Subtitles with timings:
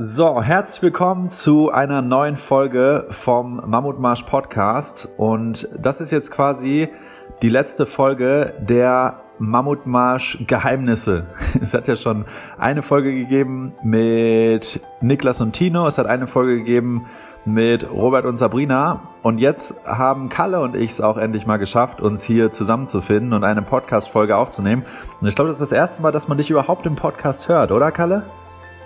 [0.00, 5.08] So, herzlich willkommen zu einer neuen Folge vom Mammutmarsch Podcast.
[5.16, 6.88] Und das ist jetzt quasi
[7.42, 11.26] die letzte Folge der Mammutmarsch Geheimnisse.
[11.60, 12.26] Es hat ja schon
[12.58, 15.84] eine Folge gegeben mit Niklas und Tino.
[15.88, 17.06] Es hat eine Folge gegeben
[17.44, 19.00] mit Robert und Sabrina.
[19.22, 23.42] Und jetzt haben Kalle und ich es auch endlich mal geschafft, uns hier zusammenzufinden und
[23.42, 24.84] eine Podcast-Folge aufzunehmen.
[25.20, 27.72] Und ich glaube, das ist das erste Mal, dass man dich überhaupt im Podcast hört,
[27.72, 28.22] oder Kalle?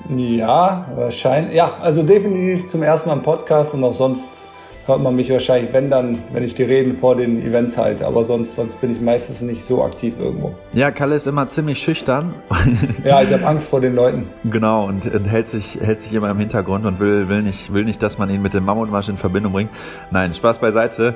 [0.09, 1.55] Ja, wahrscheinlich.
[1.55, 4.49] Ja, also definitiv zum ersten Mal im Podcast und auch sonst
[4.87, 8.07] hört man mich wahrscheinlich, wenn dann, wenn ich die Reden vor den Events halte.
[8.07, 10.55] Aber sonst, sonst bin ich meistens nicht so aktiv irgendwo.
[10.73, 12.35] Ja, Kalle ist immer ziemlich schüchtern.
[13.05, 14.29] ja, ich habe Angst vor den Leuten.
[14.45, 17.85] Genau, und, und, hält, sich, hält sich immer im Hintergrund und will, will, nicht, will
[17.85, 19.71] nicht, dass man ihn mit dem Mammutmarsch in Verbindung bringt.
[20.11, 21.15] Nein, Spaß beiseite.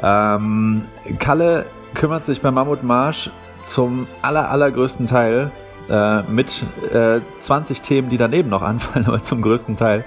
[0.00, 0.82] Ähm,
[1.18, 3.30] Kalle kümmert sich beim Mammutmarsch
[3.64, 5.50] zum aller, allergrößten Teil
[5.90, 10.04] äh, mit äh, 20 Themen, die daneben noch anfallen, aber zum größten Teil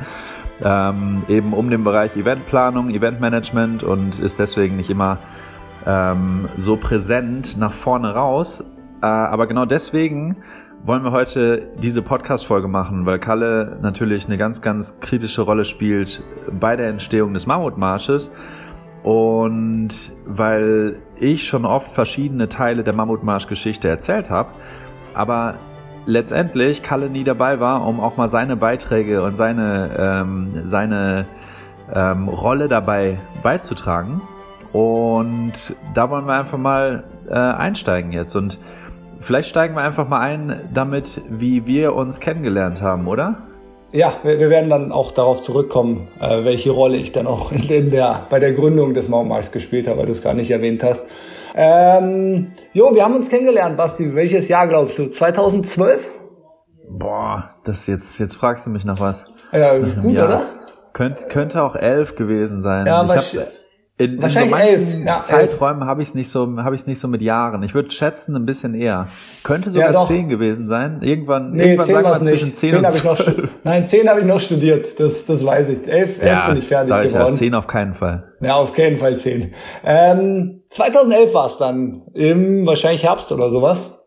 [0.63, 5.17] ähm, eben um den Bereich Eventplanung, Eventmanagement und ist deswegen nicht immer
[5.85, 8.63] ähm, so präsent nach vorne raus.
[9.01, 10.37] Äh, aber genau deswegen
[10.83, 16.23] wollen wir heute diese Podcast-Folge machen, weil Kalle natürlich eine ganz, ganz kritische Rolle spielt
[16.59, 18.31] bei der Entstehung des Mammutmarsches
[19.03, 19.89] und
[20.25, 24.49] weil ich schon oft verschiedene Teile der Mammutmarsch-Geschichte erzählt habe,
[25.13, 25.55] aber
[26.05, 31.25] letztendlich Kalle nie dabei war, um auch mal seine Beiträge und seine, ähm, seine
[31.93, 34.21] ähm, Rolle dabei beizutragen.
[34.73, 38.35] Und da wollen wir einfach mal äh, einsteigen jetzt.
[38.35, 38.57] Und
[39.19, 43.37] vielleicht steigen wir einfach mal ein damit, wie wir uns kennengelernt haben, oder?
[43.91, 47.91] Ja, wir, wir werden dann auch darauf zurückkommen, äh, welche Rolle ich dann auch in
[47.91, 51.07] der, bei der Gründung des Mountmarks gespielt habe, weil du es gar nicht erwähnt hast.
[51.55, 54.13] Ähm, jo, wir haben uns kennengelernt, Basti.
[54.15, 55.07] Welches Jahr glaubst du?
[55.07, 56.13] 2012?
[56.89, 59.25] Boah, das jetzt, jetzt fragst du mich nach was.
[59.51, 60.27] Ja, gut, Jahr.
[60.27, 60.41] oder?
[60.93, 62.85] Könnt, könnte auch elf gewesen sein.
[62.85, 63.39] Ja, ich
[64.03, 65.05] in, Wahrscheinlich in so elf.
[65.05, 67.61] Ja, Zeiträumen habe ich es nicht so, habe ich nicht so mit Jahren.
[67.63, 69.07] Ich würde schätzen ein bisschen eher.
[69.43, 71.01] Könnte sogar ja, zehn gewesen sein.
[71.01, 72.55] Irgendwann, nee, irgendwann zehn war es nicht.
[72.57, 73.19] Zehn, zehn habe ich noch.
[73.63, 74.99] Nein, zehn habe ich noch studiert.
[74.99, 75.87] Das, das weiß ich.
[75.87, 77.33] Elf, elf ja, bin ich fertig ich geworden.
[77.33, 78.31] Ja, zehn auf keinen Fall.
[78.41, 79.53] Ja, auf keinen Fall zehn.
[79.85, 84.00] Ähm, 2011 war es dann im wahrscheinlich Herbst oder sowas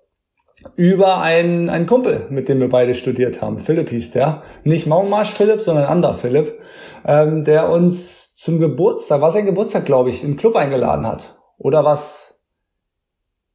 [0.77, 3.59] über einen, einen Kumpel, mit dem wir beide studiert haben.
[3.59, 4.43] Philipp hieß der.
[4.65, 6.59] Nicht Maunmarsch Philipp, sondern ein anderer Philipp,
[7.07, 11.37] ähm, der uns zum Geburtstag, war sein Geburtstag, glaube ich, im Club eingeladen hat.
[11.59, 12.41] Oder was?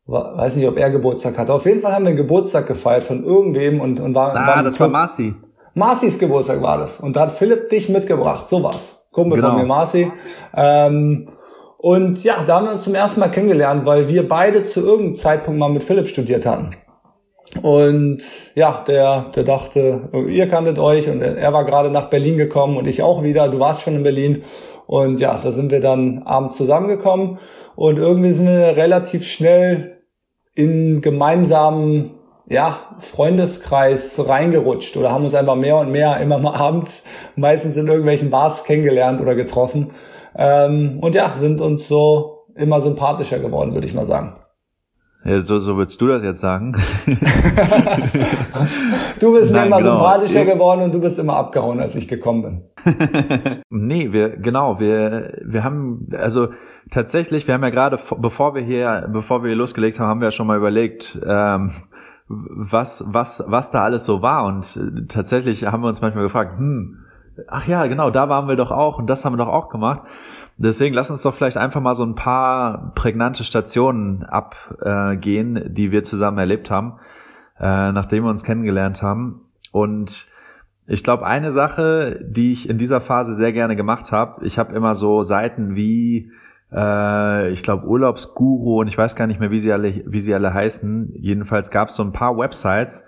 [0.06, 1.54] Weiß nicht, ob er Geburtstag hatte.
[1.54, 4.76] Auf jeden Fall haben wir einen Geburtstag gefeiert von irgendwem und, und war, ah, das
[4.76, 4.92] Club.
[4.92, 5.36] war Marci.
[5.76, 7.00] Marcis Geburtstag war das.
[7.00, 8.48] Und da hat Philipp dich mitgebracht.
[8.48, 9.06] So was.
[9.12, 9.52] Kumpel genau.
[9.52, 10.12] von mir, Marci.
[10.56, 11.30] Ähm,
[11.78, 15.16] und ja, da haben wir uns zum ersten Mal kennengelernt, weil wir beide zu irgendeinem
[15.16, 16.76] Zeitpunkt mal mit Philipp studiert hatten.
[17.62, 18.22] Und
[18.54, 22.88] ja, der, der dachte, ihr kanntet euch und er war gerade nach Berlin gekommen und
[22.88, 23.48] ich auch wieder.
[23.50, 24.44] Du warst schon in Berlin
[24.86, 27.40] und ja, da sind wir dann abends zusammengekommen
[27.76, 30.04] und irgendwie sind wir relativ schnell
[30.54, 32.12] in gemeinsamen
[32.48, 37.04] ja, Freundeskreis reingerutscht oder haben uns einfach mehr und mehr immer mal abends
[37.36, 39.92] meistens in irgendwelchen Bars kennengelernt oder getroffen.
[40.36, 44.34] Ähm, und ja, sind uns so immer sympathischer geworden, würde ich mal sagen.
[45.26, 46.72] Ja, so, so würdest du das jetzt sagen.
[49.20, 49.98] du bist Nein, mir immer genau.
[49.98, 52.62] sympathischer geworden und du bist immer abgehauen, als ich gekommen bin.
[53.70, 56.50] nee, wir, genau, wir, wir haben, also
[56.90, 60.28] tatsächlich, wir haben ja gerade, bevor wir hier, bevor wir hier losgelegt haben, haben wir
[60.28, 61.74] ja schon mal überlegt, ähm,
[62.30, 64.46] was, was, was da alles so war.
[64.46, 67.00] Und tatsächlich haben wir uns manchmal gefragt, hm,
[67.48, 70.02] ach ja, genau, da waren wir doch auch und das haben wir doch auch gemacht.
[70.62, 76.04] Deswegen lass uns doch vielleicht einfach mal so ein paar prägnante Stationen abgehen, die wir
[76.04, 77.00] zusammen erlebt haben,
[77.58, 79.40] äh, nachdem wir uns kennengelernt haben.
[79.72, 80.28] Und
[80.86, 84.76] ich glaube, eine Sache, die ich in dieser Phase sehr gerne gemacht habe, ich habe
[84.76, 86.30] immer so Seiten wie,
[86.74, 90.34] äh, ich glaube, Urlaubsguru und ich weiß gar nicht mehr, wie sie alle, wie sie
[90.34, 91.14] alle heißen.
[91.16, 93.08] Jedenfalls gab es so ein paar Websites,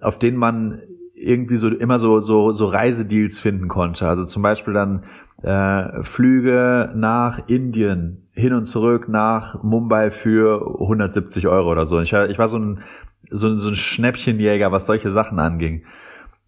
[0.00, 0.80] auf denen man
[1.14, 4.08] irgendwie so immer so so so Reisedeals finden konnte.
[4.08, 5.02] Also zum Beispiel dann
[5.42, 12.00] äh, Flüge nach Indien hin und zurück nach Mumbai für 170 Euro oder so.
[12.00, 12.82] Ich, ich war so ein,
[13.30, 15.84] so, so ein Schnäppchenjäger, was solche Sachen anging.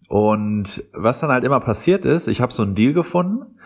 [0.07, 3.57] Und was dann halt immer passiert ist, ich habe so einen Deal gefunden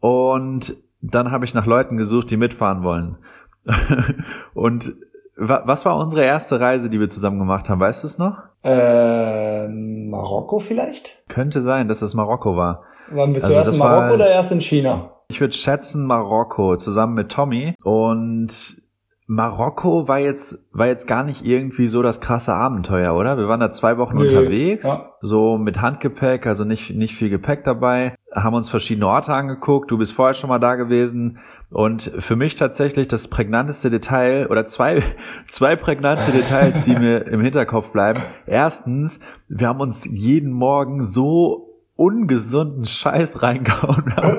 [0.00, 3.16] und dann habe ich nach Leuten gesucht, die mitfahren wollen.
[4.54, 4.94] und
[5.36, 7.80] was war unsere erste Reise, die wir zusammen gemacht haben?
[7.80, 8.42] Weißt du es noch?
[8.64, 11.22] Äh, Marokko vielleicht?
[11.28, 12.82] Könnte sein, dass es Marokko war.
[13.10, 15.10] Waren wir also zuerst in Marokko war, oder erst in China?
[15.28, 18.82] Ich würde schätzen Marokko zusammen mit Tommy und
[19.30, 23.36] Marokko war jetzt, war jetzt gar nicht irgendwie so das krasse Abenteuer, oder?
[23.36, 25.12] Wir waren da zwei Wochen nee, unterwegs, ja.
[25.20, 29.90] so mit Handgepäck, also nicht, nicht viel Gepäck dabei, haben uns verschiedene Orte angeguckt.
[29.90, 31.40] Du bist vorher schon mal da gewesen.
[31.70, 35.02] Und für mich tatsächlich das prägnanteste Detail oder zwei,
[35.50, 38.20] zwei prägnante Details, die mir im Hinterkopf bleiben.
[38.46, 41.67] Erstens, wir haben uns jeden Morgen so
[41.98, 44.38] ungesunden Scheiß reingehauen haben.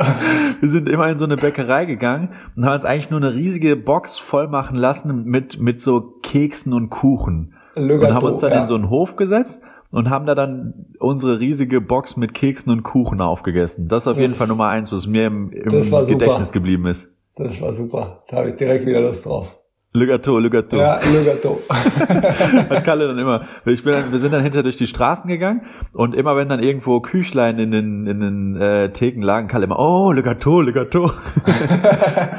[0.62, 3.76] Wir sind immer in so eine Bäckerei gegangen und haben uns eigentlich nur eine riesige
[3.76, 7.54] Box voll machen lassen mit, mit so Keksen und Kuchen.
[7.76, 8.62] Legato, und haben uns dann ja.
[8.62, 9.62] in so einen Hof gesetzt
[9.92, 13.90] und haben da dann unsere riesige Box mit Keksen und Kuchen aufgegessen.
[13.90, 16.52] Das ist auf das, jeden Fall Nummer eins, was mir im, im Gedächtnis super.
[16.54, 17.10] geblieben ist.
[17.36, 18.24] Das war super.
[18.30, 19.59] Da habe ich direkt wieder Lust drauf.
[19.91, 20.39] Le Gâteau.
[20.39, 21.62] Ja, Le Gâteau.
[21.68, 23.47] Hat Kalle dann immer.
[23.65, 25.62] Ich bin dann, wir sind dann hinter durch die Straßen gegangen
[25.94, 29.80] und immer wenn dann irgendwo Küchlein in den, in den äh, Theken lagen, Kalle immer,
[29.80, 30.62] oh, Le Gâteau.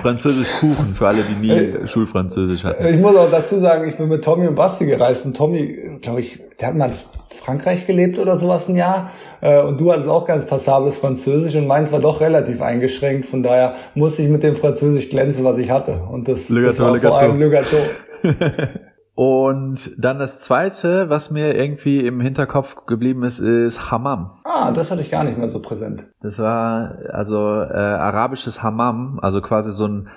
[0.03, 2.87] Französisch Kuchen für alle, die nie ich, Schulfranzösisch hatten.
[2.87, 6.21] Ich muss auch dazu sagen, ich bin mit Tommy und Basti gereist und Tommy, glaube
[6.21, 6.95] ich, der hat mal in
[7.37, 9.11] Frankreich gelebt oder sowas ein Jahr
[9.41, 13.27] äh, und du hattest auch ganz passables Französisch und meins war doch relativ eingeschränkt.
[13.27, 16.01] Von daher musste ich mit dem Französisch glänzen, was ich hatte.
[16.11, 17.77] Und das, Le das war vor allem Le Gâteau.
[19.15, 24.39] Und dann das zweite, was mir irgendwie im Hinterkopf geblieben ist, ist Hammam.
[24.45, 26.07] Ah, das hatte ich gar nicht mehr so präsent.
[26.23, 30.09] Das war also äh, arabisches Hammam, also quasi so ein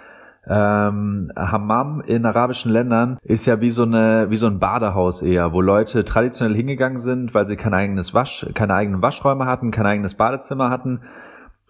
[0.48, 5.54] ähm, Hammam in arabischen Ländern ist ja wie so eine wie so ein Badehaus eher,
[5.54, 9.86] wo Leute traditionell hingegangen sind, weil sie kein eigenes Wasch, keine eigenen Waschräume hatten, kein
[9.86, 11.01] eigenes Badezimmer hatten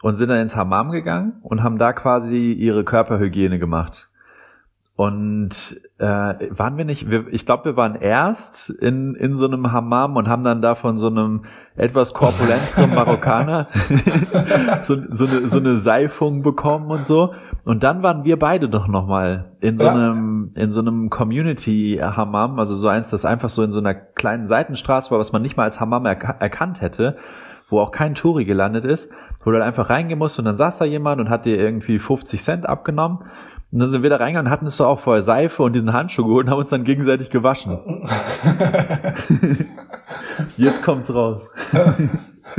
[0.02, 4.10] und sind dann ins Hammam gegangen und haben da quasi ihre Körperhygiene gemacht.
[4.96, 9.72] Und äh, waren wir nicht, wir, ich glaube, wir waren erst in, in so einem
[9.72, 11.46] Hammam und haben dann da von so einem
[11.76, 13.68] etwas korpulenteren Marokkaner
[14.84, 17.34] so, so, eine, so eine Seifung bekommen und so.
[17.66, 19.94] Und dann waren wir beide doch nochmal in so ja.
[19.94, 24.46] einem, in so einem Community-Hammam, also so eins, das einfach so in so einer kleinen
[24.46, 27.18] Seitenstraße war, was man nicht mal als Hammam erk erkannt hätte,
[27.70, 29.12] wo auch kein Touri gelandet ist,
[29.44, 31.98] wo du dann einfach reingehen musst und dann saß da jemand und hat dir irgendwie
[31.98, 33.20] 50 Cent abgenommen.
[33.74, 35.94] Und dann sind wir da reingegangen und hatten es so auch vorher Seife und diesen
[35.94, 37.80] Handschuh geholt und haben uns dann gegenseitig gewaschen.
[40.58, 41.42] Jetzt kommt's raus.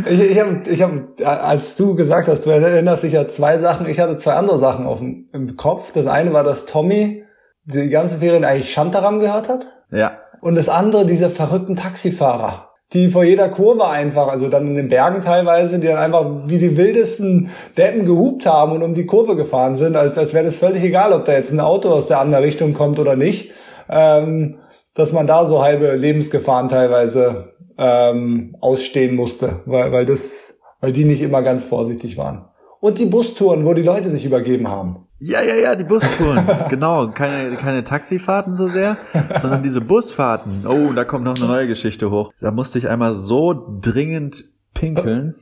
[0.07, 0.91] Ich, ich habe, ich hab,
[1.25, 4.87] als du gesagt hast, du erinnerst dich ja zwei Sachen, ich hatte zwei andere Sachen
[4.87, 5.93] auf dem, im Kopf.
[5.93, 7.23] Das eine war, dass Tommy
[7.65, 9.67] die ganze Ferien eigentlich Shantaram gehört hat.
[9.93, 10.19] Ja.
[10.41, 14.89] Und das andere, diese verrückten Taxifahrer, die vor jeder Kurve einfach, also dann in den
[14.89, 19.37] Bergen teilweise, die dann einfach wie die wildesten Deppen gehupt haben und um die Kurve
[19.37, 22.21] gefahren sind, als, als wäre das völlig egal, ob da jetzt ein Auto aus der
[22.21, 23.51] anderen Richtung kommt oder nicht.
[23.91, 24.59] Ähm,
[24.95, 31.05] dass man da so halbe Lebensgefahren teilweise ähm, ausstehen musste, weil, weil das, weil die
[31.05, 32.47] nicht immer ganz vorsichtig waren.
[32.81, 35.04] Und die Bustouren, wo die Leute sich übergeben haben.
[35.19, 36.45] Ja, ja, ja, die Bustouren.
[36.71, 38.97] genau, keine, keine Taxifahrten so sehr,
[39.41, 40.67] sondern diese Busfahrten.
[40.67, 42.33] Oh, da kommt noch eine neue Geschichte hoch.
[42.41, 44.45] Da musste ich einmal so dringend
[44.75, 45.37] pinkeln.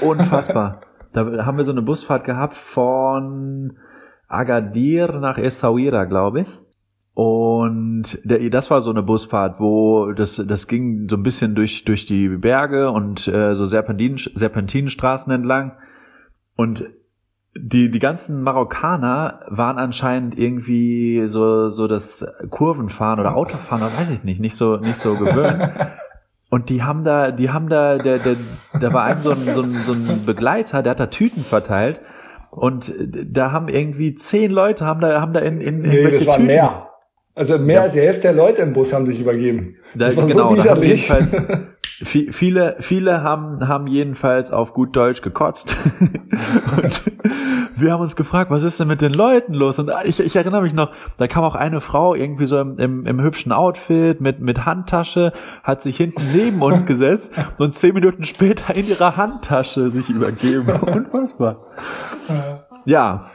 [0.00, 0.80] Unfassbar.
[1.12, 3.78] Da haben wir so eine Busfahrt gehabt von
[4.28, 6.48] Agadir nach Essaouira, glaube ich.
[7.14, 11.84] Und der, das war so eine Busfahrt, wo das, das ging so ein bisschen durch,
[11.84, 15.72] durch die Berge und äh, so Serpentin, Serpentinenstraßen entlang.
[16.56, 16.84] Und
[17.58, 24.24] die, die ganzen Marokkaner waren anscheinend irgendwie so, so das Kurvenfahren oder Autofahren, weiß ich
[24.24, 25.70] nicht, nicht so, nicht so gewöhnt.
[26.48, 28.36] Und die haben da, die haben da, der, der,
[28.80, 32.00] da war ein so ein, so ein, so ein Begleiter, der hat da Tüten verteilt.
[32.50, 36.26] Und da haben irgendwie zehn Leute haben da, haben da in, in, in Nee, das
[36.26, 36.46] waren Tüten.
[36.46, 36.88] mehr.
[37.34, 37.82] Also mehr ja.
[37.82, 39.76] als die Hälfte der Leute im Bus haben sich übergeben.
[39.94, 41.12] Das da, war genau, so widerlich.
[42.04, 45.74] viele, viele haben, haben jedenfalls auf gut Deutsch gekotzt.
[46.00, 47.02] und
[47.76, 49.78] wir haben uns gefragt, was ist denn mit den Leuten los?
[49.78, 53.06] Und ich, ich erinnere mich noch, da kam auch eine Frau irgendwie so im, im,
[53.06, 58.24] im hübschen Outfit mit, mit Handtasche, hat sich hinten neben uns gesetzt und zehn Minuten
[58.24, 60.68] später in ihrer Handtasche sich übergeben.
[60.80, 61.58] Unfassbar.
[62.84, 63.30] Ja,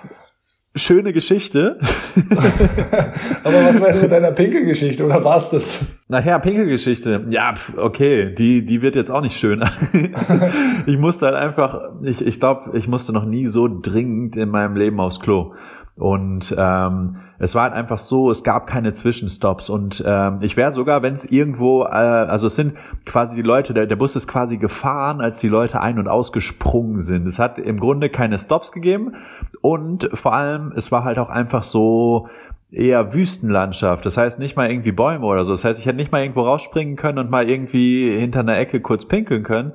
[0.75, 1.79] schöne Geschichte.
[3.43, 5.85] Aber was war denn mit deiner Pinkelgeschichte oder war's das?
[6.07, 7.25] Nachher Pinkelgeschichte.
[7.29, 9.71] Ja, okay, die die wird jetzt auch nicht schöner.
[10.85, 14.75] ich musste halt einfach, ich ich glaube, ich musste noch nie so dringend in meinem
[14.75, 15.53] Leben aufs Klo.
[16.01, 19.70] Und ähm, es war halt einfach so, es gab keine Zwischenstops.
[19.70, 22.74] Und ähm, ich wäre sogar, wenn es irgendwo, äh, also es sind
[23.05, 27.01] quasi die Leute, der, der Bus ist quasi gefahren, als die Leute ein- und ausgesprungen
[27.01, 27.27] sind.
[27.27, 29.13] Es hat im Grunde keine Stops gegeben.
[29.62, 32.27] Und vor allem, es war halt auch einfach so,
[32.72, 34.03] eher Wüstenlandschaft.
[34.03, 35.51] Das heißt nicht mal irgendwie Bäume oder so.
[35.51, 38.79] Das heißt, ich hätte nicht mal irgendwo rausspringen können und mal irgendwie hinter einer Ecke
[38.79, 39.74] kurz pinkeln können.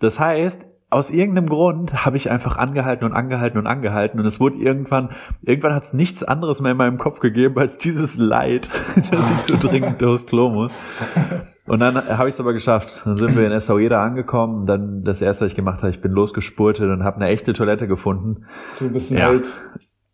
[0.00, 4.40] Das heißt, aus irgendeinem Grund habe ich einfach angehalten und angehalten und angehalten und es
[4.40, 5.10] wurde irgendwann,
[5.42, 9.38] irgendwann hat es nichts anderes mehr in meinem Kopf gegeben als dieses Leid, dass ich
[9.46, 10.72] so dringend durchs Klo muss.
[11.66, 13.02] Und dann habe ich es aber geschafft.
[13.04, 14.66] Dann sind wir in Essaouira angekommen.
[14.66, 17.86] Dann das erste, was ich gemacht habe, ich bin losgespurtet und habe eine echte Toilette
[17.86, 18.46] gefunden.
[18.78, 19.28] Du bist ein ja.
[19.28, 19.54] Held.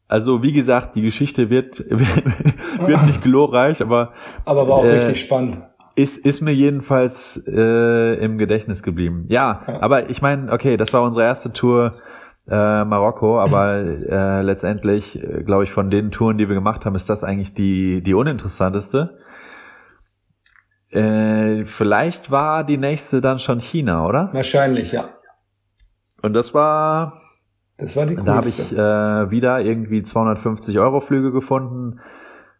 [0.08, 4.12] Also wie gesagt, die Geschichte wird, wird nicht glorreich, aber
[4.44, 5.58] aber war auch äh, richtig spannend.
[5.96, 9.26] Ist, ist mir jedenfalls äh, im Gedächtnis geblieben.
[9.28, 9.80] Ja, ja.
[9.80, 11.92] aber ich meine, okay, das war unsere erste Tour
[12.48, 16.94] äh, Marokko, aber äh, letztendlich, äh, glaube ich, von den Touren, die wir gemacht haben,
[16.96, 19.18] ist das eigentlich die, die uninteressanteste.
[20.90, 24.30] Äh, vielleicht war die nächste dann schon China, oder?
[24.32, 25.04] Wahrscheinlich, ja.
[26.22, 27.20] Und das war.
[27.76, 28.30] Das war die coolste.
[28.30, 32.00] Da habe ich äh, wieder irgendwie 250 Euro Flüge gefunden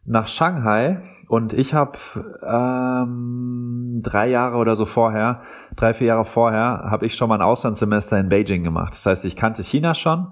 [0.06, 1.98] nach Shanghai und ich habe
[2.46, 5.40] ähm, drei Jahre oder so vorher,
[5.76, 8.92] drei, vier Jahre vorher, habe ich schon mal ein Auslandssemester in Beijing gemacht.
[8.92, 10.28] Das heißt, ich kannte China schon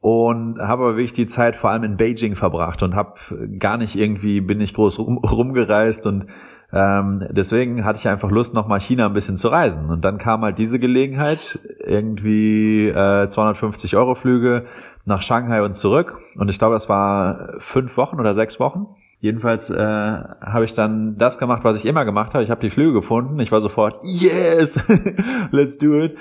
[0.00, 3.14] und habe aber wirklich die Zeit vor allem in Beijing verbracht und habe
[3.58, 6.26] gar nicht irgendwie, bin nicht groß rum, rumgereist und
[6.70, 9.88] ähm, deswegen hatte ich einfach Lust, nochmal China ein bisschen zu reisen.
[9.88, 14.66] Und dann kam halt diese Gelegenheit, irgendwie äh, 250 Euro Flüge
[15.08, 16.20] nach Shanghai und zurück.
[16.36, 18.86] Und ich glaube, das war fünf Wochen oder sechs Wochen.
[19.20, 22.44] Jedenfalls äh, habe ich dann das gemacht, was ich immer gemacht habe.
[22.44, 23.40] Ich habe die Flüge gefunden.
[23.40, 24.78] Ich war sofort, yes,
[25.50, 26.16] let's do it.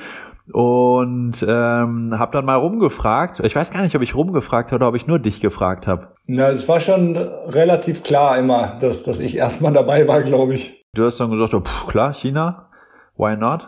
[0.51, 3.41] Und ähm, habe dann mal rumgefragt.
[3.41, 6.07] Ich weiß gar nicht, ob ich rumgefragt habe oder ob ich nur dich gefragt habe.
[6.25, 10.85] Na, es war schon relativ klar immer, dass, dass ich erstmal dabei war, glaube ich.
[10.93, 12.69] Du hast dann gesagt, oh, pff, klar, China,
[13.17, 13.67] why not?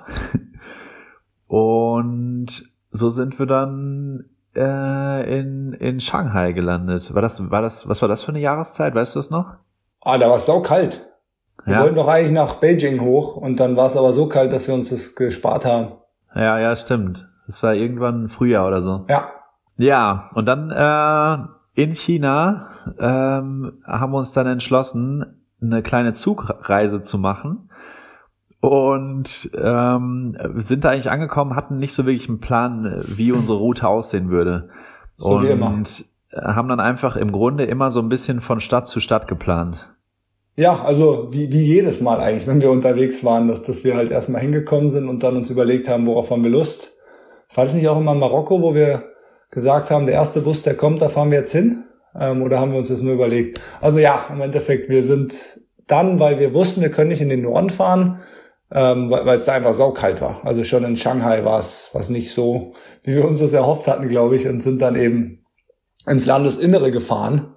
[1.48, 4.26] Und so sind wir dann
[4.60, 7.13] äh, in, in Shanghai gelandet.
[7.13, 8.94] War das, war das, was war das für eine Jahreszeit?
[8.94, 9.54] Weißt du das noch?
[10.01, 11.01] Ah, da war es sau kalt.
[11.66, 11.82] Wir ja.
[11.82, 14.75] wollten doch eigentlich nach Beijing hoch und dann war es aber so kalt, dass wir
[14.75, 15.94] uns das gespart haben.
[16.36, 17.28] Ja, ja, stimmt.
[17.48, 19.06] Das war irgendwann Frühjahr oder so.
[19.10, 19.32] Ja.
[19.78, 22.68] Ja, und dann äh, in China
[23.00, 27.69] ähm, haben wir uns dann entschlossen, eine kleine Zugreise zu machen
[28.62, 33.88] und ähm, sind da eigentlich angekommen, hatten nicht so wirklich einen Plan, wie unsere Route
[33.88, 34.70] aussehen würde.
[35.18, 35.84] So und wie immer.
[36.34, 39.89] haben dann einfach im Grunde immer so ein bisschen von Stadt zu Stadt geplant.
[40.58, 44.12] Ja, also wie, wie jedes Mal eigentlich, wenn wir unterwegs waren, dass, dass wir halt
[44.12, 46.98] erstmal hingekommen sind und dann uns überlegt haben, worauf haben wir Lust.
[47.56, 49.04] War das nicht auch immer in Marokko, wo wir
[49.51, 51.86] gesagt haben, der erste Bus, der kommt, da fahren wir jetzt hin?
[52.13, 53.62] Ähm, oder haben wir uns das nur überlegt?
[53.80, 57.42] Also ja, im Endeffekt, wir sind dann, weil wir wussten, wir können nicht in den
[57.42, 58.20] Norden fahren,
[58.72, 60.42] ähm, weil es da einfach saukalt war.
[60.44, 62.74] Also schon in Shanghai war es was nicht so,
[63.04, 65.46] wie wir uns das erhofft hatten, glaube ich, und sind dann eben
[66.06, 67.56] ins Landesinnere gefahren.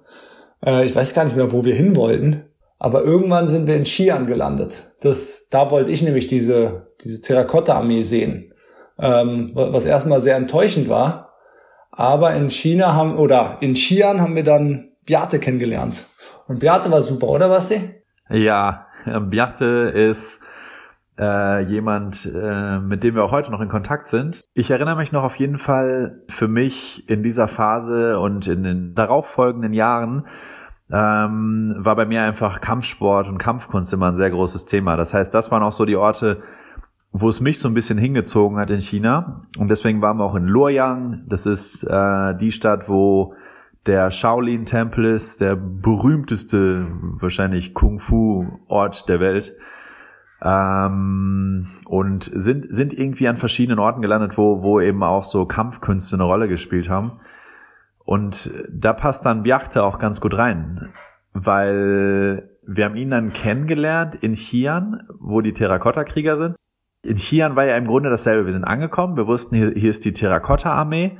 [0.65, 2.45] Äh, ich weiß gar nicht mehr, wo wir hin wollten,
[2.79, 4.91] aber irgendwann sind wir in Xi'an gelandet.
[5.01, 8.53] Das, da wollte ich nämlich diese, diese Terrakotta-Armee sehen,
[8.99, 11.33] ähm, was erstmal sehr enttäuschend war.
[11.91, 16.05] Aber in China haben, oder in Xi'an haben wir dann Beate kennengelernt.
[16.47, 17.81] Und Beate war super, oder was sie?
[18.29, 18.87] Ja,
[19.29, 20.39] Beate ist
[21.17, 24.43] äh, jemand, äh, mit dem wir auch heute noch in Kontakt sind.
[24.53, 28.95] Ich erinnere mich noch auf jeden Fall für mich in dieser Phase und in den
[28.95, 30.25] darauffolgenden Jahren
[30.91, 34.95] ähm, war bei mir einfach Kampfsport und Kampfkunst immer ein sehr großes Thema.
[34.97, 36.41] Das heißt, das waren auch so die Orte,
[37.11, 39.45] wo es mich so ein bisschen hingezogen hat in China.
[39.57, 41.23] Und deswegen waren wir auch in Luoyang.
[41.27, 43.35] Das ist äh, die Stadt, wo
[43.85, 46.87] der Shaolin-Tempel ist, der berühmteste
[47.19, 49.55] wahrscheinlich Kung-Fu-Ort der Welt
[50.43, 56.17] ähm, und sind, sind irgendwie an verschiedenen Orten gelandet, wo, wo eben auch so Kampfkünste
[56.17, 57.19] eine Rolle gespielt haben.
[58.03, 60.93] Und da passt dann Bjachte auch ganz gut rein,
[61.31, 66.55] weil wir haben ihn dann kennengelernt in Chian, wo die Terrakotta-Krieger sind.
[67.05, 68.45] In Chian war ja im Grunde dasselbe.
[68.45, 71.17] Wir sind angekommen, wir wussten, hier, hier ist die Terrakotta-Armee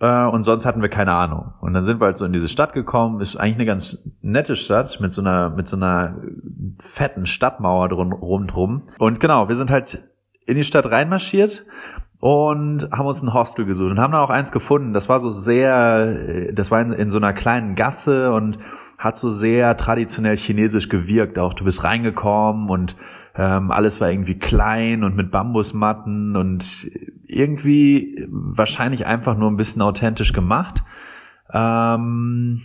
[0.00, 1.54] äh, und sonst hatten wir keine Ahnung.
[1.60, 3.20] Und dann sind wir halt so in diese Stadt gekommen.
[3.20, 6.16] Ist eigentlich eine ganz nette Stadt mit so einer mit so einer
[6.80, 8.82] fetten Stadtmauer drum, rundrum.
[8.98, 10.02] Und genau, wir sind halt
[10.46, 11.64] in die Stadt reinmarschiert
[12.20, 14.92] und haben uns ein Hostel gesucht und haben da auch eins gefunden.
[14.92, 18.58] Das war so sehr, das war in, in so einer kleinen Gasse und
[18.96, 21.38] hat so sehr traditionell chinesisch gewirkt.
[21.38, 22.96] Auch du bist reingekommen und
[23.36, 26.90] ähm, alles war irgendwie klein und mit Bambusmatten und
[27.28, 30.82] irgendwie wahrscheinlich einfach nur ein bisschen authentisch gemacht.
[31.52, 32.62] Ähm,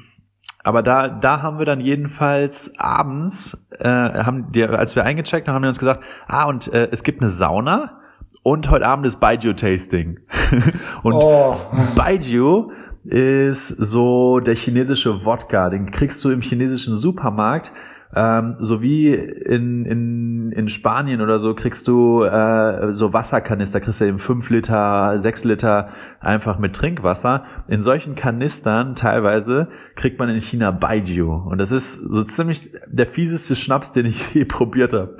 [0.64, 5.56] aber da, da haben wir dann jedenfalls abends, äh, haben die, als wir eingecheckt haben,
[5.56, 8.00] haben wir uns gesagt, ah, und äh, es gibt eine Sauna
[8.44, 10.20] und heute Abend ist Baijiu-Tasting.
[11.04, 11.58] und oh.
[11.96, 12.72] Baijiu
[13.04, 17.74] ist so der chinesische Wodka, den kriegst du im chinesischen Supermarkt
[18.16, 24.02] Ähm, so wie in, in, in Spanien oder so kriegst du äh, so Wasserkanister, kriegst
[24.02, 25.90] du eben fünf Liter, sechs Liter
[26.20, 27.46] einfach mit Trinkwasser.
[27.68, 31.34] In solchen Kanistern teilweise kriegt man in China Baijiu.
[31.34, 35.18] Und das ist so ziemlich der fieseste Schnaps, den ich je probiert habe.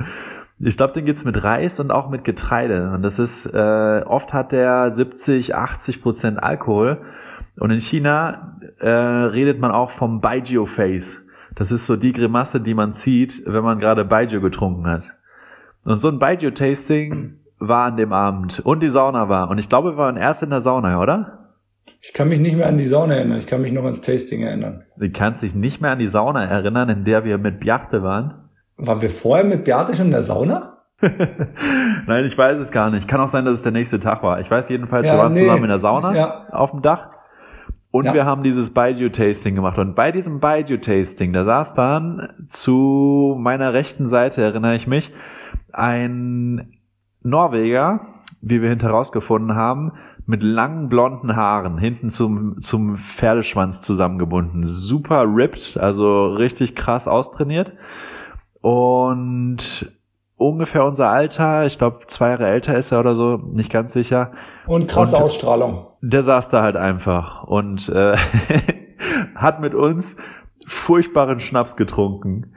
[0.60, 2.92] Ich glaube, den gibt's mit Reis und auch mit Getreide.
[2.92, 7.02] Und das ist, äh, oft hat der 70, 80 Prozent Alkohol.
[7.60, 11.24] Und in China äh, redet man auch vom Baijiu Face.
[11.56, 15.12] Das ist so die Grimasse, die man zieht, wenn man gerade Baijiu getrunken hat.
[15.86, 18.60] Und so ein Baijiu-Tasting war an dem Abend.
[18.60, 19.50] Und die Sauna war.
[19.50, 21.40] Und ich glaube, wir waren erst in der Sauna, oder?
[22.02, 23.38] Ich kann mich nicht mehr an die Sauna erinnern.
[23.38, 24.84] Ich kann mich noch ans Tasting erinnern.
[24.98, 28.50] Du kannst dich nicht mehr an die Sauna erinnern, in der wir mit Bjachte waren?
[28.78, 30.78] Waren wir vorher mit Bjarte schon in der Sauna?
[32.08, 33.08] Nein, ich weiß es gar nicht.
[33.08, 34.40] Kann auch sein, dass es der nächste Tag war.
[34.40, 35.42] Ich weiß jedenfalls, ja, wir waren nee.
[35.42, 36.48] zusammen in der Sauna ja.
[36.52, 37.10] auf dem Dach.
[37.94, 38.16] Und ja.
[38.16, 39.78] wir haben dieses Baijiu-Tasting gemacht.
[39.78, 45.14] Und bei diesem Baijiu-Tasting, da saß dann zu meiner rechten Seite, erinnere ich mich,
[45.72, 46.74] ein
[47.22, 48.02] Norweger,
[48.42, 49.92] wie wir hinterher rausgefunden haben,
[50.26, 54.66] mit langen blonden Haaren, hinten zum, zum Pferdeschwanz zusammengebunden.
[54.66, 57.74] Super ripped, also richtig krass austrainiert.
[58.62, 59.94] Und
[60.38, 64.32] ungefähr unser Alter, ich glaube zwei Jahre älter ist er oder so, nicht ganz sicher.
[64.66, 65.88] Und krasse und Ausstrahlung.
[66.02, 68.16] Der saß da halt einfach und äh,
[69.36, 70.16] hat mit uns
[70.66, 72.56] furchtbaren Schnaps getrunken.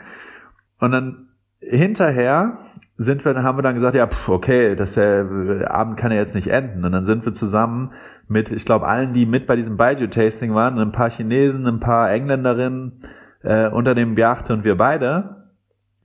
[0.79, 1.29] Und dann
[1.61, 2.59] hinterher
[2.97, 6.35] sind wir, haben wir dann gesagt, ja, pff, okay, das der Abend kann ja jetzt
[6.35, 6.85] nicht enden.
[6.85, 7.93] Und dann sind wir zusammen
[8.29, 12.11] mit, ich glaube, allen, die mit bei diesem Baijiu-Tasting waren, ein paar Chinesen, ein paar
[12.11, 13.05] Engländerinnen,
[13.43, 15.36] äh, unter dem Bjachte und wir beide,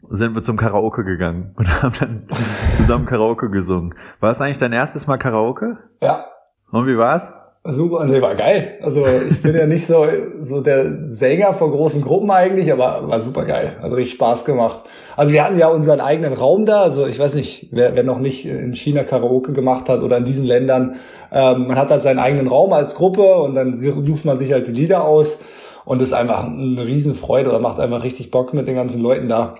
[0.10, 2.28] sind wir zum Karaoke gegangen und haben dann
[2.76, 3.96] zusammen Karaoke gesungen.
[4.20, 5.78] War es eigentlich dein erstes Mal Karaoke?
[6.02, 6.26] Ja.
[6.72, 7.32] Und wie war's?
[7.64, 8.80] Super, nee, war geil.
[8.82, 10.04] Also ich bin ja nicht so,
[10.40, 13.78] so der Sänger von großen Gruppen eigentlich, aber war super geil.
[13.80, 14.80] Hat richtig Spaß gemacht.
[15.16, 16.82] Also wir hatten ja unseren eigenen Raum da.
[16.82, 20.26] Also ich weiß nicht, wer, wer noch nicht in China Karaoke gemacht hat oder in
[20.26, 20.96] diesen Ländern.
[21.32, 24.66] Ähm, man hat halt seinen eigenen Raum als Gruppe und dann sucht man sich halt
[24.66, 25.38] die Lieder aus.
[25.86, 29.56] Und ist einfach eine Riesenfreude oder macht einfach richtig Bock mit den ganzen Leuten da.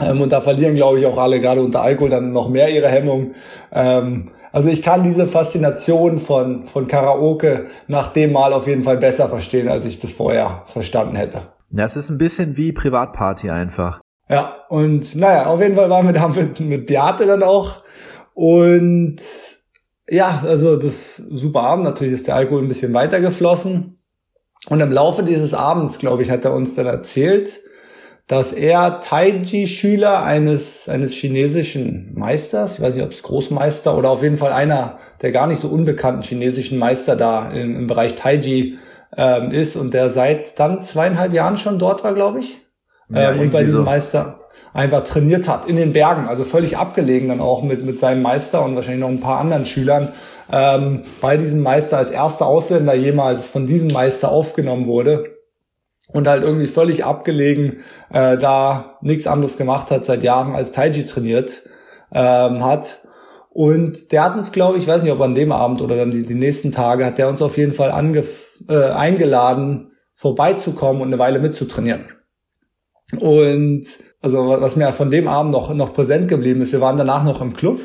[0.00, 2.88] Ähm, und da verlieren, glaube ich, auch alle gerade unter Alkohol dann noch mehr ihre
[2.88, 3.32] Hemmung.
[3.72, 8.98] Ähm, also ich kann diese Faszination von, von Karaoke nach dem Mal auf jeden Fall
[8.98, 11.40] besser verstehen, als ich das vorher verstanden hätte.
[11.70, 14.00] Ja, es ist ein bisschen wie Privatparty einfach.
[14.28, 17.82] Ja, und naja, auf jeden Fall waren wir da mit, mit Beate dann auch.
[18.34, 19.16] Und
[20.08, 21.84] ja, also das super Abend.
[21.84, 23.98] Natürlich ist der Alkohol ein bisschen weiter geflossen.
[24.68, 27.60] Und im Laufe dieses Abends, glaube ich, hat er uns dann erzählt,
[28.32, 34.22] dass er Taiji-Schüler eines, eines chinesischen Meisters, ich weiß nicht, ob es Großmeister oder auf
[34.22, 38.78] jeden Fall einer der gar nicht so unbekannten chinesischen Meister da im, im Bereich Taiji
[39.18, 42.60] ähm, ist und der seit dann zweieinhalb Jahren schon dort war, glaube ich.
[43.10, 43.82] Ja, ähm, und bei diesem so.
[43.84, 44.40] Meister
[44.72, 48.64] einfach trainiert hat in den Bergen, also völlig abgelegen dann auch mit, mit seinem Meister
[48.64, 50.08] und wahrscheinlich noch ein paar anderen Schülern.
[50.50, 55.31] Ähm, bei diesem Meister als erster Ausländer jemals von diesem Meister aufgenommen wurde
[56.12, 57.78] und halt irgendwie völlig abgelegen
[58.12, 61.62] äh, da nichts anderes gemacht hat seit Jahren als Taiji trainiert
[62.12, 62.98] ähm, hat.
[63.50, 66.22] Und der hat uns, glaube ich, weiß nicht, ob an dem Abend oder dann die,
[66.22, 71.18] die nächsten Tage, hat der uns auf jeden Fall angef äh, eingeladen, vorbeizukommen und eine
[71.18, 72.04] Weile mitzutrainieren.
[73.18, 73.82] Und
[74.22, 77.42] also was mir von dem Abend noch, noch präsent geblieben ist, wir waren danach noch
[77.42, 77.80] im Club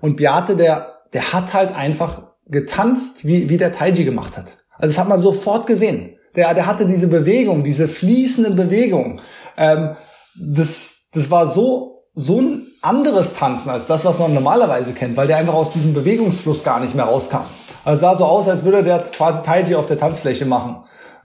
[0.00, 4.58] und Beate, der, der hat halt einfach getanzt, wie, wie der Taiji gemacht hat.
[4.76, 6.16] Also das hat man sofort gesehen.
[6.36, 9.20] Der, der hatte diese Bewegung, diese fließende Bewegung.
[9.56, 9.90] Ähm,
[10.36, 15.26] das, das war so, so ein anderes Tanzen als das, was man normalerweise kennt, weil
[15.26, 17.44] der einfach aus diesem Bewegungsfluss gar nicht mehr rauskam.
[17.84, 20.76] Also sah so aus, als würde der quasi Taiji auf der Tanzfläche machen.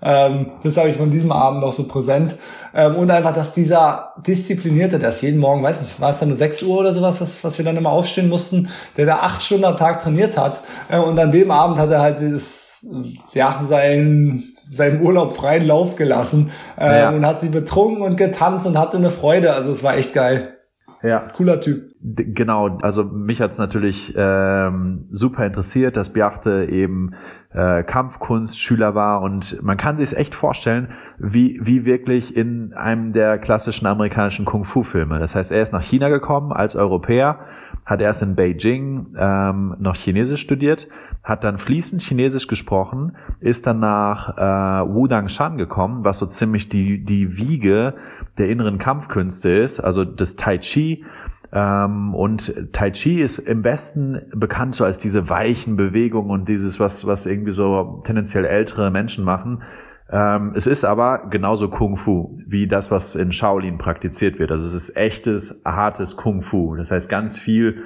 [0.01, 2.37] Ähm, das habe ich von diesem Abend noch so präsent.
[2.73, 6.37] Ähm, und einfach, dass dieser Disziplinierte, das jeden Morgen, weiß nicht, war es dann nur
[6.37, 9.65] 6 Uhr oder sowas, was, was wir dann immer aufstehen mussten, der da acht Stunden
[9.65, 10.61] am Tag trainiert hat.
[10.89, 12.85] Äh, und an dem Abend hat er halt dieses,
[13.33, 17.09] ja, sein seinem Urlaub freien Lauf gelassen äh, ja.
[17.09, 19.53] und hat sich betrunken und getanzt und hatte eine Freude.
[19.53, 20.55] Also es war echt geil.
[21.01, 21.23] Ja.
[21.33, 21.93] Cooler Typ.
[22.01, 27.11] D genau, also mich hat's natürlich ähm, super interessiert, dass Beachte eben
[27.53, 33.37] äh, Kampfkunstschüler war und man kann sich echt vorstellen, wie, wie wirklich in einem der
[33.37, 35.19] klassischen amerikanischen Kung-Fu-Filme.
[35.19, 37.39] Das heißt, er ist nach China gekommen als Europäer,
[37.89, 40.87] hat erst in Beijing ähm, noch Chinesisch studiert,
[41.23, 46.69] hat dann fließend Chinesisch gesprochen, ist dann nach äh, Wudang Shan gekommen, was so ziemlich
[46.69, 47.95] die, die Wiege
[48.37, 51.03] der inneren Kampfkünste ist, also das Tai Chi.
[51.51, 56.79] Ähm, und Tai Chi ist im Westen bekannt so als diese weichen Bewegungen und dieses,
[56.79, 59.63] was, was irgendwie so tendenziell ältere Menschen machen.
[60.11, 64.51] Ähm, es ist aber genauso Kung Fu, wie das, was in Shaolin praktiziert wird.
[64.51, 66.75] Also es ist echtes, hartes Kung Fu.
[66.75, 67.83] Das heißt, ganz viel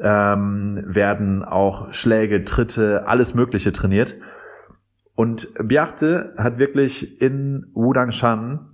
[0.00, 4.16] ähm, werden auch Schläge, Tritte, alles Mögliche trainiert.
[5.14, 8.71] Und Byachte hat wirklich in Wudangshan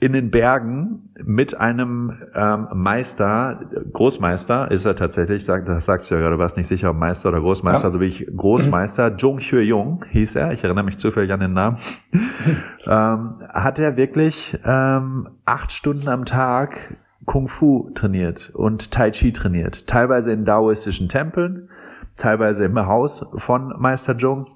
[0.00, 3.60] in den Bergen mit einem ähm, Meister,
[3.92, 6.96] Großmeister ist er tatsächlich, sag, das sagst du ja gerade, du warst nicht sicher, ob
[6.96, 7.86] Meister oder Großmeister, ja.
[7.86, 11.52] also wie ich Großmeister, Zhong Hue Jung hieß er, ich erinnere mich zufällig an den
[11.52, 11.78] Namen,
[12.86, 19.32] ähm, hat er wirklich ähm, acht Stunden am Tag Kung Fu trainiert und Tai Chi
[19.32, 21.70] trainiert, teilweise in daoistischen Tempeln,
[22.16, 24.48] teilweise im Haus von Meister Zhong,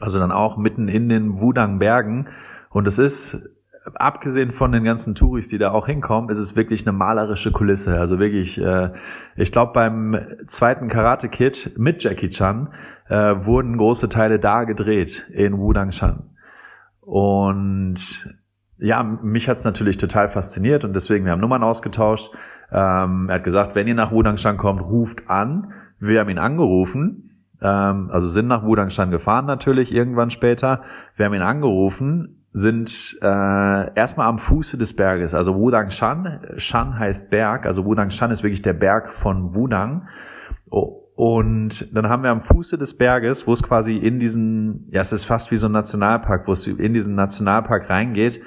[0.00, 2.26] also dann auch mitten in den Wudang Bergen.
[2.70, 3.40] Und es ist
[3.94, 7.98] abgesehen von den ganzen Touris, die da auch hinkommen, ist es wirklich eine malerische Kulisse.
[7.98, 8.90] Also wirklich, äh,
[9.36, 12.68] ich glaube beim zweiten Karate Kid mit Jackie Chan
[13.08, 16.30] äh, wurden große Teile da gedreht in Wudangshan.
[17.00, 17.98] Und
[18.78, 22.32] ja, mich hat's natürlich total fasziniert und deswegen, wir haben Nummern ausgetauscht.
[22.70, 25.72] Ähm, er hat gesagt, wenn ihr nach Wudangshan kommt, ruft an.
[25.98, 30.82] Wir haben ihn angerufen, ähm, also sind nach Wudangshan gefahren natürlich irgendwann später.
[31.16, 36.40] Wir haben ihn angerufen sind äh, erstmal am Fuße des Berges, also Wudang Shan.
[36.56, 40.08] Shan heißt Berg, also Wudang Shan ist wirklich der Berg von Wudang.
[40.68, 45.12] Und dann haben wir am Fuße des Berges, wo es quasi in diesen, ja, es
[45.12, 48.40] ist fast wie so ein Nationalpark, wo es in diesen Nationalpark reingeht,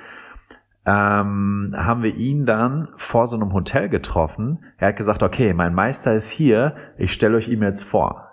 [0.85, 4.63] ähm, haben wir ihn dann vor so einem Hotel getroffen.
[4.77, 8.30] Er hat gesagt, okay, mein Meister ist hier, ich stelle euch ihm jetzt vor.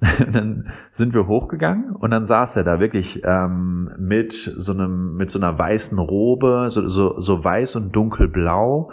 [0.32, 5.30] dann sind wir hochgegangen und dann saß er da wirklich ähm, mit so einem mit
[5.30, 8.92] so einer weißen Robe, so, so, so weiß und dunkelblau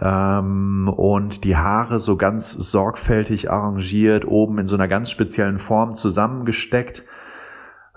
[0.00, 5.94] ähm, und die Haare so ganz sorgfältig arrangiert, oben in so einer ganz speziellen Form
[5.94, 7.04] zusammengesteckt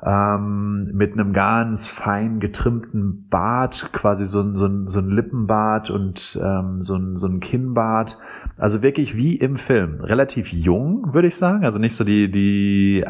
[0.04, 5.90] ähm, mit einem ganz fein getrimmten Bart, quasi so ein, so ein, so ein Lippenbart
[5.90, 8.18] und ähm, so, ein, so ein Kinnbart.
[8.60, 10.02] Also wirklich wie im Film.
[10.02, 11.66] Relativ jung, würde ich sagen.
[11.66, 13.06] Also nicht so die, die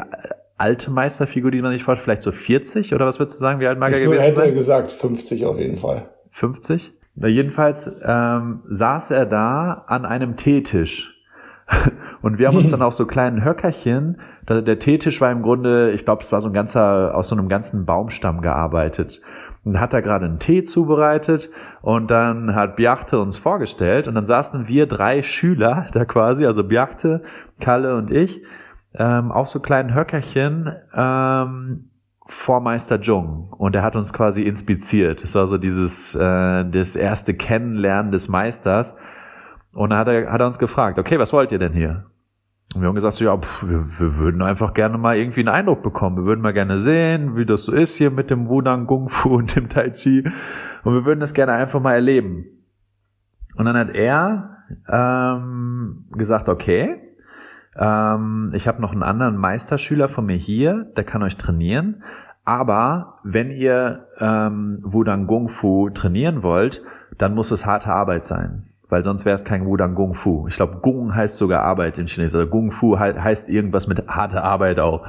[0.56, 2.04] alte Meisterfigur, die man sich vorstellt.
[2.04, 4.54] Vielleicht so 40 oder was würdest du sagen, wie alt mag er gewesen hätte sein?
[4.54, 6.08] gesagt 50 auf jeden Fall.
[6.30, 6.92] 50?
[7.16, 11.14] Na, jedenfalls ähm, saß er da an einem Teetisch.
[12.22, 16.04] Und wir haben uns dann auf so kleinen Höckerchen der Teetisch war im Grunde, ich
[16.04, 19.20] glaube, es war so ein ganzer, aus so einem ganzen Baumstamm gearbeitet.
[19.64, 21.50] Und hat er gerade einen Tee zubereitet
[21.82, 26.64] und dann hat Bjachte uns vorgestellt und dann saßen wir drei Schüler da quasi, also
[26.64, 27.22] Bjachte,
[27.60, 28.42] Kalle und ich,
[28.94, 31.90] ähm, auf so kleinen Höckerchen ähm,
[32.26, 35.22] vor Meister Jung und er hat uns quasi inspiziert.
[35.22, 38.96] Es war so dieses äh, das erste Kennenlernen des Meisters
[39.72, 42.06] und dann hat er, hat er uns gefragt, okay, was wollt ihr denn hier?
[42.74, 45.48] Und wir haben gesagt, so, ja, pff, wir, wir, würden einfach gerne mal irgendwie einen
[45.48, 46.16] Eindruck bekommen.
[46.18, 49.30] Wir würden mal gerne sehen, wie das so ist hier mit dem Wudang Kung Fu
[49.38, 50.22] und dem Tai Chi.
[50.84, 52.44] Und wir würden das gerne einfach mal erleben.
[53.56, 54.56] Und dann hat er
[54.88, 56.96] ähm, gesagt, okay,
[57.76, 62.04] ähm, ich habe noch einen anderen Meisterschüler von mir hier, der kann euch trainieren.
[62.44, 66.82] Aber wenn ihr ähm, Wudang Kung Fu trainieren wollt,
[67.18, 70.46] dann muss es harte Arbeit sein weil sonst wäre es kein Wudang Gung Fu.
[70.48, 72.38] Ich glaube, Gung heißt sogar Arbeit in Chinesisch.
[72.38, 75.06] Also Gung Fu heißt irgendwas mit harter Arbeit auch.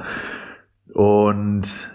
[0.94, 1.90] Und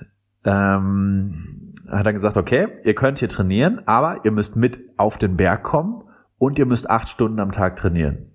[0.46, 5.38] ähm, hat dann gesagt, okay, ihr könnt hier trainieren, aber ihr müsst mit auf den
[5.38, 6.04] Berg kommen
[6.38, 8.32] und ihr müsst acht Stunden am Tag trainieren.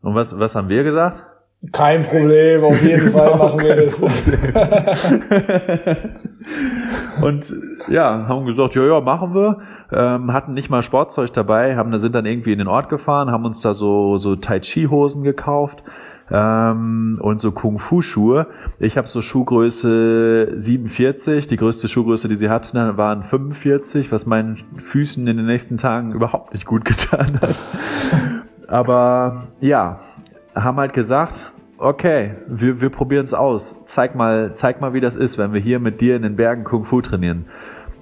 [0.00, 1.24] Und was, was haben wir gesagt?
[1.72, 4.00] Kein Problem, auf jeden Fall machen wir das.
[7.22, 7.54] und
[7.88, 9.58] ja, haben gesagt, ja, ja, machen wir
[9.92, 13.44] ähm, hatten nicht mal Sportzeug dabei, haben, sind dann irgendwie in den Ort gefahren, haben
[13.44, 15.82] uns da so, so Tai Chi-Hosen gekauft
[16.30, 18.46] ähm, und so Kung-Fu-Schuhe.
[18.78, 24.58] Ich habe so Schuhgröße 47, die größte Schuhgröße, die sie hatten, waren 45, was meinen
[24.76, 27.54] Füßen in den nächsten Tagen überhaupt nicht gut getan hat.
[28.68, 30.00] Aber ja,
[30.54, 33.76] haben halt gesagt, okay, wir, wir probieren es aus.
[33.84, 36.64] Zeig mal, zeig mal, wie das ist, wenn wir hier mit dir in den Bergen
[36.64, 37.46] Kung Fu trainieren.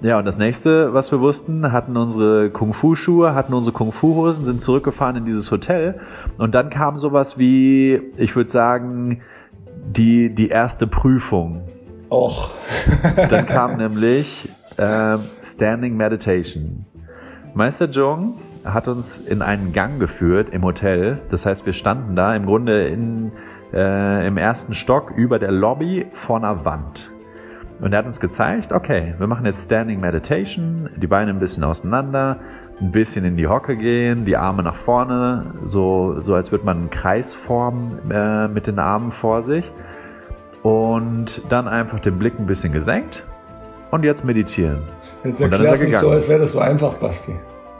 [0.05, 5.15] Ja, und das nächste, was wir wussten, hatten unsere Kung-Fu-Schuhe, hatten unsere Kung-Fu-Hosen, sind zurückgefahren
[5.15, 5.99] in dieses Hotel.
[6.37, 9.21] Und dann kam sowas wie, ich würde sagen,
[9.83, 11.63] die, die erste Prüfung.
[12.11, 12.51] Och.
[13.29, 16.85] dann kam nämlich äh, Standing Meditation.
[17.55, 21.17] Meister Jung hat uns in einen Gang geführt im Hotel.
[21.31, 23.31] Das heißt, wir standen da im Grunde in,
[23.73, 27.09] äh, im ersten Stock über der Lobby vor einer Wand.
[27.81, 31.63] Und er hat uns gezeigt, okay, wir machen jetzt Standing Meditation, die Beine ein bisschen
[31.63, 32.37] auseinander,
[32.79, 36.77] ein bisschen in die Hocke gehen, die Arme nach vorne, so, so als würde man
[36.77, 39.71] einen Kreis formen äh, mit den Armen vor sich.
[40.63, 43.23] Und dann einfach den Blick ein bisschen gesenkt
[43.91, 44.79] und jetzt meditieren.
[45.23, 47.33] Jetzt erklärst du so, als wäre das so einfach, Basti.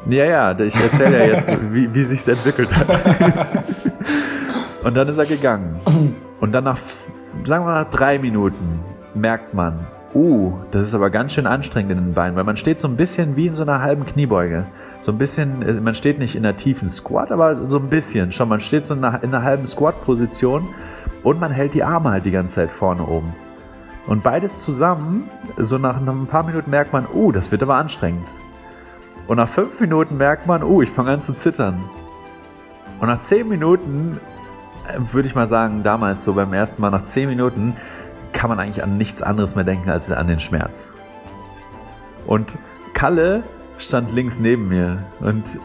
[0.07, 2.87] Ja, ja, ich erzähle ja jetzt, wie, wie sich entwickelt hat.
[4.83, 5.79] und dann ist er gegangen.
[6.39, 6.77] Und dann nach,
[7.43, 8.81] sagen wir mal, nach drei Minuten
[9.15, 12.79] merkt man, uh, das ist aber ganz schön anstrengend in den Beinen, weil man steht
[12.79, 14.65] so ein bisschen wie in so einer halben Kniebeuge.
[15.01, 18.31] So ein bisschen, äh, man steht nicht in einer tiefen Squat, aber so ein bisschen
[18.31, 18.49] schon.
[18.49, 20.67] Man steht so in einer, in einer halben Squat-Position
[21.23, 23.33] und man hält die Arme halt die ganze Zeit vorne oben.
[24.07, 28.27] Und beides zusammen, so nach, ein paar Minuten merkt man, uh, das wird aber anstrengend.
[29.27, 31.83] Und nach fünf Minuten merkt man, uh, ich fange an zu zittern.
[32.99, 34.19] Und nach zehn Minuten,
[34.87, 37.75] äh, würde ich mal sagen, damals so beim ersten Mal, nach zehn Minuten
[38.35, 40.91] kann man eigentlich an nichts anderes mehr denken als an den Schmerz.
[42.27, 42.57] Und
[42.93, 43.43] Kalle
[43.77, 45.59] stand links neben mir und äh,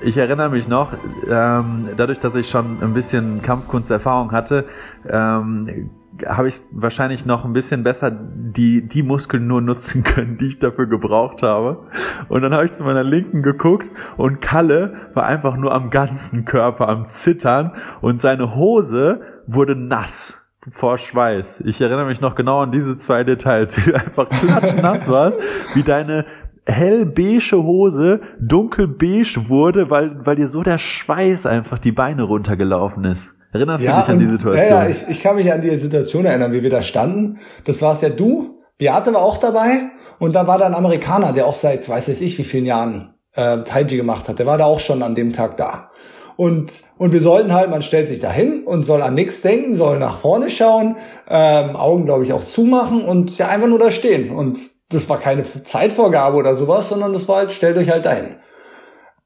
[0.00, 0.92] ich erinnere mich noch,
[1.28, 4.66] ähm, dadurch, dass ich schon ein bisschen Kampfkunsterfahrung hatte,
[5.08, 5.90] ähm,
[6.26, 10.58] habe ich wahrscheinlich noch ein bisschen besser die, die Muskeln nur nutzen können, die ich
[10.58, 11.86] dafür gebraucht habe.
[12.28, 16.44] Und dann habe ich zu meiner Linken geguckt und Kalle war einfach nur am ganzen
[16.44, 17.72] Körper am Zittern
[18.02, 21.62] und seine Hose wurde nass vor Schweiß.
[21.66, 25.38] Ich erinnere mich noch genau an diese zwei Details, wie du einfach klatschnass warst,
[25.74, 26.24] wie deine
[26.66, 33.30] hellbeige Hose dunkelbeige wurde, weil, weil dir so der Schweiß einfach die Beine runtergelaufen ist.
[33.52, 34.64] Erinnerst ja, du dich an die Situation?
[34.64, 37.38] Ja, ja, ich, ich kann mich an die Situation erinnern, wie wir da standen.
[37.66, 38.60] Das war's ja du.
[38.78, 42.38] Beate war auch dabei und da war da ein Amerikaner, der auch seit, weiß ich,
[42.38, 44.40] wie vielen Jahren äh, Taiji gemacht hat.
[44.40, 45.90] Der war da auch schon an dem Tag da.
[46.36, 49.74] Und, und wir sollten halt, man stellt sich da hin und soll an nichts denken,
[49.74, 50.96] soll nach vorne schauen,
[51.28, 54.30] ähm, Augen, glaube ich, auch zumachen und ja einfach nur da stehen.
[54.30, 58.36] Und das war keine Zeitvorgabe oder sowas, sondern das war halt, stellt euch halt dahin.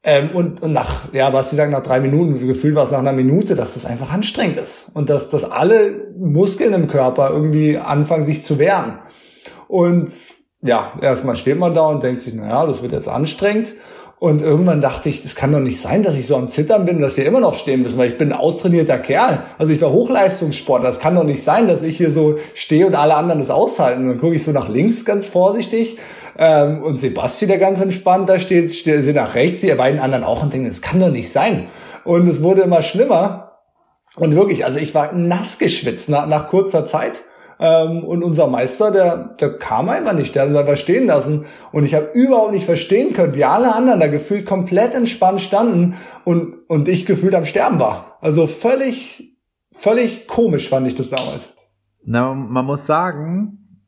[0.04, 2.98] Ähm, und, und nach, ja, was Sie sagen, nach drei Minuten, gefühlt war es nach
[2.98, 4.90] einer Minute, dass das einfach anstrengend ist.
[4.94, 8.98] Und dass, dass alle Muskeln im Körper irgendwie anfangen, sich zu wehren.
[9.66, 10.10] Und
[10.62, 13.74] ja, erstmal steht man da und denkt sich, naja, das wird jetzt anstrengend.
[14.20, 17.00] Und irgendwann dachte ich, das kann doch nicht sein, dass ich so am Zittern bin,
[17.00, 19.44] dass wir immer noch stehen müssen, weil ich bin ein austrainierter Kerl.
[19.58, 20.88] Also ich war Hochleistungssportler.
[20.88, 24.02] Das kann doch nicht sein, dass ich hier so stehe und alle anderen das aushalten.
[24.02, 25.98] Und dann gucke ich so nach links ganz vorsichtig
[26.36, 30.42] ähm, und Sebastian, der ganz entspannt da steht, steht nach rechts, die beiden anderen auch
[30.42, 31.66] und denken, das kann doch nicht sein.
[32.04, 33.58] Und es wurde immer schlimmer.
[34.16, 37.22] Und wirklich, also ich war nass geschwitzt nach, nach kurzer Zeit.
[37.60, 41.44] Ähm, und unser Meister, der, der kam einfach nicht, der hat uns einfach stehen lassen.
[41.72, 45.94] Und ich habe überhaupt nicht verstehen können, wie alle anderen da gefühlt komplett entspannt standen
[46.24, 48.18] und, und ich gefühlt am Sterben war.
[48.20, 49.38] Also völlig,
[49.72, 51.52] völlig komisch fand ich das damals.
[52.04, 53.82] Na, man muss sagen,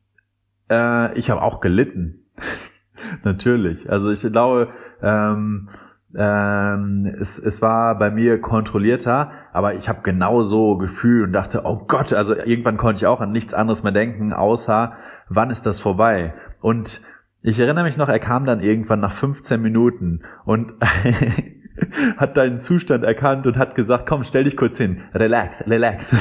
[0.69, 2.25] äh, ich habe auch gelitten.
[3.23, 3.89] Natürlich.
[3.89, 4.69] Also ich glaube,
[5.01, 5.69] ähm,
[6.15, 11.83] ähm, es, es war bei mir kontrollierter, aber ich habe genauso gefühlt und dachte, oh
[11.87, 14.93] Gott, also irgendwann konnte ich auch an nichts anderes mehr denken, außer
[15.29, 16.33] wann ist das vorbei?
[16.61, 17.01] Und
[17.41, 20.73] ich erinnere mich noch, er kam dann irgendwann nach 15 Minuten und
[22.17, 26.13] hat deinen Zustand erkannt und hat gesagt, komm, stell dich kurz hin, relax, relax.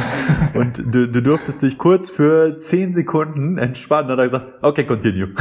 [0.54, 4.06] und du, du durftest dich kurz für 10 Sekunden entspannen.
[4.06, 5.34] Und hat er gesagt, okay, continue.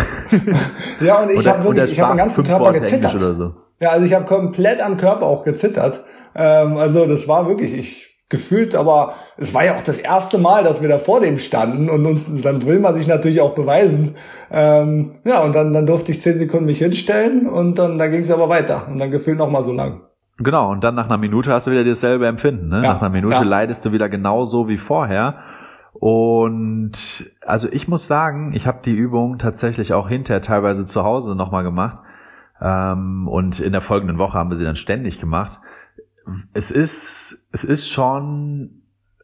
[1.00, 3.20] ja, und ich habe wirklich, ich habe den ganzen Körper gezittert.
[3.20, 3.54] So.
[3.80, 6.04] Ja, also ich habe komplett am Körper auch gezittert.
[6.36, 10.64] Ähm, also das war wirklich, ich gefühlt, aber es war ja auch das erste Mal,
[10.64, 14.16] dass wir da vor dem standen und uns, dann will man sich natürlich auch beweisen.
[14.52, 18.22] Ähm, ja, und dann, dann durfte ich zehn Sekunden mich hinstellen und dann, dann ging
[18.22, 20.02] es aber weiter und dann gefühlt noch mal so lang.
[20.38, 22.70] Genau, und dann nach einer Minute hast du wieder dasselbe Empfinden.
[22.70, 22.78] Ne?
[22.78, 23.42] Ja, nach einer Minute ja.
[23.42, 25.40] leidest du wieder genauso wie vorher.
[25.94, 31.36] Und also ich muss sagen, ich habe die Übung tatsächlich auch hinterher teilweise zu Hause
[31.36, 31.98] nochmal gemacht.
[32.62, 35.60] Ähm, und in der folgenden Woche haben wir sie dann ständig gemacht
[36.54, 38.82] es ist, es ist schon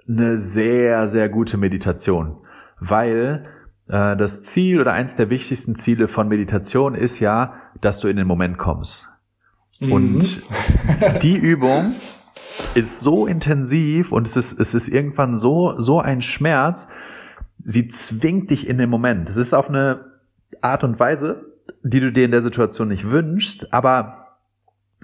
[0.08, 2.38] eine sehr, sehr gute Meditation,
[2.80, 3.46] weil
[3.88, 8.18] äh, das Ziel oder eins der wichtigsten Ziele von Meditation ist ja, dass du in
[8.18, 9.10] den Moment kommst.
[9.80, 9.92] Mhm.
[9.92, 10.42] Und
[11.24, 11.94] die Übung
[12.76, 16.88] ist so intensiv und es ist, es ist irgendwann so, so ein Schmerz,
[17.64, 19.30] sie zwingt dich in den Moment.
[19.30, 20.06] Es ist auf eine
[20.62, 24.26] Art und Weise, die du dir in der Situation nicht wünschst, aber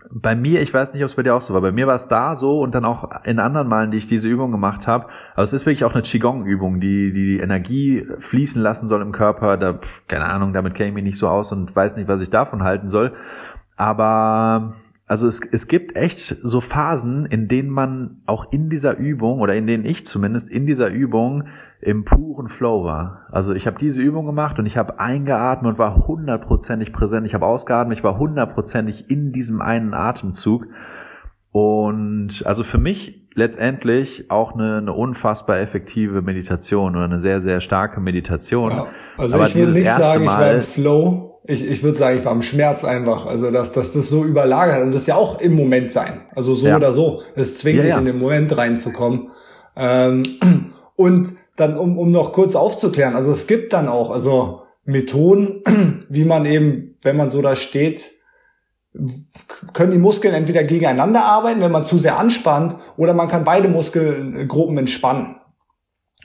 [0.10, 1.96] bei mir, ich weiß nicht, ob es bei dir auch so war, bei mir war
[1.96, 5.08] es da so und dann auch in anderen Malen, die ich diese Übung gemacht habe.
[5.34, 9.12] Aber es ist wirklich auch eine Qigong-Übung, die, die die Energie fließen lassen soll im
[9.12, 9.58] Körper.
[9.58, 12.30] Da, keine Ahnung, damit kenne ich mich nicht so aus und weiß nicht, was ich
[12.30, 13.14] davon halten soll.
[13.76, 14.76] Aber
[15.12, 19.54] also es, es gibt echt so Phasen, in denen man auch in dieser Übung oder
[19.56, 21.50] in denen ich zumindest in dieser Übung
[21.82, 23.28] im puren Flow war.
[23.30, 27.26] Also ich habe diese Übung gemacht und ich habe eingeatmet und war hundertprozentig präsent.
[27.26, 30.68] Ich habe ausgeatmet, ich war hundertprozentig in diesem einen Atemzug.
[31.52, 37.60] Und also für mich letztendlich auch eine, eine unfassbar effektive Meditation oder eine sehr, sehr
[37.60, 38.72] starke Meditation.
[38.72, 41.31] Ja, also Aber ich will nicht sagen, Mal, ich war im Flow.
[41.44, 43.26] Ich, ich würde sagen, ich war im Schmerz einfach.
[43.26, 46.22] Also dass, dass das so überlagert und das ja auch im Moment sein.
[46.36, 46.76] Also so ja.
[46.76, 47.22] oder so.
[47.36, 49.30] Es zwingt ja, dich in den Moment reinzukommen.
[49.76, 50.24] Ähm,
[50.96, 55.64] und dann, um, um noch kurz aufzuklären, also es gibt dann auch also Methoden,
[56.10, 58.12] wie man eben, wenn man so da steht,
[59.74, 63.70] können die Muskeln entweder gegeneinander arbeiten, wenn man zu sehr anspannt, oder man kann beide
[63.70, 65.38] Muskelgruppen entspannen.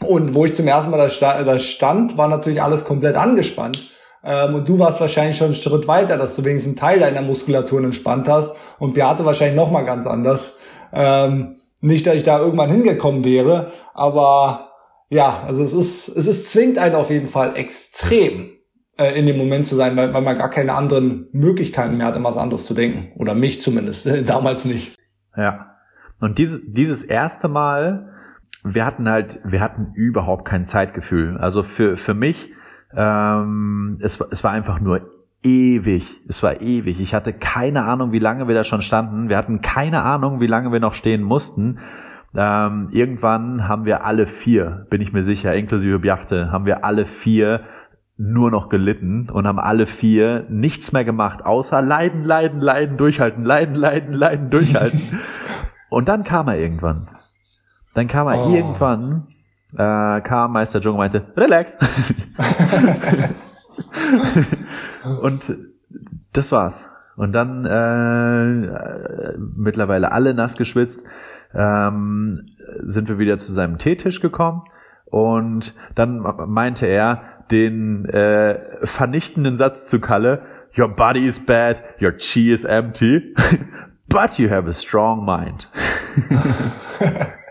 [0.04, 3.92] Und wo ich zum ersten Mal da stand, war natürlich alles komplett angespannt.
[4.26, 7.22] Ähm, und du warst wahrscheinlich schon einen Schritt weiter, dass du wenigstens einen Teil deiner
[7.22, 8.56] Muskulatur entspannt hast.
[8.78, 10.54] Und Beate wahrscheinlich nochmal ganz anders.
[10.92, 14.72] Ähm, nicht, dass ich da irgendwann hingekommen wäre, aber
[15.08, 18.50] ja, also es ist, es ist zwingt einen auf jeden Fall extrem
[18.98, 22.16] äh, in dem Moment zu sein, weil, weil man gar keine anderen Möglichkeiten mehr hat,
[22.16, 23.12] immer was anderes zu denken.
[23.16, 24.96] Oder mich zumindest, damals nicht.
[25.36, 25.76] Ja.
[26.18, 28.12] Und dieses, dieses erste Mal,
[28.64, 31.36] wir hatten halt, wir hatten überhaupt kein Zeitgefühl.
[31.36, 32.50] Also für, für mich,
[32.94, 35.10] ähm, es, es war einfach nur
[35.42, 36.20] ewig.
[36.28, 37.00] Es war ewig.
[37.00, 39.28] Ich hatte keine Ahnung, wie lange wir da schon standen.
[39.28, 41.78] Wir hatten keine Ahnung, wie lange wir noch stehen mussten.
[42.34, 47.06] Ähm, irgendwann haben wir alle vier, bin ich mir sicher, inklusive Bjachte, haben wir alle
[47.06, 47.62] vier
[48.18, 53.44] nur noch gelitten und haben alle vier nichts mehr gemacht, außer leiden, leiden, leiden, durchhalten,
[53.44, 55.00] leiden, leiden, leiden, durchhalten.
[55.90, 57.08] und dann kam er irgendwann.
[57.94, 58.54] Dann kam er oh.
[58.54, 59.28] irgendwann,
[59.76, 61.78] äh, kam Meister Joe und meinte, relax.
[65.22, 65.56] und
[66.32, 66.88] das war's.
[67.16, 71.02] Und dann äh, mittlerweile alle nass geschwitzt,
[71.54, 72.46] ähm,
[72.82, 74.64] sind wir wieder zu seinem Teetisch gekommen
[75.06, 80.42] und dann meinte er den äh, vernichtenden Satz zu Kalle,
[80.76, 83.34] Your body is bad, your chi is empty,
[84.08, 85.68] but you have a strong mind.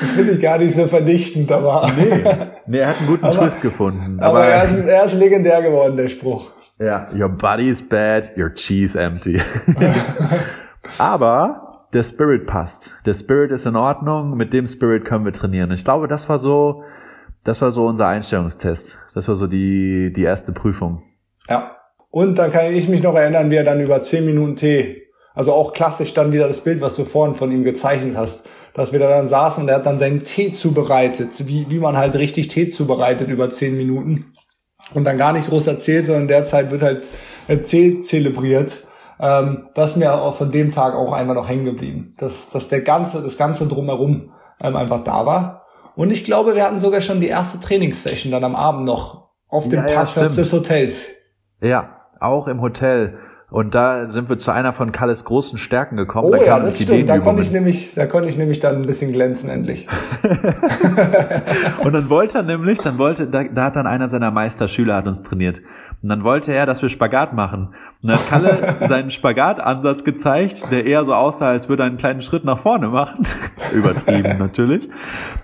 [0.00, 1.90] Das finde ich gar nicht so vernichtend, aber.
[1.96, 2.22] Nee,
[2.66, 4.18] nee er hat einen guten aber, Twist gefunden.
[4.20, 6.50] Aber, aber er, ist, er ist legendär geworden, der Spruch.
[6.78, 9.40] Ja, your body is bad, your chi is empty.
[10.98, 12.94] aber der Spirit passt.
[13.04, 15.70] Der Spirit ist in Ordnung, mit dem Spirit können wir trainieren.
[15.72, 16.82] Ich glaube, das war so
[17.44, 18.98] das war so unser Einstellungstest.
[19.14, 21.02] Das war so die, die erste Prüfung.
[21.48, 21.76] Ja.
[22.10, 25.02] Und dann kann ich mich noch erinnern, wie er dann über zehn Minuten Tee,
[25.34, 28.92] also auch klassisch dann wieder das Bild, was du vorhin von ihm gezeichnet hast, dass
[28.92, 32.16] wir da dann saßen und er hat dann seinen Tee zubereitet, wie, wie man halt
[32.16, 34.34] richtig Tee zubereitet über zehn Minuten.
[34.92, 37.08] Und dann gar nicht groß erzählt, sondern derzeit wird halt
[37.68, 38.78] Tee zelebriert.
[39.20, 42.14] Ähm, das ist mir auch von dem Tag auch einfach noch hängen geblieben.
[42.18, 45.66] Dass, dass der ganze, das ganze drumherum ähm, einfach da war.
[45.94, 49.68] Und ich glaube, wir hatten sogar schon die erste Trainingssession dann am Abend noch auf
[49.68, 51.08] dem ja, Parkplatz ja, des Hotels.
[51.60, 53.18] Ja, auch im Hotel.
[53.50, 56.28] Und da sind wir zu einer von Kalles großen Stärken gekommen.
[56.28, 57.08] Oh da ja, das stimmt.
[57.08, 59.88] Da konnte ich nämlich, da konnte ich nämlich dann ein bisschen glänzen endlich.
[61.84, 65.08] und dann wollte er nämlich, dann wollte, da, da hat dann einer seiner Meisterschüler hat
[65.08, 65.60] uns trainiert.
[66.02, 67.74] Und dann wollte er, dass wir Spagat machen.
[68.02, 71.98] Und dann hat Kalle seinen Spagatansatz gezeigt, der eher so aussah, als würde er einen
[71.98, 73.26] kleinen Schritt nach vorne machen.
[73.72, 74.88] Übertrieben natürlich.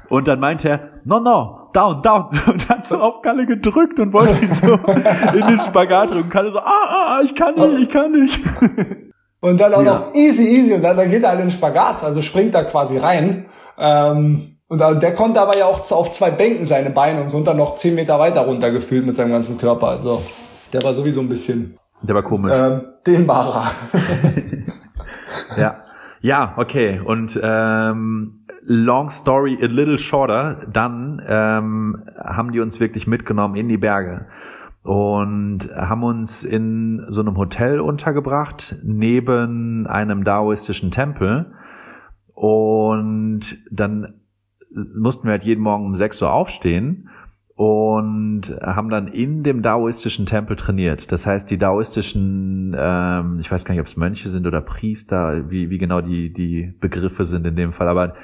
[0.09, 2.29] Und dann meinte er, no, no, down, down.
[2.47, 6.31] Und hat so auf Kalle gedrückt und wollte ihn so in den Spagat drücken.
[6.31, 8.41] Kalle so, ah, ah, ich kann nicht, ich kann nicht.
[9.41, 9.95] Und dann auch ja.
[9.95, 10.75] noch easy, easy.
[10.75, 13.47] Und dann, dann geht er in den Spagat, also springt da quasi rein.
[13.79, 17.59] Ähm, und der konnte aber ja auch auf zwei Bänken seine Beine und konnte dann
[17.59, 19.89] noch zehn Meter weiter runter gefühlt mit seinem ganzen Körper.
[19.89, 20.23] Also
[20.73, 21.79] der war sowieso ein bisschen.
[22.03, 22.51] Der war komisch.
[22.53, 23.71] Ähm, dehnbarer.
[25.57, 25.83] ja.
[26.21, 27.01] Ja, okay.
[27.05, 33.69] Und ähm, long story a little shorter, dann ähm, haben die uns wirklich mitgenommen in
[33.69, 34.27] die Berge
[34.83, 41.53] und haben uns in so einem Hotel untergebracht, neben einem daoistischen Tempel.
[42.35, 44.21] Und dann
[44.95, 47.09] mussten wir halt jeden Morgen um 6 Uhr aufstehen
[47.57, 51.11] und haben dann in dem daoistischen Tempel trainiert.
[51.11, 55.51] Das heißt, die daoistischen, ähm, ich weiß gar nicht, ob es Mönche sind oder Priester,
[55.51, 58.15] wie, wie genau die, die Begriffe sind in dem Fall, aber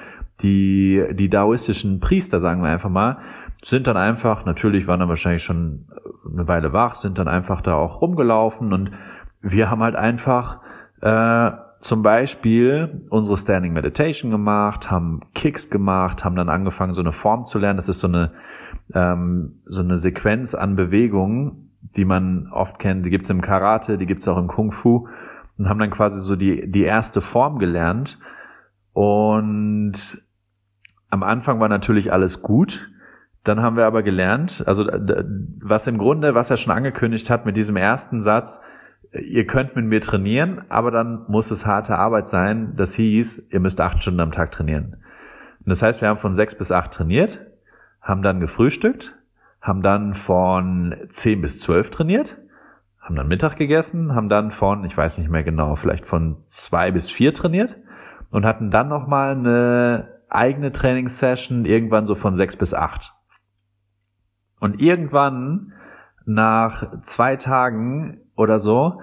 [0.42, 3.18] die, die daoistischen Priester, sagen wir einfach mal,
[3.64, 5.86] sind dann einfach, natürlich waren dann wahrscheinlich schon
[6.30, 8.90] eine Weile wach, sind dann einfach da auch rumgelaufen und
[9.40, 10.60] wir haben halt einfach
[11.00, 17.12] äh, zum Beispiel unsere Standing Meditation gemacht, haben Kicks gemacht, haben dann angefangen, so eine
[17.12, 17.76] Form zu lernen.
[17.76, 18.32] Das ist so eine
[18.94, 23.04] ähm, so eine Sequenz an Bewegungen, die man oft kennt.
[23.06, 25.08] Die gibt's im Karate, die gibt's auch im Kung Fu
[25.58, 28.18] und haben dann quasi so die, die erste Form gelernt.
[28.92, 30.22] Und
[31.12, 32.90] am Anfang war natürlich alles gut.
[33.44, 37.54] Dann haben wir aber gelernt, also was im Grunde, was er schon angekündigt hat mit
[37.56, 38.62] diesem ersten Satz,
[39.12, 42.74] ihr könnt mit mir trainieren, aber dann muss es harte Arbeit sein.
[42.76, 44.96] Das hieß, ihr müsst acht Stunden am Tag trainieren.
[45.58, 47.44] Und das heißt, wir haben von sechs bis acht trainiert,
[48.00, 49.14] haben dann gefrühstückt,
[49.60, 52.38] haben dann von zehn bis zwölf trainiert,
[53.00, 56.90] haben dann Mittag gegessen, haben dann von, ich weiß nicht mehr genau, vielleicht von zwei
[56.90, 57.76] bis vier trainiert
[58.30, 63.14] und hatten dann nochmal eine eigene Trainingssession irgendwann so von sechs bis acht.
[64.60, 65.72] Und irgendwann
[66.24, 69.00] nach zwei Tagen oder so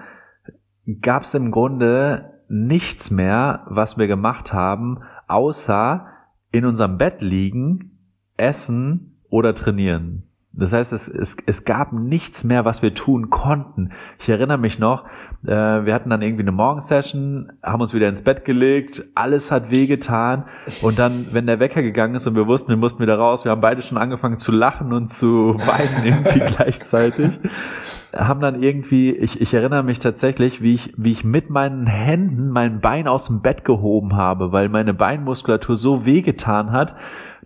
[1.02, 6.06] gab es im Grunde nichts mehr, was wir gemacht haben, außer
[6.50, 7.98] in unserem Bett liegen,
[8.36, 10.29] essen oder trainieren.
[10.52, 13.90] Das heißt, es, es, es gab nichts mehr, was wir tun konnten.
[14.18, 15.04] Ich erinnere mich noch,
[15.44, 19.70] äh, wir hatten dann irgendwie eine Morgensession, haben uns wieder ins Bett gelegt, alles hat
[19.70, 20.44] wehgetan
[20.82, 23.52] und dann, wenn der Wecker gegangen ist und wir wussten, wir mussten wieder raus, wir
[23.52, 27.30] haben beide schon angefangen zu lachen und zu weinen irgendwie gleichzeitig,
[28.12, 32.50] haben dann irgendwie, ich, ich erinnere mich tatsächlich, wie ich, wie ich mit meinen Händen
[32.50, 36.96] mein Bein aus dem Bett gehoben habe, weil meine Beinmuskulatur so wehgetan hat,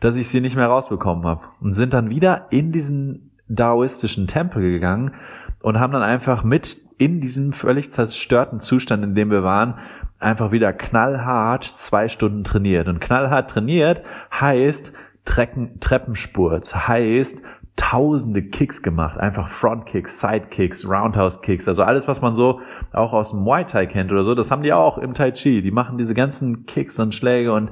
[0.01, 1.43] dass ich sie nicht mehr rausbekommen habe.
[1.61, 5.13] Und sind dann wieder in diesen daoistischen Tempel gegangen
[5.61, 9.75] und haben dann einfach mit in diesem völlig zerstörten Zustand, in dem wir waren,
[10.19, 12.89] einfach wieder knallhart zwei Stunden trainiert.
[12.89, 14.93] Und knallhart trainiert heißt
[15.25, 17.43] Trecken, Treppenspurz, heißt
[17.77, 22.61] tausende Kicks gemacht, einfach Frontkicks, Sidekicks, Roundhouse Kicks, also alles, was man so
[22.93, 25.61] auch aus dem Muay Thai kennt oder so, das haben die auch im Tai Chi.
[25.61, 27.71] Die machen diese ganzen Kicks und Schläge und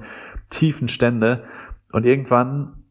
[0.51, 1.45] tiefen Stände
[1.93, 2.85] und irgendwann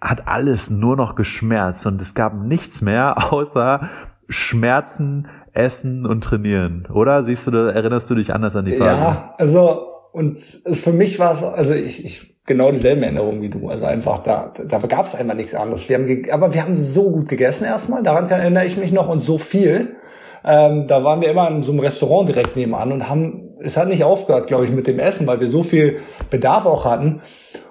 [0.00, 3.88] hat alles nur noch geschmerzt und es gab nichts mehr außer
[4.28, 7.24] Schmerzen, Essen und Trainieren, oder?
[7.24, 9.00] Siehst du, da erinnerst du dich anders an die Phase?
[9.00, 13.48] Ja, also und es, für mich war es, also ich, ich genau dieselben Erinnerungen wie
[13.48, 13.68] du.
[13.68, 15.88] Also einfach da, da gab es einfach nichts anderes.
[15.88, 18.02] Wir haben, aber wir haben so gut gegessen erstmal.
[18.02, 19.96] Daran kann, erinnere ich mich noch und so viel.
[20.44, 23.88] Ähm, da waren wir immer in so einem Restaurant direkt nebenan und haben, es hat
[23.88, 27.22] nicht aufgehört, glaube ich, mit dem Essen, weil wir so viel Bedarf auch hatten.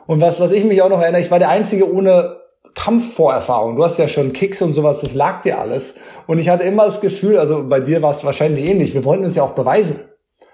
[0.05, 2.37] Und was, was ich mich auch noch erinnere, ich war der Einzige ohne
[2.75, 3.75] Kampfvorerfahrung.
[3.75, 5.95] Du hast ja schon Kicks und sowas, das lag dir alles.
[6.27, 9.25] Und ich hatte immer das Gefühl, also bei dir war es wahrscheinlich ähnlich, wir wollten
[9.25, 9.99] uns ja auch beweisen.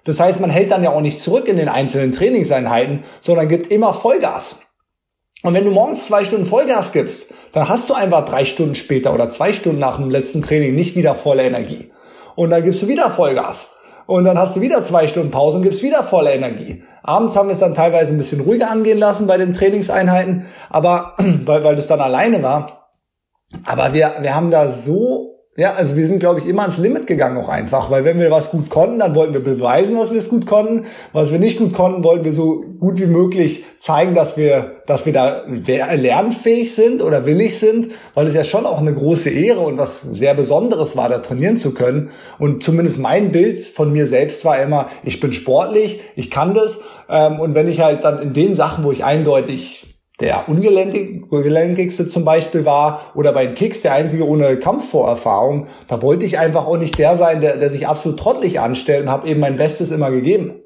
[0.06, 3.68] Das heißt, man hält dann ja auch nicht zurück in den einzelnen Trainingseinheiten, sondern gibt
[3.68, 4.56] immer Vollgas.
[5.44, 9.14] Und wenn du morgens zwei Stunden Vollgas gibst, dann hast du einfach drei Stunden später
[9.14, 11.92] oder zwei Stunden nach dem letzten Training nicht wieder volle Energie.
[12.36, 13.70] Und dann gibst du wieder Vollgas.
[14.10, 16.82] Und dann hast du wieder zwei Stunden Pause und gibst wieder volle Energie.
[17.04, 21.14] Abends haben wir es dann teilweise ein bisschen ruhiger angehen lassen bei den Trainingseinheiten, aber
[21.46, 22.90] weil, weil das dann alleine war.
[23.68, 27.06] Aber wir, wir haben da so ja, also wir sind, glaube ich, immer ans Limit
[27.06, 30.18] gegangen auch einfach, weil wenn wir was gut konnten, dann wollten wir beweisen, dass wir
[30.18, 30.86] es gut konnten.
[31.12, 35.06] Was wir nicht gut konnten, wollten wir so gut wie möglich zeigen, dass wir, dass
[35.06, 39.60] wir da lernfähig sind oder willig sind, weil es ja schon auch eine große Ehre
[39.60, 42.10] und was sehr Besonderes war, da trainieren zu können.
[42.38, 46.80] Und zumindest mein Bild von mir selbst war immer, ich bin sportlich, ich kann das.
[47.10, 49.89] Ähm, und wenn ich halt dann in den Sachen, wo ich eindeutig
[50.20, 56.26] der ungelenkigste zum Beispiel war oder bei den Kicks der einzige ohne Kampfvorerfahrung, da wollte
[56.26, 59.40] ich einfach auch nicht der sein, der, der sich absolut trottelig anstellt und habe eben
[59.40, 60.62] mein Bestes immer gegeben.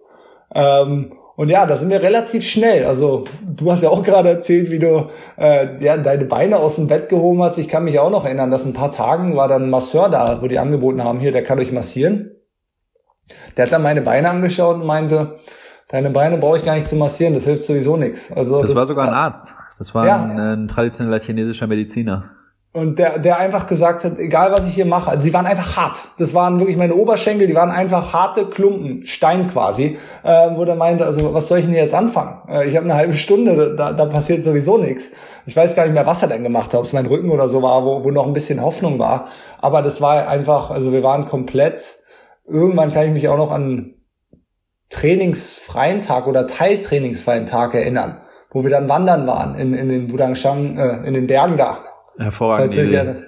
[0.55, 2.85] Ähm, und ja, da sind wir relativ schnell.
[2.85, 6.87] Also du hast ja auch gerade erzählt, wie du äh, ja, deine Beine aus dem
[6.87, 7.57] Bett gehoben hast.
[7.57, 10.41] Ich kann mich auch noch erinnern, dass ein paar Tagen war dann ein Masseur da,
[10.41, 12.31] wo die angeboten haben, hier, der kann euch massieren.
[13.57, 15.37] Der hat dann meine Beine angeschaut und meinte,
[15.89, 18.31] deine Beine brauche ich gar nicht zu massieren, das hilft sowieso nichts.
[18.31, 19.53] Also das, das war sogar ein Arzt.
[19.79, 22.29] Das war ja, ein, ein traditioneller chinesischer Mediziner.
[22.75, 25.77] Und der, der einfach gesagt hat, egal was ich hier mache, also sie waren einfach
[25.77, 26.01] hart.
[26.17, 30.75] Das waren wirklich meine Oberschenkel, die waren einfach harte Klumpen, Stein quasi, äh, wo der
[30.75, 32.41] meinte, also was soll ich denn jetzt anfangen?
[32.49, 35.11] Äh, ich habe eine halbe Stunde, da, da passiert sowieso nichts.
[35.45, 37.47] Ich weiß gar nicht mehr, was er denn gemacht hat, ob es mein Rücken oder
[37.47, 39.27] so war, wo, wo noch ein bisschen Hoffnung war.
[39.61, 41.97] Aber das war einfach, also wir waren komplett,
[42.47, 43.93] irgendwann kann ich mich auch noch an
[44.93, 48.21] trainingsfreien Tag oder teiltrainingsfreien Tag erinnern,
[48.51, 51.79] wo wir dann wandern waren in, in den Wudangshang, äh, in den Bergen da.
[52.17, 53.23] Hervorragend.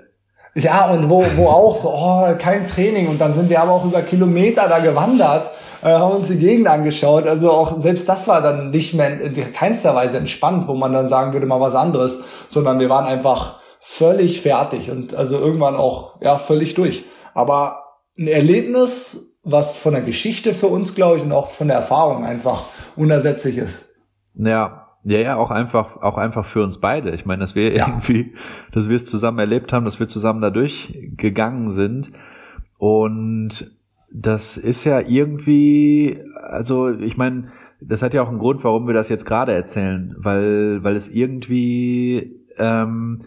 [0.57, 3.09] Ja, und wo, wo auch so, oh, kein Training.
[3.09, 5.49] Und dann sind wir aber auch über Kilometer da gewandert,
[5.81, 7.27] äh, haben uns die Gegend angeschaut.
[7.27, 11.09] Also auch selbst das war dann nicht mehr in keinster Weise entspannt, wo man dann
[11.09, 16.21] sagen würde, mal was anderes, sondern wir waren einfach völlig fertig und also irgendwann auch
[16.21, 17.03] ja völlig durch.
[17.33, 17.83] Aber
[18.17, 22.25] ein Erlebnis was von der Geschichte für uns, glaube ich, und auch von der Erfahrung
[22.25, 22.65] einfach
[22.95, 23.87] unersetzlich ist.
[24.33, 27.11] Ja, ja, ja, auch einfach, auch einfach für uns beide.
[27.11, 27.87] Ich meine, dass wir ja.
[27.87, 28.33] irgendwie,
[28.73, 32.11] dass wir es zusammen erlebt haben, dass wir zusammen da durchgegangen sind.
[32.79, 33.71] Und
[34.11, 38.95] das ist ja irgendwie, also ich meine, das hat ja auch einen Grund, warum wir
[38.95, 43.25] das jetzt gerade erzählen, weil, weil es irgendwie ähm,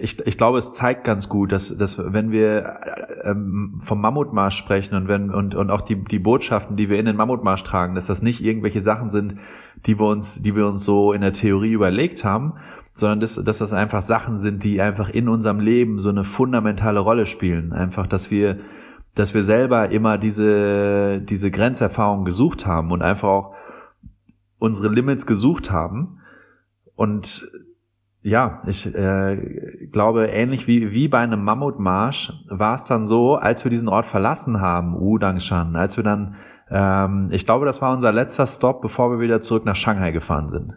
[0.00, 2.80] ich, ich glaube, es zeigt ganz gut, dass, dass wenn wir
[3.22, 7.06] ähm, vom Mammutmarsch sprechen und wenn und, und auch die, die Botschaften, die wir in
[7.06, 9.38] den Mammutmarsch tragen, dass das nicht irgendwelche Sachen sind,
[9.86, 12.54] die wir uns, die wir uns so in der Theorie überlegt haben,
[12.94, 17.00] sondern dass, dass das einfach Sachen sind, die einfach in unserem Leben so eine fundamentale
[17.00, 17.72] Rolle spielen.
[17.72, 18.58] Einfach, dass wir,
[19.14, 23.54] dass wir selber immer diese, diese Grenzerfahrung gesucht haben und einfach auch
[24.58, 26.20] unsere Limits gesucht haben
[26.96, 27.48] und
[28.24, 29.36] ja, ich äh,
[29.92, 34.06] glaube, ähnlich wie, wie bei einem Mammutmarsch war es dann so, als wir diesen Ort
[34.06, 36.36] verlassen haben, Udangshan, als wir dann,
[36.70, 40.48] ähm, ich glaube, das war unser letzter Stop, bevor wir wieder zurück nach Shanghai gefahren
[40.48, 40.72] sind.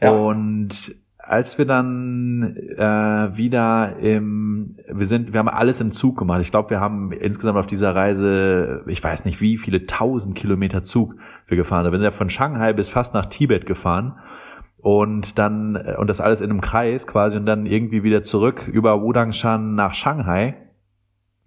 [0.00, 0.10] Ja.
[0.10, 6.40] Und als wir dann äh, wieder im, wir sind, wir haben alles im Zug gemacht.
[6.40, 10.82] Ich glaube, wir haben insgesamt auf dieser Reise, ich weiß nicht wie viele tausend Kilometer
[10.82, 11.14] Zug
[11.46, 11.92] wir gefahren sind.
[11.92, 14.14] Wir sind ja von Shanghai bis fast nach Tibet gefahren
[14.84, 18.68] und dann äh, und das alles in einem Kreis quasi und dann irgendwie wieder zurück
[18.70, 20.56] über Wudangshan nach Shanghai.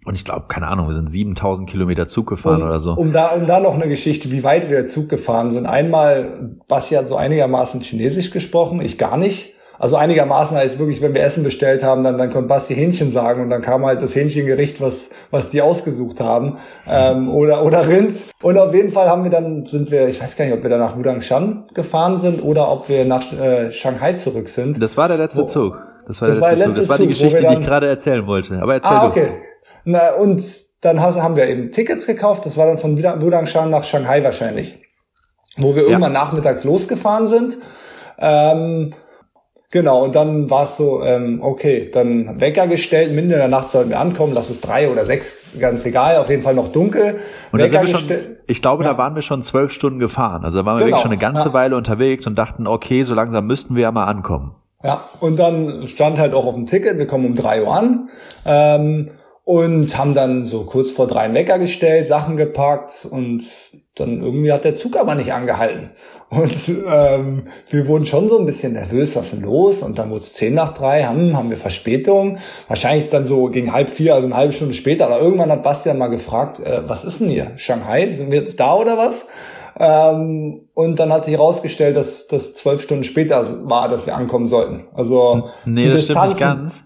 [0.04, 2.94] Und ich glaube, keine Ahnung, wir sind 7000 Kilometer Zug gefahren um, oder so.
[2.94, 5.66] Um da, um da noch eine Geschichte, wie weit wir Zug gefahren sind.
[5.66, 9.54] Einmal, Basti hat so einigermaßen Chinesisch gesprochen, ich gar nicht.
[9.78, 13.42] Also einigermaßen heißt wirklich, wenn wir Essen bestellt haben, dann, dann konnte Basti Hähnchen sagen
[13.42, 16.58] und dann kam halt das Hähnchengericht, was, was die ausgesucht haben,
[16.88, 18.24] ähm, oder, oder Rind.
[18.42, 20.70] Und auf jeden Fall haben wir dann, sind wir, ich weiß gar nicht, ob wir
[20.70, 24.82] dann nach Wudangshan gefahren sind oder ob wir nach äh, Shanghai zurück sind.
[24.82, 25.78] Das war der letzte Wo, Zug.
[26.08, 26.80] Das war, das der, letzte Zug.
[26.80, 28.58] Das war die Geschichte, dann, die ich gerade erzählen wollte.
[28.60, 29.28] Aber erzähl ah, okay.
[29.84, 30.42] Na, und
[30.80, 32.46] dann haben wir eben Tickets gekauft.
[32.46, 34.80] Das war dann von Wudangshan nach Shanghai wahrscheinlich.
[35.56, 36.20] Wo wir irgendwann ja.
[36.20, 37.58] nachmittags losgefahren sind.
[38.18, 38.92] Ähm,
[39.70, 43.68] Genau, und dann war es so, ähm, okay, dann Wecker gestellt, mitten in der Nacht
[43.68, 47.16] sollten wir ankommen, lass es drei oder sechs, ganz egal, auf jeden Fall noch dunkel.
[47.52, 48.38] Und Wecker gestellt.
[48.46, 48.92] Ich glaube, ja.
[48.92, 50.42] da waren wir schon zwölf Stunden gefahren.
[50.42, 50.96] Also da waren wir genau.
[50.96, 51.52] wirklich schon eine ganze ja.
[51.52, 54.54] Weile unterwegs und dachten, okay, so langsam müssten wir ja mal ankommen.
[54.82, 58.08] Ja, und dann stand halt auch auf dem Ticket, wir kommen um drei Uhr an.
[58.46, 59.10] Ähm,
[59.44, 63.42] und haben dann so kurz vor drei einen Wecker gestellt, Sachen gepackt und
[63.98, 65.90] dann irgendwie hat der Zug aber nicht angehalten.
[66.30, 69.82] Und ähm, wir wurden schon so ein bisschen nervös, was ist denn los?
[69.82, 72.38] Und dann wurde es zehn nach drei, haben, haben wir Verspätung.
[72.68, 75.06] Wahrscheinlich dann so gegen halb vier, also eine halbe Stunde später.
[75.06, 77.52] Aber irgendwann hat Bastian mal gefragt, äh, was ist denn hier?
[77.56, 78.08] Shanghai?
[78.08, 79.26] Sind wir jetzt da oder was?
[79.80, 84.46] Ähm, und dann hat sich herausgestellt, dass das zwölf Stunden später war, dass wir ankommen
[84.46, 84.84] sollten.
[84.92, 86.36] Also nee, die das Distanzen.
[86.36, 86.82] Stimmt nicht ganz.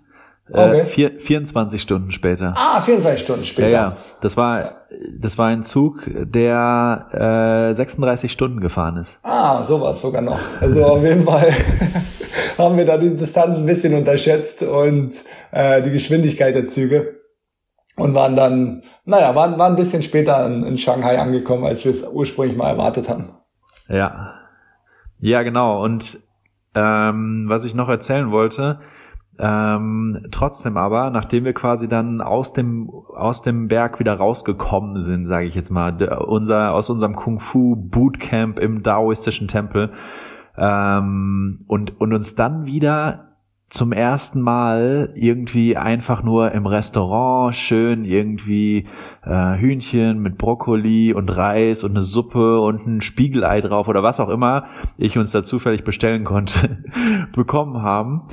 [0.49, 0.85] Äh, okay.
[0.87, 2.53] Vier, 24 Stunden später.
[2.57, 3.69] Ah, 24 Stunden später.
[3.69, 3.97] Ja, ja.
[4.21, 4.73] Das war,
[5.19, 9.17] das war ein Zug, der äh, 36 Stunden gefahren ist.
[9.23, 10.41] Ah, sowas sogar noch.
[10.61, 11.53] Also auf jeden Fall
[12.59, 15.15] haben wir da die Distanz ein bisschen unterschätzt und
[15.53, 17.21] äh, die Geschwindigkeit der Züge
[17.97, 21.93] und waren dann, naja, waren, waren ein bisschen später in, in Shanghai angekommen, als wir
[21.93, 23.31] es ursprünglich mal erwartet haben.
[23.89, 24.35] Ja.
[25.21, 25.85] Ja, genau.
[25.85, 26.19] Und
[26.75, 28.81] ähm, was ich noch erzählen wollte,
[29.39, 35.27] ähm, trotzdem aber, nachdem wir quasi dann aus dem aus dem Berg wieder rausgekommen sind,
[35.27, 39.93] sage ich jetzt mal, unser aus unserem Kung Fu Bootcamp im daoistischen Tempel
[40.57, 43.33] ähm, und und uns dann wieder
[43.71, 48.87] zum ersten Mal irgendwie einfach nur im Restaurant schön irgendwie
[49.25, 54.21] äh, Hühnchen mit Brokkoli und Reis und eine Suppe und ein Spiegelei drauf oder was
[54.21, 54.67] auch immer
[54.99, 56.85] ich uns da zufällig bestellen konnte
[57.33, 58.29] bekommen haben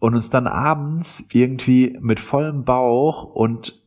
[0.00, 3.80] und uns dann abends irgendwie mit vollem Bauch und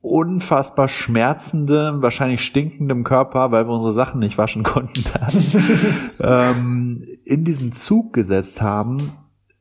[0.00, 5.04] unfassbar schmerzendem, wahrscheinlich stinkendem Körper, weil wir unsere Sachen nicht waschen konnten,
[6.20, 9.12] ähm, in diesen Zug gesetzt haben.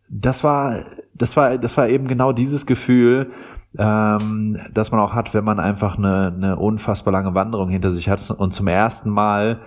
[0.10, 3.32] Das war, das war, das war eben genau dieses Gefühl,
[3.78, 8.08] ähm, das man auch hat, wenn man einfach eine, eine unfassbar lange Wanderung hinter sich
[8.08, 9.60] hat und zum ersten Mal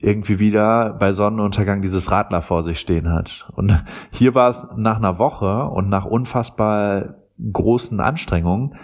[0.00, 3.50] irgendwie wieder bei Sonnenuntergang dieses Radler vor sich stehen hat.
[3.54, 7.16] Und hier war es nach einer Woche und nach unfassbar
[7.52, 8.76] großen Anstrengungen,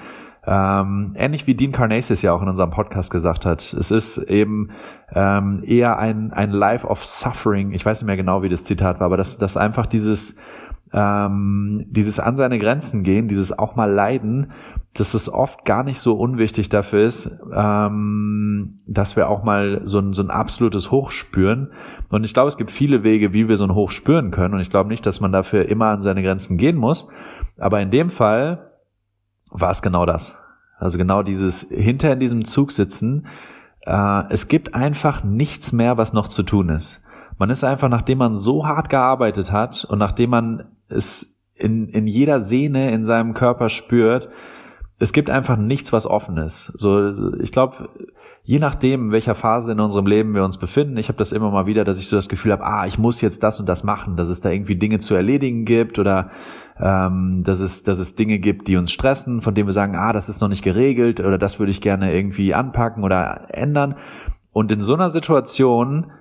[0.46, 4.70] ähm, ähnlich wie Dean Carnasis ja auch in unserem Podcast gesagt hat, es ist eben
[5.14, 7.72] ähm, eher ein, ein Life of Suffering.
[7.72, 10.36] Ich weiß nicht mehr genau, wie das Zitat war, aber dass, dass einfach dieses,
[10.92, 14.52] ähm, dieses an seine Grenzen gehen, dieses auch mal leiden
[14.94, 19.98] dass es oft gar nicht so unwichtig dafür ist, ähm, dass wir auch mal so
[19.98, 21.72] ein, so ein absolutes Hoch spüren.
[22.10, 24.54] Und ich glaube, es gibt viele Wege, wie wir so ein Hoch spüren können.
[24.54, 27.08] Und ich glaube nicht, dass man dafür immer an seine Grenzen gehen muss.
[27.58, 28.70] Aber in dem Fall
[29.50, 30.36] war es genau das.
[30.78, 33.26] Also genau dieses hinter in diesem Zug sitzen.
[33.84, 37.00] Äh, es gibt einfach nichts mehr, was noch zu tun ist.
[37.36, 42.06] Man ist einfach, nachdem man so hart gearbeitet hat und nachdem man es in, in
[42.06, 44.28] jeder Sehne in seinem Körper spürt,
[44.98, 46.72] es gibt einfach nichts, was offen ist.
[46.74, 47.88] So, ich glaube,
[48.44, 51.50] je nachdem, in welcher Phase in unserem Leben wir uns befinden, ich habe das immer
[51.50, 53.82] mal wieder, dass ich so das Gefühl habe, ah, ich muss jetzt das und das
[53.84, 56.30] machen, dass es da irgendwie Dinge zu erledigen gibt oder
[56.78, 60.12] ähm, dass, es, dass es Dinge gibt, die uns stressen, von denen wir sagen, ah,
[60.12, 63.96] das ist noch nicht geregelt oder das würde ich gerne irgendwie anpacken oder ändern.
[64.52, 66.12] Und in so einer Situation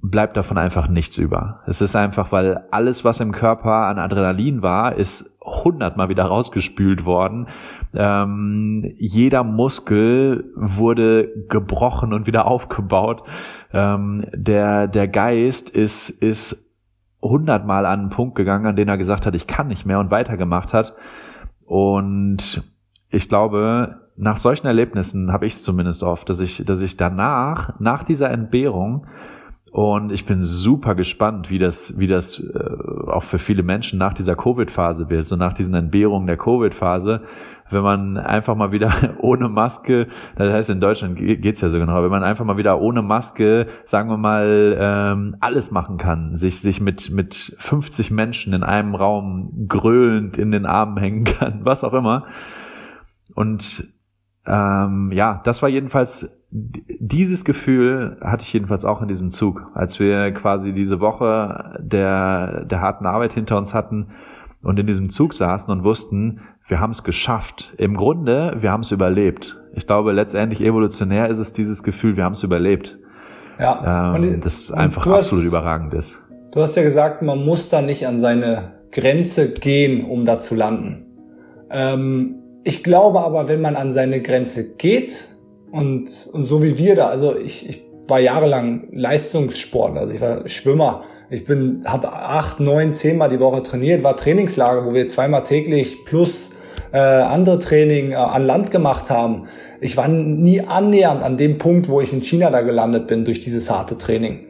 [0.00, 1.60] bleibt davon einfach nichts über.
[1.66, 7.04] Es ist einfach, weil alles, was im Körper an Adrenalin war, ist hundertmal wieder rausgespült
[7.04, 7.48] worden.
[7.94, 13.24] Ähm, jeder Muskel wurde gebrochen und wieder aufgebaut.
[13.72, 16.64] Ähm, der, der Geist ist, ist
[17.20, 20.12] hundertmal an einen Punkt gegangen, an den er gesagt hat, ich kann nicht mehr und
[20.12, 20.94] weitergemacht hat.
[21.64, 22.62] Und
[23.10, 27.78] ich glaube, nach solchen Erlebnissen habe ich es zumindest oft, dass ich, dass ich danach,
[27.80, 29.06] nach dieser Entbehrung,
[29.70, 34.14] und ich bin super gespannt, wie das, wie das äh, auch für viele Menschen nach
[34.14, 37.22] dieser Covid-Phase wird, so nach diesen Entbehrungen der Covid-Phase,
[37.70, 42.02] wenn man einfach mal wieder ohne Maske, das heißt in Deutschland geht's ja so genau,
[42.02, 46.60] wenn man einfach mal wieder ohne Maske, sagen wir mal, ähm, alles machen kann, sich,
[46.60, 51.84] sich mit, mit 50 Menschen in einem Raum gröhlend in den Armen hängen kann, was
[51.84, 52.24] auch immer.
[53.34, 53.92] Und
[54.46, 60.00] ähm, ja, das war jedenfalls dieses Gefühl hatte ich jedenfalls auch in diesem Zug, als
[60.00, 64.08] wir quasi diese Woche der, der harten Arbeit hinter uns hatten
[64.62, 67.74] und in diesem Zug saßen und wussten, wir haben es geschafft.
[67.76, 69.58] Im Grunde, wir haben es überlebt.
[69.74, 72.98] Ich glaube, letztendlich evolutionär ist es dieses Gefühl, wir haben es überlebt.
[73.58, 76.18] Ja, ähm, und, das einfach absolut hast, überragend ist.
[76.52, 80.54] Du hast ja gesagt, man muss da nicht an seine Grenze gehen, um da zu
[80.54, 81.04] landen.
[81.70, 85.37] Ähm, ich glaube aber, wenn man an seine Grenze geht
[85.70, 90.48] und, und so wie wir da, also ich, ich war jahrelang Leistungssportler, also ich war
[90.48, 91.02] Schwimmer.
[91.30, 96.04] Ich bin, habe acht, neun, zehnmal die Woche trainiert, war Trainingslager, wo wir zweimal täglich
[96.06, 96.50] plus
[96.92, 99.44] äh, andere Training äh, an Land gemacht haben.
[99.82, 103.40] Ich war nie annähernd an dem Punkt, wo ich in China da gelandet bin durch
[103.40, 104.46] dieses harte Training.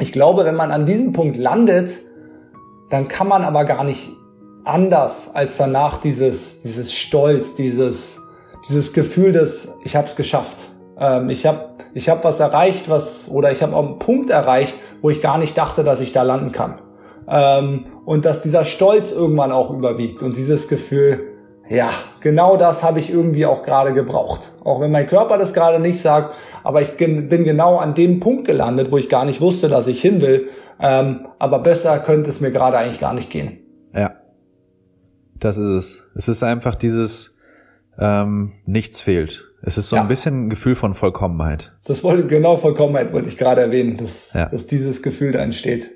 [0.00, 2.00] Ich glaube, wenn man an diesem Punkt landet,
[2.90, 4.10] dann kann man aber gar nicht
[4.64, 8.18] anders als danach dieses, dieses Stolz, dieses,
[8.68, 10.70] dieses Gefühl des, ich habe es geschafft.
[10.98, 15.10] Ähm, ich habe ich hab was erreicht, was, oder ich habe einen Punkt erreicht, wo
[15.10, 16.78] ich gar nicht dachte, dass ich da landen kann.
[17.28, 21.28] Ähm, und dass dieser Stolz irgendwann auch überwiegt und dieses Gefühl,
[21.68, 21.88] ja,
[22.20, 24.52] genau das habe ich irgendwie auch gerade gebraucht.
[24.64, 26.34] Auch wenn mein Körper das gerade nicht sagt,
[26.64, 30.00] aber ich bin genau an dem Punkt gelandet, wo ich gar nicht wusste, dass ich
[30.00, 30.48] hin will.
[30.80, 33.58] Ähm, aber besser könnte es mir gerade eigentlich gar nicht gehen.
[33.94, 34.16] Ja,
[35.38, 36.02] das ist es.
[36.16, 37.31] Es ist einfach dieses
[37.98, 39.44] ähm, nichts fehlt.
[39.64, 40.02] Es ist so ja.
[40.02, 41.72] ein bisschen ein Gefühl von Vollkommenheit.
[41.84, 44.46] Das wollte genau Vollkommenheit wollte ich gerade erwähnen, dass, ja.
[44.46, 45.90] dass dieses Gefühl da entsteht.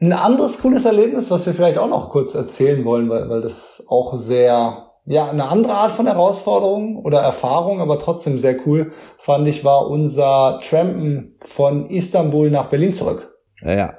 [0.00, 3.82] Ein anderes cooles Erlebnis, was wir vielleicht auch noch kurz erzählen wollen, weil, weil das
[3.88, 9.48] auch sehr ja, eine andere Art von Herausforderung oder Erfahrung, aber trotzdem sehr cool, fand
[9.48, 13.34] ich, war unser Trampen von Istanbul nach Berlin zurück.
[13.62, 13.94] Ja, ja.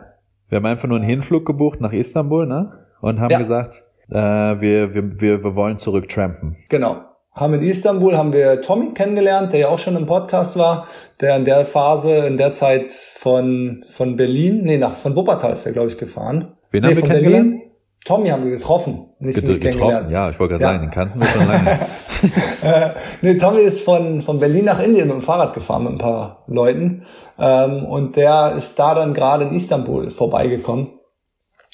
[0.50, 2.86] Wir haben einfach nur einen Hinflug gebucht nach Istanbul, ne?
[3.02, 3.40] Und haben ja.
[3.40, 6.58] gesagt, äh, wir, wir, wir, wir wollen zurück trampen.
[6.70, 6.98] Genau.
[7.40, 10.88] Haben in Istanbul haben wir Tommy kennengelernt, der ja auch schon im Podcast war,
[11.22, 15.66] der in der Phase, in der Zeit von, von Berlin, nee, nach, von Wuppertal ist
[15.66, 16.58] der, glaube ich, gefahren.
[16.72, 17.62] Wen nee, haben wir von Berlin.
[18.04, 20.12] Tommy haben wir getroffen, nicht, Get nicht kennengelernt.
[20.12, 20.72] Ja, ich wollte gerade ja.
[20.72, 21.72] sagen, den kannten wir schon lange.
[22.62, 22.90] äh,
[23.22, 26.44] nee, Tommy ist von, von Berlin nach Indien mit dem Fahrrad gefahren mit ein paar
[26.48, 27.06] Leuten.
[27.38, 30.90] Ähm, und der ist da dann gerade in Istanbul vorbeigekommen.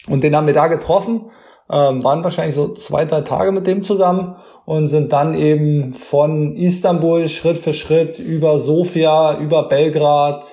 [0.08, 1.32] Und den haben wir da getroffen
[1.70, 4.36] ähm, waren wahrscheinlich so zwei, drei Tage mit dem zusammen
[4.66, 10.46] und sind dann eben von Istanbul Schritt für Schritt über Sofia, über Belgrad,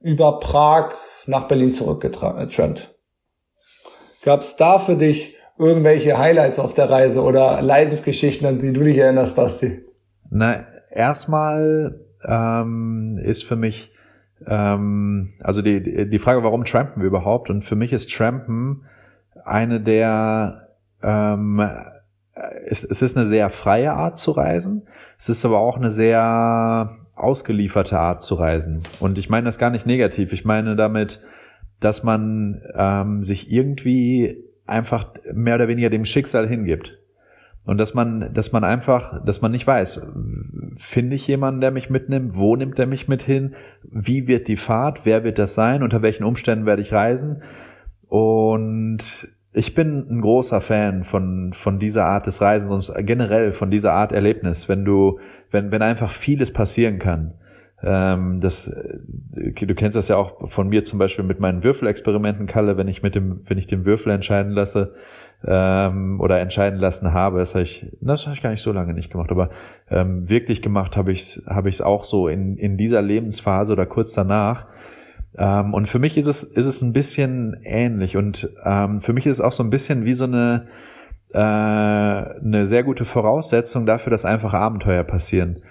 [0.00, 0.90] über Prag
[1.26, 2.94] nach Berlin zurückgetrennt.
[4.24, 8.84] Gab es da für dich irgendwelche Highlights auf der Reise oder Leidensgeschichten, an die du
[8.84, 9.84] dich erinnerst, Basti?
[10.30, 13.92] Na, erstmal ähm, ist für mich
[14.46, 17.50] ähm, also die, die Frage, warum trampen wir überhaupt?
[17.50, 18.84] Und für mich ist Trampen
[19.46, 20.68] eine der,
[21.02, 21.62] ähm,
[22.66, 24.86] es, es ist eine sehr freie Art zu reisen.
[25.18, 28.82] Es ist aber auch eine sehr ausgelieferte Art zu reisen.
[29.00, 30.32] Und ich meine das gar nicht negativ.
[30.32, 31.20] Ich meine damit,
[31.80, 36.98] dass man ähm, sich irgendwie einfach mehr oder weniger dem Schicksal hingibt.
[37.64, 40.00] Und dass man, dass man einfach, dass man nicht weiß,
[40.76, 44.56] finde ich jemanden, der mich mitnimmt, wo nimmt er mich mit hin, wie wird die
[44.56, 47.42] Fahrt, wer wird das sein, unter welchen Umständen werde ich reisen.
[48.08, 53.70] Und ich bin ein großer Fan von, von dieser Art des Reisens und generell von
[53.70, 55.18] dieser Art Erlebnis, wenn du,
[55.50, 57.32] wenn, wenn einfach vieles passieren kann.
[57.82, 58.70] Ähm, das,
[59.32, 63.02] du kennst das ja auch von mir zum Beispiel mit meinen Würfelexperimenten, Kalle, wenn ich
[63.02, 64.94] mit dem, wenn ich den Würfel entscheiden lasse,
[65.46, 68.92] ähm, oder entscheiden lassen habe, das habe ich, das habe ich gar nicht so lange
[68.92, 69.48] nicht gemacht, aber
[69.90, 73.72] ähm, wirklich gemacht habe ich es habe ich es auch so in, in dieser Lebensphase
[73.72, 74.66] oder kurz danach,
[75.38, 78.16] ähm, und für mich ist es, ist es ein bisschen ähnlich.
[78.16, 80.66] Und ähm, für mich ist es auch so ein bisschen wie so eine,
[81.32, 85.62] äh, eine sehr gute Voraussetzung dafür, dass einfach Abenteuer passieren.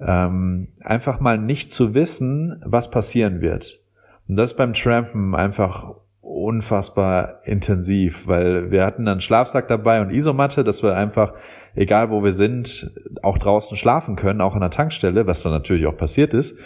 [0.00, 3.80] Ähm, einfach mal nicht zu wissen, was passieren wird.
[4.28, 10.64] Und das beim Trampen einfach unfassbar intensiv, weil wir hatten dann Schlafsack dabei und Isomatte,
[10.64, 11.32] dass wir einfach,
[11.74, 12.92] egal wo wir sind,
[13.22, 16.58] auch draußen schlafen können, auch an der Tankstelle, was dann natürlich auch passiert ist.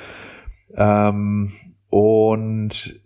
[0.75, 1.53] Ähm,
[1.91, 3.01] und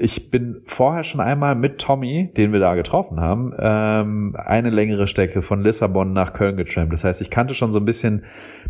[0.00, 5.08] ich bin vorher schon einmal mit Tommy, den wir da getroffen haben, ähm, eine längere
[5.08, 6.92] Strecke von Lissabon nach Köln getrampt.
[6.92, 8.24] Das heißt, ich kannte schon so ein bisschen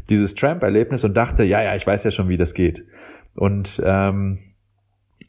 [0.08, 2.86] dieses Tramp-Erlebnis und dachte, ja, ja, ich weiß ja schon, wie das geht.
[3.34, 4.38] Und ähm,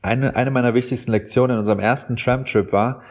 [0.01, 3.01] eine, eine meiner wichtigsten Lektionen in unserem ersten Tramp-Trip war,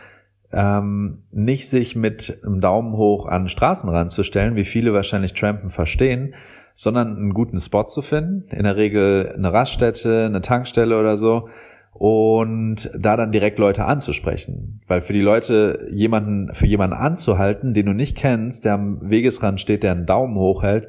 [0.50, 5.34] ähm, nicht sich mit einem Daumen hoch an den Straßenrand zu stellen, wie viele wahrscheinlich
[5.34, 6.34] Trampen verstehen,
[6.78, 11.48] sondern einen guten Spot zu finden, in der Regel eine Raststätte, eine Tankstelle oder so,
[11.92, 14.80] und da dann direkt Leute anzusprechen.
[14.86, 19.60] Weil für die Leute jemanden, für jemanden anzuhalten, den du nicht kennst, der am Wegesrand
[19.60, 20.86] steht, der einen Daumen hochhält,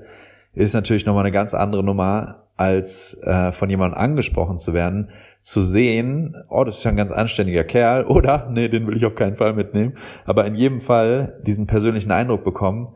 [0.53, 5.09] ist natürlich nochmal eine ganz andere Nummer, als äh, von jemandem angesprochen zu werden,
[5.41, 9.05] zu sehen, oh, das ist ja ein ganz anständiger Kerl, oder, nee, den will ich
[9.05, 12.89] auf keinen Fall mitnehmen, aber in jedem Fall diesen persönlichen Eindruck bekommen,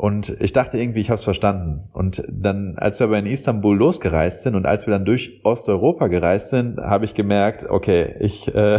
[0.00, 1.90] und ich dachte irgendwie, ich habe es verstanden.
[1.92, 6.06] Und dann, als wir aber in Istanbul losgereist sind und als wir dann durch Osteuropa
[6.06, 8.78] gereist sind, habe ich gemerkt, okay, ich, äh,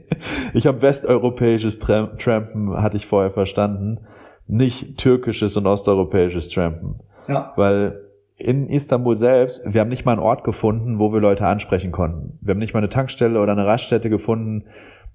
[0.54, 3.98] ich habe westeuropäisches Tram Trampen, hatte ich vorher verstanden,
[4.46, 7.00] nicht türkisches und osteuropäisches Trampen.
[7.28, 7.52] Ja.
[7.56, 8.00] Weil
[8.38, 12.38] in Istanbul selbst, wir haben nicht mal einen Ort gefunden, wo wir Leute ansprechen konnten.
[12.40, 14.64] Wir haben nicht mal eine Tankstelle oder eine Raststätte gefunden,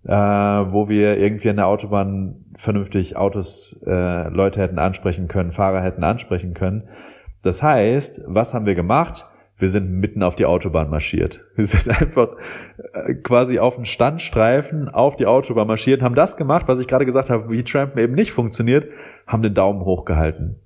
[0.05, 5.81] äh, wo wir irgendwie an der Autobahn vernünftig Autos, äh, Leute hätten ansprechen können, Fahrer
[5.81, 6.83] hätten ansprechen können.
[7.43, 9.25] Das heißt, was haben wir gemacht?
[9.59, 11.41] Wir sind mitten auf die Autobahn marschiert.
[11.55, 12.29] Wir sind einfach
[12.93, 17.05] äh, quasi auf den Standstreifen auf die Autobahn marschiert, haben das gemacht, was ich gerade
[17.05, 18.87] gesagt habe, wie Trampen eben nicht funktioniert,
[19.25, 20.59] haben den Daumen hochgehalten.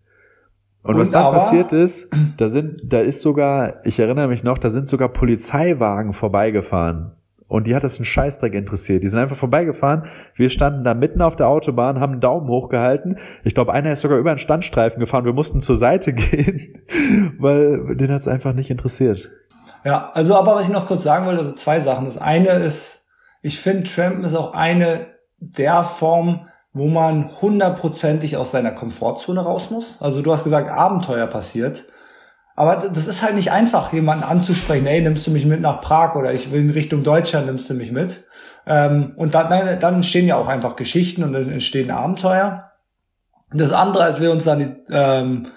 [0.83, 4.57] Und, Und was dann passiert ist, da sind, da ist sogar, ich erinnere mich noch,
[4.57, 7.11] da sind sogar Polizeiwagen vorbeigefahren.
[7.51, 9.03] Und die hat das einen Scheißdreck interessiert.
[9.03, 10.05] Die sind einfach vorbeigefahren.
[10.35, 13.19] Wir standen da mitten auf der Autobahn, haben einen Daumen hochgehalten.
[13.43, 15.25] Ich glaube, einer ist sogar über einen Standstreifen gefahren.
[15.25, 16.81] Wir mussten zur Seite gehen,
[17.39, 19.29] weil den hat es einfach nicht interessiert.
[19.83, 22.05] Ja, also aber was ich noch kurz sagen wollte, also zwei Sachen.
[22.05, 23.09] Das eine ist,
[23.41, 25.07] ich finde, Trampen ist auch eine
[25.39, 30.01] der Form, wo man hundertprozentig aus seiner Komfortzone raus muss.
[30.01, 31.83] Also du hast gesagt, Abenteuer passiert.
[32.61, 36.13] Aber das ist halt nicht einfach, jemanden anzusprechen, ey, nimmst du mich mit nach Prag
[36.13, 38.23] oder ich will in Richtung Deutschland, nimmst du mich mit.
[38.67, 42.69] Ähm, und dann, dann entstehen ja auch einfach Geschichten und dann entstehen Abenteuer.
[43.51, 45.47] Das andere, als wir uns an die, ähm,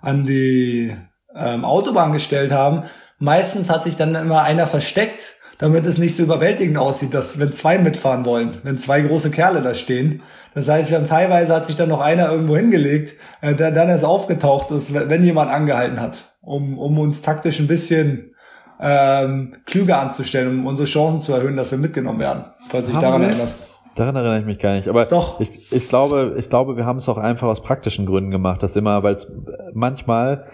[0.00, 0.96] an die
[1.36, 2.84] ähm, Autobahn gestellt haben,
[3.18, 7.52] meistens hat sich dann immer einer versteckt, damit es nicht so überwältigend aussieht, dass wenn
[7.52, 10.22] zwei mitfahren wollen, wenn zwei große Kerle da stehen.
[10.54, 13.90] Das heißt, wir haben teilweise hat sich dann noch einer irgendwo hingelegt, äh, der dann
[13.90, 18.34] erst aufgetaucht ist, wenn jemand angehalten hat um, um uns taktisch ein bisschen
[18.80, 23.00] ähm, klüger anzustellen, um unsere Chancen zu erhöhen, dass wir mitgenommen werden, falls du dich
[23.00, 23.70] daran erinnerst.
[23.94, 24.88] Daran erinnere ich mich gar nicht.
[24.88, 25.40] Aber Doch.
[25.40, 28.74] Ich, ich glaube, ich glaube, wir haben es auch einfach aus praktischen Gründen gemacht, dass
[28.74, 29.30] immer, weil es
[29.72, 30.46] manchmal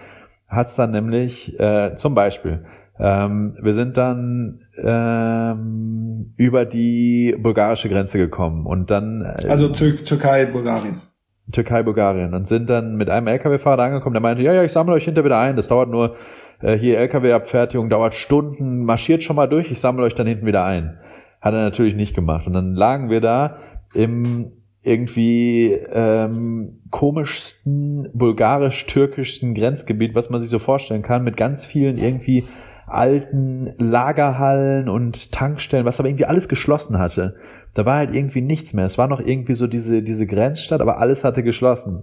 [0.50, 2.66] hat es dann nämlich, äh, zum Beispiel,
[2.98, 9.22] ähm, wir sind dann ähm, über die bulgarische Grenze gekommen und dann.
[9.22, 11.00] Äh, also Tür Türkei, Bulgarien.
[11.52, 14.94] Türkei, Bulgarien und sind dann mit einem LKW-Fahrer angekommen, der meinte, ja, ja, ich sammle
[14.94, 16.16] euch hinter wieder ein, das dauert nur,
[16.60, 20.64] äh, hier LKW-Abfertigung dauert Stunden, marschiert schon mal durch, ich sammle euch dann hinten wieder
[20.64, 20.98] ein.
[21.40, 22.46] Hat er natürlich nicht gemacht.
[22.46, 23.58] Und dann lagen wir da
[23.94, 24.50] im
[24.82, 32.46] irgendwie ähm, komischsten bulgarisch-türkischsten Grenzgebiet, was man sich so vorstellen kann, mit ganz vielen irgendwie
[32.86, 37.36] alten Lagerhallen und Tankstellen, was aber irgendwie alles geschlossen hatte.
[37.74, 38.84] Da war halt irgendwie nichts mehr.
[38.84, 42.02] Es war noch irgendwie so diese, diese Grenzstadt, aber alles hatte geschlossen.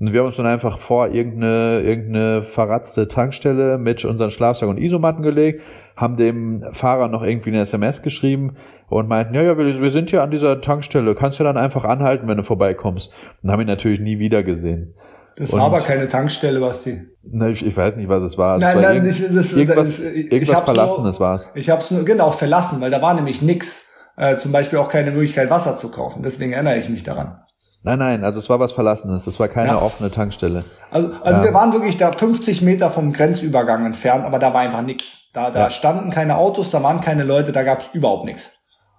[0.00, 4.78] Und wir haben uns dann einfach vor irgendeine, irgendeine verratzte Tankstelle mit unseren Schlafsack und
[4.78, 5.62] Isomatten gelegt,
[5.96, 8.56] haben dem Fahrer noch irgendwie eine SMS geschrieben
[8.88, 11.84] und meinten, ja, ja, wir, wir sind hier an dieser Tankstelle, kannst du dann einfach
[11.84, 13.12] anhalten, wenn du vorbeikommst.
[13.42, 14.94] Und haben ihn natürlich nie wieder gesehen.
[15.36, 17.02] Das und war aber keine Tankstelle, Basti.
[17.22, 18.58] Ne, ich, ich weiß nicht, was es war.
[18.58, 21.50] Nein, war nein, das, das, irgendwas, das, ich, irgendwas ich Verlassenes war es.
[21.54, 25.10] Ich hab's nur, genau, verlassen, weil da war nämlich nix äh, zum Beispiel auch keine
[25.10, 26.22] Möglichkeit, Wasser zu kaufen.
[26.22, 27.40] Deswegen erinnere ich mich daran.
[27.82, 29.24] Nein, nein, also es war was Verlassenes.
[29.24, 29.82] Das war keine ja.
[29.82, 30.64] offene Tankstelle.
[30.90, 31.44] Also, also ähm.
[31.44, 35.28] wir waren wirklich da 50 Meter vom Grenzübergang entfernt, aber da war einfach nichts.
[35.34, 35.70] Da, da ja.
[35.70, 38.52] standen keine Autos, da waren keine Leute, da gab es überhaupt nichts.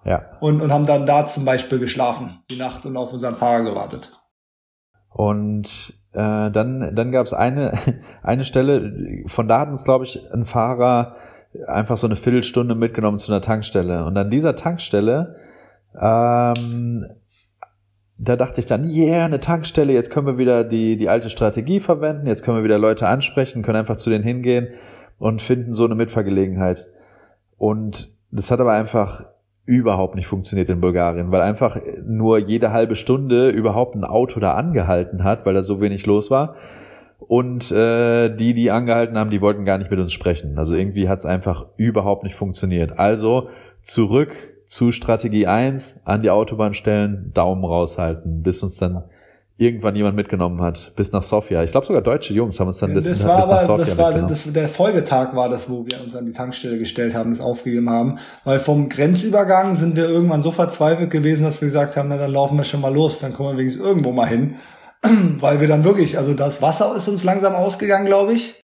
[0.04, 0.22] Ja.
[0.38, 4.12] Und, und haben dann da zum Beispiel geschlafen, die Nacht und auf unseren Fahrer gewartet.
[5.08, 7.76] Und äh, dann, dann gab es eine,
[8.22, 11.16] eine Stelle, von da hat uns, glaube ich, ein Fahrer
[11.66, 14.04] einfach so eine Viertelstunde mitgenommen zu einer Tankstelle.
[14.04, 15.36] Und an dieser Tankstelle
[16.00, 17.06] ähm,
[18.18, 21.80] da dachte ich dann, yeah, eine Tankstelle, jetzt können wir wieder die, die alte Strategie
[21.80, 24.68] verwenden, jetzt können wir wieder Leute ansprechen, können einfach zu denen hingehen
[25.18, 26.86] und finden so eine Mitfahrgelegenheit.
[27.58, 29.26] Und das hat aber einfach
[29.66, 34.54] überhaupt nicht funktioniert in Bulgarien, weil einfach nur jede halbe Stunde überhaupt ein Auto da
[34.54, 36.54] angehalten hat, weil da so wenig los war.
[37.28, 40.58] Und äh, die, die angehalten haben, die wollten gar nicht mit uns sprechen.
[40.58, 42.98] Also irgendwie hat es einfach überhaupt nicht funktioniert.
[42.98, 43.48] Also
[43.82, 44.32] zurück
[44.66, 49.04] zu Strategie 1, an die Autobahn stellen, Daumen raushalten, bis uns dann
[49.58, 51.62] irgendwann jemand mitgenommen hat, bis nach Sofia.
[51.62, 54.52] Ich glaube sogar deutsche Jungs haben uns dann das, das war aber das war das,
[54.52, 58.18] der Folgetag war das, wo wir uns an die Tankstelle gestellt haben, das aufgegeben haben,
[58.44, 62.32] weil vom Grenzübergang sind wir irgendwann so verzweifelt gewesen, dass wir gesagt haben, na dann
[62.32, 64.56] laufen wir schon mal los, dann kommen wir wenigstens irgendwo mal hin,
[65.40, 68.60] weil wir dann wirklich, also das Wasser ist uns langsam ausgegangen, glaube ich.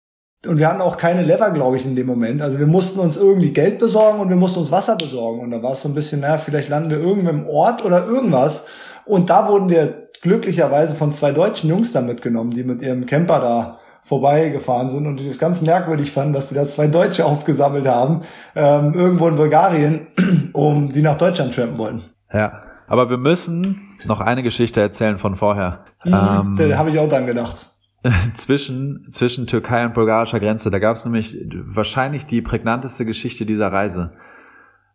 [0.46, 2.42] Und wir hatten auch keine Lever, glaube ich, in dem Moment.
[2.42, 5.40] Also wir mussten uns irgendwie Geld besorgen und wir mussten uns Wasser besorgen.
[5.40, 8.06] Und da war es so ein bisschen, naja, vielleicht landen wir irgendwo im Ort oder
[8.06, 8.64] irgendwas.
[9.04, 13.40] Und da wurden wir glücklicherweise von zwei deutschen Jungs da mitgenommen, die mit ihrem Camper
[13.40, 17.88] da vorbeigefahren sind und die das ganz merkwürdig fanden, dass sie da zwei Deutsche aufgesammelt
[17.88, 18.22] haben,
[18.54, 20.06] ähm, irgendwo in Bulgarien,
[20.52, 22.02] um die nach Deutschland trampen wollten.
[22.32, 25.84] Ja, aber wir müssen noch eine Geschichte erzählen von vorher.
[26.04, 27.72] Mhm, ähm, da habe ich auch dann gedacht.
[28.34, 30.70] zwischen, zwischen Türkei und bulgarischer Grenze.
[30.70, 31.36] Da gab es nämlich
[31.66, 34.12] wahrscheinlich die prägnanteste Geschichte dieser Reise.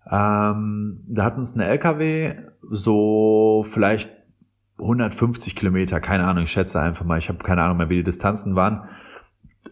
[0.10, 2.36] Ähm, da hat uns ein LKW
[2.70, 4.10] so vielleicht
[4.80, 8.04] 150 Kilometer, keine Ahnung, ich schätze einfach mal, ich habe keine Ahnung mehr, wie die
[8.04, 8.90] Distanzen waren,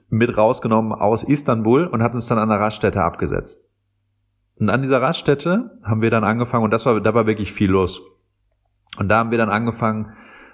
[0.09, 3.65] mit rausgenommen aus Istanbul und hat uns dann an der Raststätte abgesetzt.
[4.59, 7.71] Und an dieser Raststätte haben wir dann angefangen, und das war, da war wirklich viel
[7.71, 8.01] los.
[8.97, 10.13] Und da haben wir dann angefangen,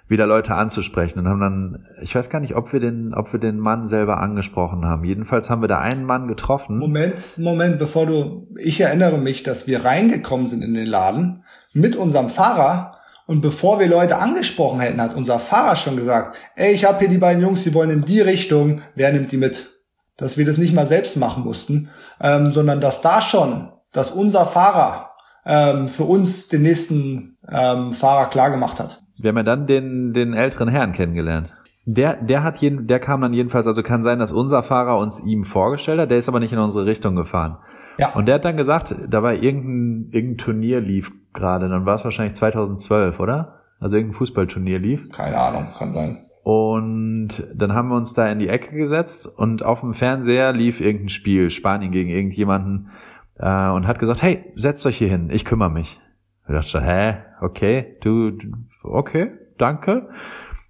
[0.10, 3.40] wieder Leute anzusprechen und haben dann, ich weiß gar nicht, ob wir den, ob wir
[3.40, 5.04] den Mann selber angesprochen haben.
[5.04, 6.78] Jedenfalls haben wir da einen Mann getroffen.
[6.78, 11.98] Moment, Moment, bevor du, ich erinnere mich, dass wir reingekommen sind in den Laden mit
[11.98, 12.92] unserem Fahrer
[13.26, 17.10] und bevor wir Leute angesprochen hätten, hat unser Fahrer schon gesagt, ey, ich habe hier
[17.10, 19.72] die beiden Jungs, die wollen in die Richtung, wer nimmt die mit?
[20.16, 21.90] Dass wir das nicht mal selbst machen mussten,
[22.22, 25.12] ähm, sondern dass da schon, dass unser Fahrer
[25.46, 29.02] ähm, für uns den nächsten ähm, Fahrer klar gemacht hat.
[29.18, 31.54] Wir haben ja dann den, den älteren Herrn kennengelernt.
[31.86, 35.20] Der, der hat jeden, der kam dann jedenfalls, also kann sein, dass unser Fahrer uns
[35.22, 37.58] ihm vorgestellt hat, der ist aber nicht in unsere Richtung gefahren.
[37.98, 38.10] Ja.
[38.14, 42.04] Und der hat dann gesagt, da war irgendein, irgendein Turnier lief gerade, dann war es
[42.04, 43.62] wahrscheinlich 2012, oder?
[43.80, 45.10] Also irgendein Fußballturnier lief.
[45.12, 46.26] Keine Ahnung, kann sein.
[46.44, 50.80] Und dann haben wir uns da in die Ecke gesetzt und auf dem Fernseher lief
[50.80, 52.90] irgendein Spiel, Spanien gegen irgendjemanden,
[53.38, 56.00] äh, und hat gesagt, hey, setzt euch hier hin, ich kümmere mich.
[56.48, 58.38] Ich dachte, hä, okay, du,
[58.84, 60.10] okay, danke.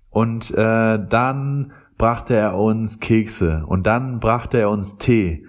[0.10, 5.48] Und äh, dann brachte er uns Kekse und dann brachte er uns Tee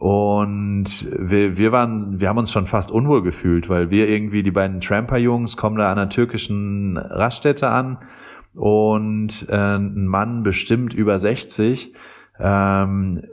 [0.00, 0.86] und
[1.18, 4.80] wir, wir waren, wir haben uns schon fast unwohl gefühlt, weil wir irgendwie, die beiden
[4.80, 7.98] Tramper-Jungs kommen da an einer türkischen Raststätte an
[8.54, 11.92] und äh, ein Mann bestimmt über 60
[12.38, 13.24] ähm,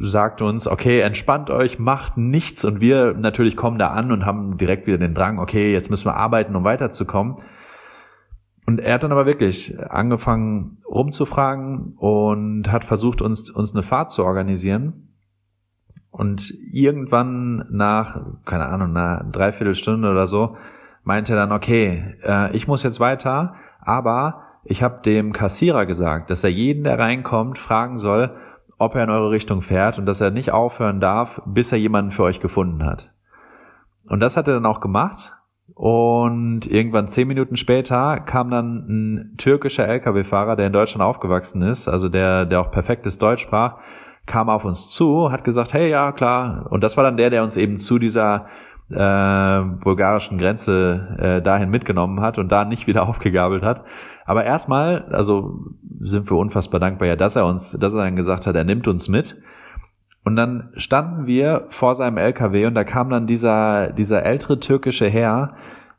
[0.00, 4.58] sagt uns, okay, entspannt euch, macht nichts und wir natürlich kommen da an und haben
[4.58, 7.36] direkt wieder den Drang, okay, jetzt müssen wir arbeiten, um weiterzukommen.
[8.66, 14.12] Und er hat dann aber wirklich angefangen rumzufragen und hat versucht, uns, uns eine Fahrt
[14.12, 15.08] zu organisieren
[16.12, 20.56] und irgendwann nach, keine Ahnung, einer Dreiviertelstunde oder so,
[21.04, 26.30] meinte er dann, okay, äh, ich muss jetzt weiter, aber ich habe dem Kassierer gesagt,
[26.30, 28.36] dass er jeden, der reinkommt, fragen soll,
[28.82, 32.10] ob er in eure Richtung fährt und dass er nicht aufhören darf, bis er jemanden
[32.10, 33.10] für euch gefunden hat.
[34.08, 35.32] Und das hat er dann auch gemacht.
[35.74, 41.88] Und irgendwann zehn Minuten später kam dann ein türkischer Lkw-Fahrer, der in Deutschland aufgewachsen ist,
[41.88, 43.78] also der, der auch perfektes Deutsch sprach,
[44.26, 46.66] kam auf uns zu, hat gesagt, hey, ja, klar.
[46.70, 48.46] Und das war dann der, der uns eben zu dieser
[48.90, 53.84] äh, bulgarischen Grenze äh, dahin mitgenommen hat und da nicht wieder aufgegabelt hat.
[54.24, 55.60] Aber erstmal, also
[56.00, 58.88] sind wir unfassbar dankbar, ja, dass er uns, dass er dann gesagt hat, er nimmt
[58.88, 59.40] uns mit.
[60.24, 65.08] Und dann standen wir vor seinem LKW und da kam dann dieser, dieser ältere türkische
[65.08, 65.56] Herr,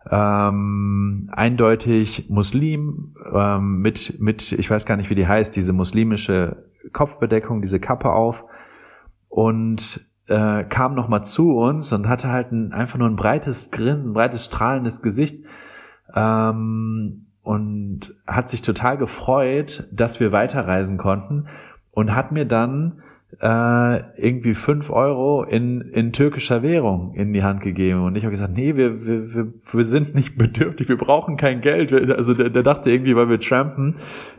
[0.09, 6.65] ähm, eindeutig Muslim, ähm, mit, mit, ich weiß gar nicht, wie die heißt, diese muslimische
[6.91, 8.43] Kopfbedeckung, diese Kappe auf
[9.29, 14.11] und äh, kam nochmal zu uns und hatte halt ein, einfach nur ein breites Grinsen,
[14.11, 15.45] ein breites strahlendes Gesicht
[16.15, 21.47] ähm, und hat sich total gefreut, dass wir weiterreisen konnten
[21.91, 23.03] und hat mir dann
[23.41, 28.03] äh, irgendwie fünf Euro in, in türkischer Währung in die Hand gegeben.
[28.03, 31.91] Und ich habe gesagt, nee, wir, wir, wir, sind nicht bedürftig, wir brauchen kein Geld.
[32.11, 33.95] Also der, der dachte irgendwie, weil wir trampen,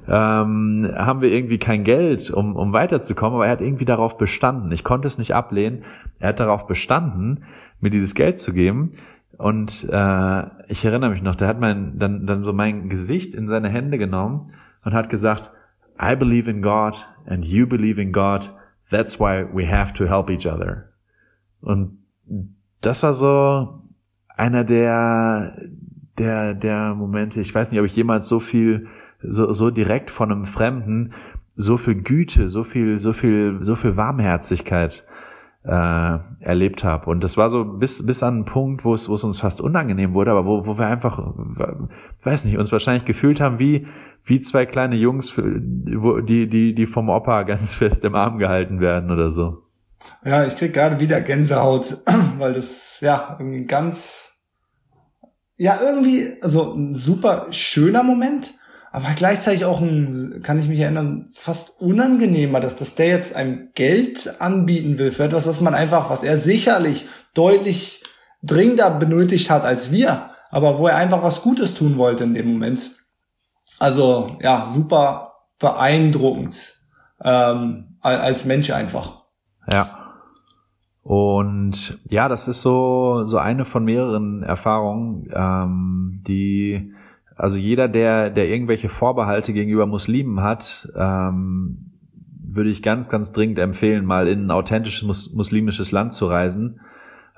[0.09, 3.35] ähm, haben wir irgendwie kein Geld, um, um weiterzukommen.
[3.35, 4.71] Aber er hat irgendwie darauf bestanden.
[4.73, 5.85] Ich konnte es nicht ablehnen.
[6.21, 7.45] Er hat darauf bestanden,
[7.81, 8.93] mir dieses Geld zu geben.
[9.39, 13.49] Und äh, ich erinnere mich noch, der hat mein, dann, dann so mein Gesicht in
[13.49, 14.53] seine Hände genommen
[14.85, 15.51] und hat gesagt,
[16.01, 16.95] I believe in God
[17.27, 18.53] and you believe in God.
[18.91, 20.91] That's why we have to help each other.
[21.61, 21.99] Und
[22.81, 23.83] das war so
[24.37, 25.57] einer der,
[26.19, 28.89] der, der Momente, ich weiß nicht, ob ich jemals so viel,
[29.23, 31.13] so, so direkt von einem Fremden,
[31.57, 35.07] so viel Güte, so viel, so viel, so viel Warmherzigkeit
[35.65, 37.11] äh, erlebt habe.
[37.11, 39.61] Und das war so bis, bis an einen Punkt, wo es, wo es uns fast
[39.61, 41.19] unangenehm wurde, aber wo, wo wir einfach,
[42.23, 43.87] weiß nicht, uns wahrscheinlich gefühlt haben wie,
[44.25, 49.11] wie zwei kleine Jungs, die, die, die vom Opa ganz fest im Arm gehalten werden
[49.11, 49.63] oder so.
[50.23, 51.97] Ja, ich krieg gerade wieder Gänsehaut,
[52.39, 54.39] weil das, ja, irgendwie ganz,
[55.57, 58.53] ja, irgendwie, also ein super schöner Moment,
[58.95, 63.71] aber gleichzeitig auch ein, kann ich mich erinnern, fast unangenehmer, dass, dass der jetzt einem
[63.75, 68.05] Geld anbieten will für etwas, was man einfach, was er sicherlich deutlich
[68.45, 72.53] dringender benötigt hat als wir, aber wo er einfach was Gutes tun wollte in dem
[72.53, 72.93] Moment.
[73.81, 76.75] Also ja, super beeindruckend
[77.21, 79.25] ähm, als Mensch einfach.
[79.73, 80.13] Ja.
[81.03, 86.94] Und ja, das ist so so eine von mehreren Erfahrungen, ähm, die
[87.37, 91.91] also jeder, der, der irgendwelche Vorbehalte gegenüber Muslimen hat, ähm,
[92.47, 96.81] würde ich ganz, ganz dringend empfehlen, mal in ein authentisches mus muslimisches Land zu reisen,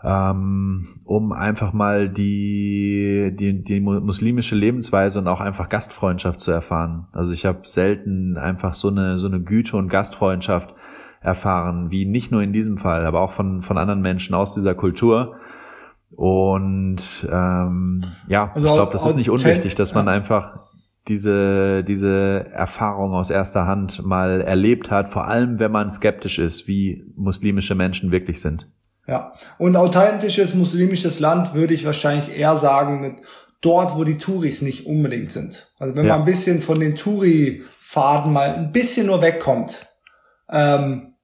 [0.05, 7.07] ähm, um einfach mal die, die, die muslimische Lebensweise und auch einfach Gastfreundschaft zu erfahren.
[7.12, 10.74] Also ich habe selten einfach so eine, so eine Güte und Gastfreundschaft
[11.22, 14.74] erfahren, wie nicht nur in diesem Fall, aber auch von, von anderen Menschen aus dieser
[14.74, 15.36] Kultur.
[16.11, 20.61] Und ähm, ja, also ich glaube, das ist nicht unwichtig, dass man einfach
[21.09, 26.66] diese, diese Erfahrung aus erster Hand mal erlebt hat, vor allem wenn man skeptisch ist,
[26.66, 28.68] wie muslimische Menschen wirklich sind.
[29.07, 33.22] Ja, und authentisches muslimisches Land würde ich wahrscheinlich eher sagen mit
[33.61, 35.72] dort, wo die Touris nicht unbedingt sind.
[35.78, 36.12] Also wenn ja.
[36.12, 39.86] man ein bisschen von den Touri-Faden mal ein bisschen nur wegkommt,
[40.50, 41.15] ähm,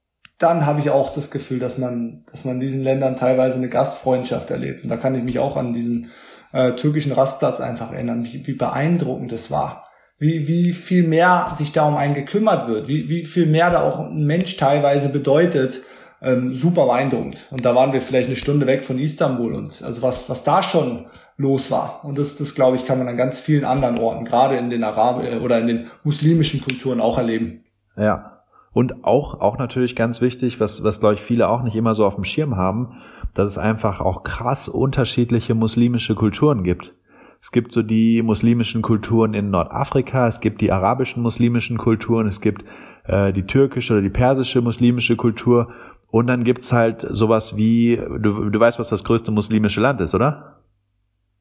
[0.43, 3.68] dann habe ich auch das Gefühl, dass man, dass man in diesen Ländern teilweise eine
[3.68, 4.82] Gastfreundschaft erlebt.
[4.82, 6.11] Und da kann ich mich auch an diesen
[6.53, 9.88] äh, türkischen Rastplatz einfach erinnern, wie, wie beeindruckend das war.
[10.18, 13.82] Wie, wie viel mehr sich da um einen gekümmert wird, wie, wie viel mehr da
[13.82, 15.80] auch ein Mensch teilweise bedeutet.
[16.20, 17.49] Ähm, super beeindruckend.
[17.51, 20.62] Und da waren wir vielleicht eine Stunde weg von Istanbul und also was, was da
[20.62, 22.05] schon los war.
[22.05, 24.84] Und das, das glaube ich, kann man an ganz vielen anderen Orten, gerade in den
[24.84, 27.64] Arab äh, oder in den muslimischen Kulturen auch erleben.
[27.97, 28.32] Ja,
[28.73, 32.07] und auch, auch natürlich ganz wichtig, was, was glaube ich viele auch nicht immer so
[32.07, 32.97] auf dem Schirm haben,
[33.35, 36.93] dass es einfach auch krass unterschiedliche muslimische Kulturen gibt.
[37.41, 42.41] Es gibt so die muslimischen Kulturen in Nordafrika, es gibt die arabischen muslimischen Kulturen, es
[42.41, 42.64] gibt
[43.05, 45.73] äh, die türkische oder die persische muslimische Kultur
[46.07, 50.14] und dann gibt's halt sowas wie, du, du weißt, was das größte muslimische Land ist,
[50.14, 50.61] oder?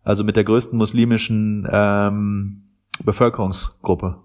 [0.03, 2.63] Also mit der größten muslimischen ähm,
[3.03, 4.17] Bevölkerungsgruppe.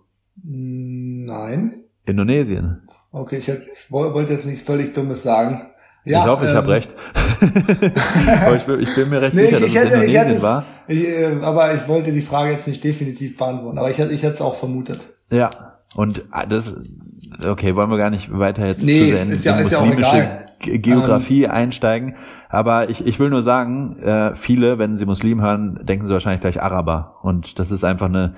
[0.43, 1.83] Nein.
[2.07, 2.83] Indonesien.
[3.17, 5.63] Okay, ich jetzt, wollte jetzt nichts völlig Dummes sagen.
[6.05, 6.95] Ja, ich hoffe, ich ähm, habe recht.
[7.41, 10.43] aber ich, ich, bin mir recht nee, sicher, ich, dass hätte, es ich hätte es,
[10.43, 10.65] war.
[10.87, 13.79] Ich, äh, aber ich wollte die Frage jetzt nicht definitiv beantworten.
[13.79, 15.01] Aber ich, ich hätte es auch vermutet.
[15.33, 15.49] Ja,
[15.95, 16.75] und ah, das,
[17.45, 19.79] okay, wollen wir gar nicht weiter jetzt nee, zu sehr in ist ja, ist ja
[19.79, 20.47] auch egal.
[20.61, 22.17] Geografie ähm, einsteigen.
[22.51, 26.43] Aber ich, ich will nur sagen, äh, viele, wenn sie Muslim hören, denken sie wahrscheinlich
[26.43, 27.17] gleich Araber.
[27.23, 28.37] Und das ist einfach eine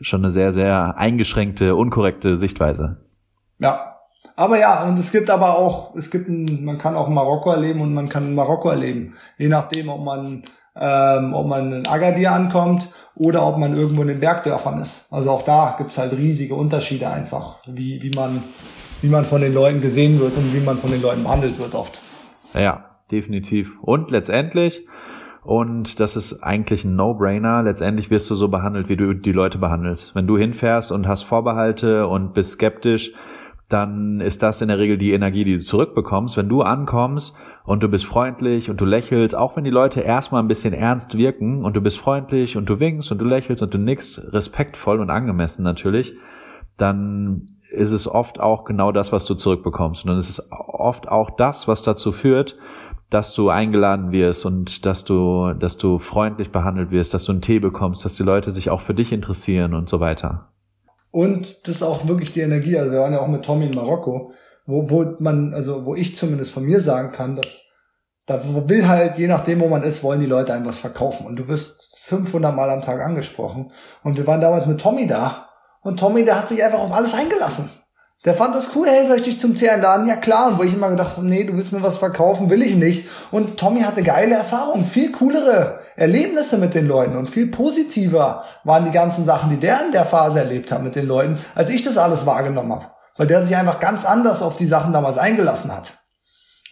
[0.00, 2.98] schon eine sehr, sehr eingeschränkte, unkorrekte Sichtweise.
[3.58, 3.89] Ja,
[4.36, 7.50] aber ja, und es gibt aber auch, es gibt ein, man kann auch in Marokko
[7.50, 9.14] erleben und man kann in Marokko erleben.
[9.38, 10.44] Je nachdem, ob man,
[10.76, 15.06] ähm, ob man in Agadir ankommt oder ob man irgendwo in den Bergdörfern ist.
[15.10, 18.42] Also auch da gibt's halt riesige Unterschiede einfach, wie, wie man,
[19.02, 21.74] wie man von den Leuten gesehen wird und wie man von den Leuten behandelt wird
[21.74, 22.00] oft.
[22.54, 23.70] Ja, definitiv.
[23.82, 24.86] Und letztendlich,
[25.42, 27.62] und das ist eigentlich ein No-Brainer.
[27.62, 30.14] Letztendlich wirst du so behandelt, wie du die Leute behandelst.
[30.14, 33.12] Wenn du hinfährst und hast Vorbehalte und bist skeptisch,
[33.70, 36.36] dann ist das in der Regel die Energie, die du zurückbekommst.
[36.36, 40.42] Wenn du ankommst und du bist freundlich und du lächelst, auch wenn die Leute erstmal
[40.42, 43.72] ein bisschen ernst wirken und du bist freundlich und du winkst und du lächelst und
[43.72, 46.14] du nickst, respektvoll und angemessen natürlich,
[46.76, 50.04] dann ist es oft auch genau das, was du zurückbekommst.
[50.04, 52.58] Und dann ist es oft auch das, was dazu führt,
[53.08, 57.40] dass du eingeladen wirst und dass du, dass du freundlich behandelt wirst, dass du einen
[57.40, 60.49] Tee bekommst, dass die Leute sich auch für dich interessieren und so weiter.
[61.10, 62.78] Und das ist auch wirklich die Energie.
[62.78, 64.32] Also wir waren ja auch mit Tommy in Marokko,
[64.66, 67.62] wo, wo man, also wo ich zumindest von mir sagen kann, dass
[68.26, 71.26] da will halt, je nachdem, wo man ist, wollen die Leute einem was verkaufen.
[71.26, 73.72] Und du wirst 500 Mal am Tag angesprochen.
[74.04, 75.48] Und wir waren damals mit Tommy da.
[75.82, 77.68] Und Tommy, der hat sich einfach auf alles eingelassen.
[78.26, 80.06] Der fand das cool, hey, soll ich dich zum Tee einladen?
[80.06, 80.48] Ja klar.
[80.48, 83.08] Und wo ich immer gedacht, nee, du willst mir was verkaufen, will ich nicht.
[83.30, 88.84] Und Tommy hatte geile Erfahrungen, viel coolere Erlebnisse mit den Leuten und viel positiver waren
[88.84, 91.82] die ganzen Sachen, die der in der Phase erlebt hat mit den Leuten, als ich
[91.82, 92.90] das alles wahrgenommen habe.
[93.16, 95.94] Weil der sich einfach ganz anders auf die Sachen damals eingelassen hat.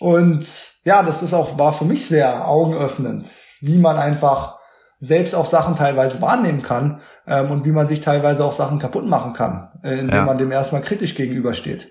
[0.01, 0.47] Und
[0.85, 3.27] ja, das ist auch, war für mich sehr augenöffnend,
[3.61, 4.58] wie man einfach
[4.99, 9.07] selbst auch Sachen teilweise wahrnehmen kann ähm, und wie man sich teilweise auch Sachen kaputt
[9.07, 10.25] machen kann, äh, indem ja.
[10.25, 11.89] man dem erstmal kritisch gegenübersteht.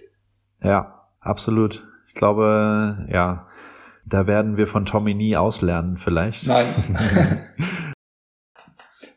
[0.62, 1.88] Ja, absolut.
[2.08, 3.48] Ich glaube, ja,
[4.06, 6.48] da werden wir von Tommy nie auslernen, vielleicht.
[6.48, 6.66] Nein.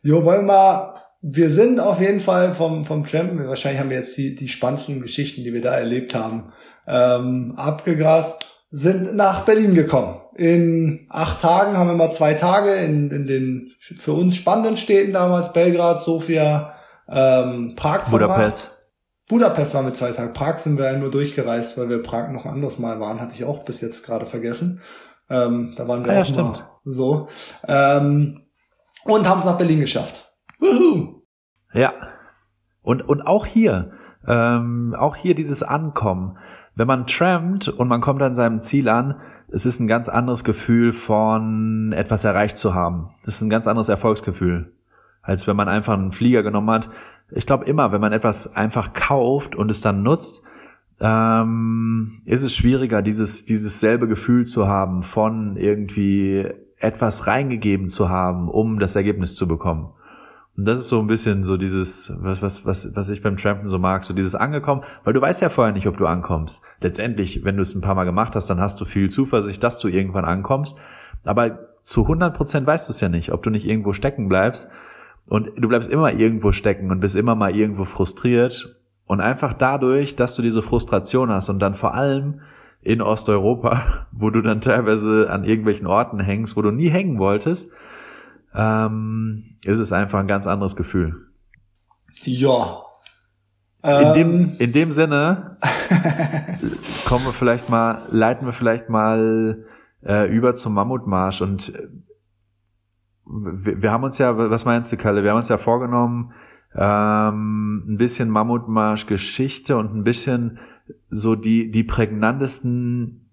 [0.02, 3.98] jo, wollen wir mal, wir sind auf jeden Fall vom, vom Champion, wahrscheinlich haben wir
[3.98, 6.52] jetzt die, die spannendsten Geschichten, die wir da erlebt haben,
[6.86, 10.20] ähm, abgegrast sind nach Berlin gekommen.
[10.36, 15.12] In acht Tagen haben wir mal zwei Tage in, in den für uns spannenden Städten
[15.12, 16.72] damals, Belgrad, Sofia,
[17.08, 18.38] ähm, Prag verbracht.
[18.38, 18.70] Budapest.
[19.28, 20.32] Budapest waren wir zwei Tage.
[20.32, 23.34] Prag sind wir ja nur durchgereist, weil wir Prag noch ein anderes Mal waren, hatte
[23.34, 24.80] ich auch bis jetzt gerade vergessen.
[25.28, 27.28] Ähm, da waren wir ah, auch ja, mal so.
[27.66, 28.40] Ähm,
[29.04, 30.32] und haben es nach Berlin geschafft.
[30.58, 31.22] Woohoo.
[31.74, 31.92] Ja.
[32.82, 33.92] Und, und auch hier,
[34.26, 36.38] ähm, auch hier dieses Ankommen
[36.80, 39.16] wenn man trampt und man kommt an seinem Ziel an,
[39.52, 43.10] es ist ein ganz anderes Gefühl von etwas erreicht zu haben.
[43.22, 44.72] Das ist ein ganz anderes Erfolgsgefühl,
[45.20, 46.88] als wenn man einfach einen Flieger genommen hat.
[47.32, 50.42] Ich glaube immer, wenn man etwas einfach kauft und es dann nutzt,
[51.00, 58.08] ähm, ist es schwieriger, dieses, dieses selbe Gefühl zu haben, von irgendwie etwas reingegeben zu
[58.08, 59.90] haben, um das Ergebnis zu bekommen.
[60.60, 63.66] Und das ist so ein bisschen so dieses, was, was, was, was ich beim Trampen
[63.66, 66.60] so mag, so dieses Angekommen, weil du weißt ja vorher nicht, ob du ankommst.
[66.82, 69.78] Letztendlich, wenn du es ein paar Mal gemacht hast, dann hast du viel Zuversicht, dass
[69.78, 70.76] du irgendwann ankommst.
[71.24, 74.68] Aber zu 100 Prozent weißt du es ja nicht, ob du nicht irgendwo stecken bleibst.
[75.24, 78.82] Und du bleibst immer irgendwo stecken und bist immer mal irgendwo frustriert.
[79.06, 82.42] Und einfach dadurch, dass du diese Frustration hast und dann vor allem
[82.82, 87.72] in Osteuropa, wo du dann teilweise an irgendwelchen Orten hängst, wo du nie hängen wolltest,
[88.54, 91.26] ähm, ist es einfach ein ganz anderes Gefühl.
[92.24, 92.82] Ja.
[93.82, 94.52] In dem, ähm.
[94.58, 95.56] in dem Sinne
[97.06, 99.64] kommen wir vielleicht mal, leiten wir vielleicht mal
[100.04, 101.88] äh, über zum Mammutmarsch und äh,
[103.24, 105.22] wir, wir, haben uns ja, was meinst du, Kalle?
[105.22, 106.32] Wir haben uns ja vorgenommen,
[106.74, 110.58] ähm, ein bisschen Mammutmarsch-Geschichte und ein bisschen
[111.10, 113.29] so die, die prägnantesten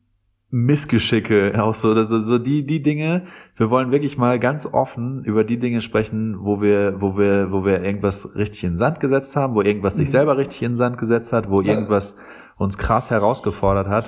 [0.49, 3.27] Missgeschicke, auch so, also so die, die Dinge.
[3.57, 7.65] Wir wollen wirklich mal ganz offen über die Dinge sprechen, wo wir, wo wir, wo
[7.65, 9.99] wir irgendwas richtig in den Sand gesetzt haben, wo irgendwas mhm.
[9.99, 11.73] sich selber richtig in den Sand gesetzt hat, wo ja.
[11.73, 12.15] irgendwas
[12.57, 14.05] uns krass herausgefordert hat.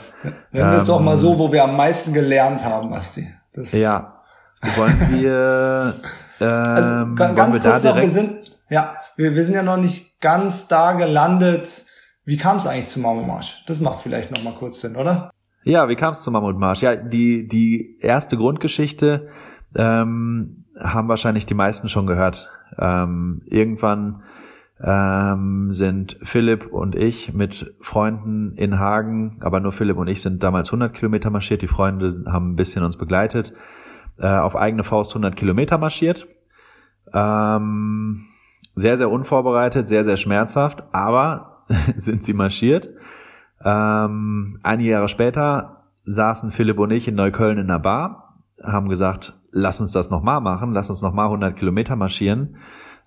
[0.51, 3.27] Nennen wir es doch mal so, wo wir am meisten gelernt haben, Basti.
[3.53, 4.21] Das ja.
[4.75, 5.95] Wollen wir,
[6.39, 8.37] ähm, also, ganz wir kurz noch, wir sind,
[8.69, 11.85] ja, wir, wir sind ja noch nicht ganz da gelandet.
[12.23, 13.65] Wie kam es eigentlich zum Mauermarsch?
[13.67, 15.31] Das macht vielleicht noch mal kurz Sinn, oder?
[15.63, 16.81] Ja, wie kam es zum Mammutmarsch?
[16.81, 19.29] Ja, die, die erste Grundgeschichte
[19.75, 22.49] ähm, haben wahrscheinlich die meisten schon gehört.
[22.77, 24.23] Ähm, irgendwann
[24.81, 30.41] ähm, sind Philipp und ich mit Freunden in Hagen, aber nur Philipp und ich sind
[30.41, 31.61] damals 100 Kilometer marschiert.
[31.61, 33.53] Die Freunde haben ein bisschen uns begleitet,
[34.17, 36.25] äh, auf eigene Faust 100 Kilometer marschiert.
[37.13, 38.27] Ähm,
[38.75, 41.65] sehr, sehr unvorbereitet, sehr, sehr schmerzhaft, aber
[41.97, 42.89] sind sie marschiert.
[43.63, 49.37] Ähm, einige Jahre später saßen Philipp und ich in Neukölln in einer Bar, haben gesagt,
[49.51, 52.57] lass uns das nochmal machen, lass uns nochmal 100 Kilometer marschieren.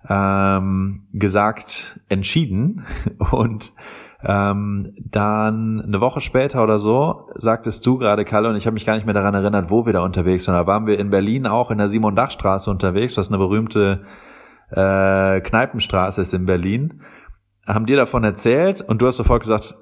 [0.07, 2.85] Ähm, gesagt, entschieden
[3.31, 3.73] und
[4.25, 8.85] ähm, dann eine Woche später oder so sagtest du gerade, Kalle, und ich habe mich
[8.85, 10.55] gar nicht mehr daran erinnert, wo wir da unterwegs waren.
[10.55, 14.05] Da waren wir in Berlin auch in der Simon-Dach-Straße unterwegs, was eine berühmte
[14.71, 17.01] äh, Kneipenstraße ist in Berlin.
[17.65, 19.75] Haben dir davon erzählt und du hast sofort gesagt,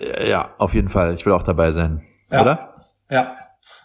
[0.00, 1.14] ja, auf jeden Fall.
[1.14, 2.02] Ich will auch dabei sein.
[2.30, 2.42] Ja.
[2.42, 2.74] Oder?
[3.10, 3.36] Ja.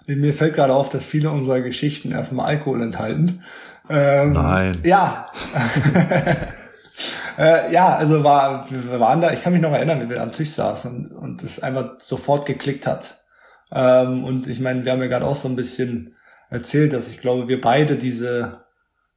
[0.07, 3.43] Mir fällt gerade auf, dass viele unserer Geschichten erstmal Alkohol enthalten.
[3.89, 4.77] Ähm, Nein.
[4.83, 5.31] Ja.
[7.37, 10.31] äh, ja, also war, wir waren da, ich kann mich noch erinnern, wie wir am
[10.31, 13.25] Tisch saßen und, und es einfach sofort geklickt hat.
[13.71, 16.15] Ähm, und ich meine, wir haben ja gerade auch so ein bisschen
[16.49, 18.65] erzählt, dass ich glaube, wir beide diese,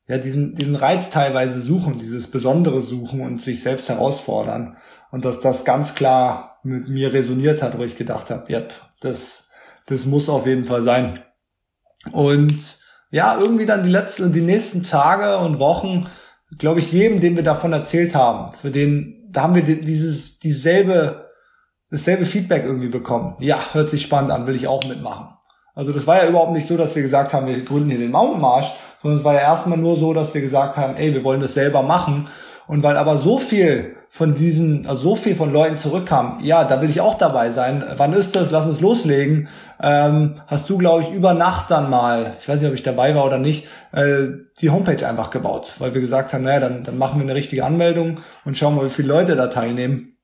[0.06, 4.76] ja, diesen, diesen Reiz teilweise suchen, dieses Besondere suchen und sich selbst herausfordern.
[5.10, 9.48] Und dass das ganz klar mit mir resoniert hat, wo ich gedacht habe, yep, das,
[9.86, 11.22] das muss auf jeden Fall sein.
[12.12, 12.78] Und
[13.10, 16.06] ja, irgendwie dann die letzten, die nächsten Tage und Wochen,
[16.58, 21.28] glaube ich, jedem, dem wir davon erzählt haben, für den, da haben wir dieses, dieselbe,
[21.90, 23.36] dasselbe Feedback irgendwie bekommen.
[23.40, 25.28] Ja, hört sich spannend an, will ich auch mitmachen.
[25.74, 28.10] Also das war ja überhaupt nicht so, dass wir gesagt haben, wir gründen hier den
[28.10, 31.22] Mountain Marsch, sondern es war ja erstmal nur so, dass wir gesagt haben, ey, wir
[31.24, 32.28] wollen das selber machen.
[32.66, 36.80] Und weil aber so viel von diesen, also so viel von Leuten zurückkam, ja, da
[36.80, 37.84] will ich auch dabei sein.
[37.96, 38.50] Wann ist das?
[38.50, 39.48] Lass uns loslegen.
[39.80, 43.14] Ähm, hast du, glaube ich, über Nacht dann mal, ich weiß nicht, ob ich dabei
[43.14, 44.28] war oder nicht, äh,
[44.60, 47.64] die Homepage einfach gebaut, weil wir gesagt haben, naja, dann, dann machen wir eine richtige
[47.64, 50.16] Anmeldung und schauen mal, wie viele Leute da teilnehmen.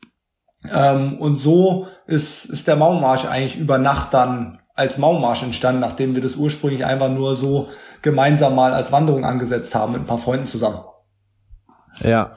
[0.73, 6.15] Ähm, und so ist, ist der Maumarsch eigentlich über Nacht dann als Maumarsch entstanden, nachdem
[6.15, 7.69] wir das ursprünglich einfach nur so
[8.03, 10.81] gemeinsam mal als Wanderung angesetzt haben mit ein paar Freunden zusammen.
[12.01, 12.37] Ja.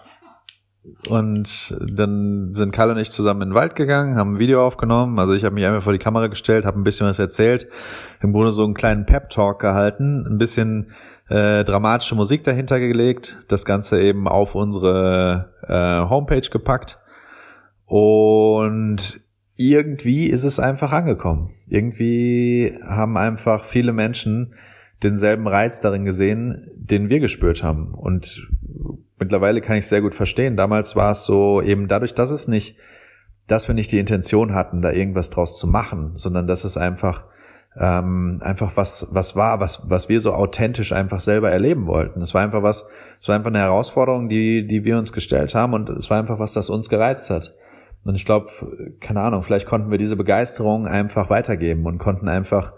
[1.09, 5.19] Und dann sind Karl und ich zusammen in den Wald gegangen, haben ein Video aufgenommen.
[5.19, 7.67] Also ich habe mich einfach vor die Kamera gestellt, habe ein bisschen was erzählt,
[8.21, 10.91] im Grunde so einen kleinen Pep-Talk gehalten, ein bisschen
[11.29, 16.99] äh, dramatische Musik dahinter gelegt, das Ganze eben auf unsere äh, Homepage gepackt.
[17.85, 19.21] Und
[19.55, 21.51] irgendwie ist es einfach angekommen.
[21.67, 24.53] Irgendwie haben einfach viele Menschen
[25.03, 27.93] denselben Reiz darin gesehen, den wir gespürt haben.
[27.93, 28.47] Und
[29.19, 30.57] mittlerweile kann ich sehr gut verstehen.
[30.57, 32.77] Damals war es so eben dadurch, dass es nicht,
[33.47, 37.25] dass wir nicht die Intention hatten, da irgendwas draus zu machen, sondern dass es einfach
[37.79, 42.21] ähm, einfach was was war, was was wir so authentisch einfach selber erleben wollten.
[42.21, 42.87] Es war einfach was,
[43.19, 46.39] es war einfach eine Herausforderung, die die wir uns gestellt haben und es war einfach
[46.39, 47.53] was, das uns gereizt hat.
[48.03, 48.49] Und ich glaube,
[49.01, 52.71] keine Ahnung, vielleicht konnten wir diese Begeisterung einfach weitergeben und konnten einfach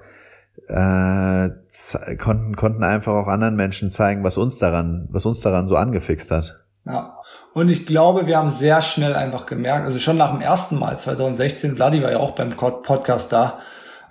[0.67, 5.75] äh, konnten, konnten einfach auch anderen Menschen zeigen, was uns daran, was uns daran so
[5.75, 6.59] angefixt hat.
[6.85, 7.13] Ja.
[7.53, 10.97] Und ich glaube, wir haben sehr schnell einfach gemerkt, also schon nach dem ersten Mal
[10.97, 13.59] 2016, Vladi war ja auch beim Podcast da,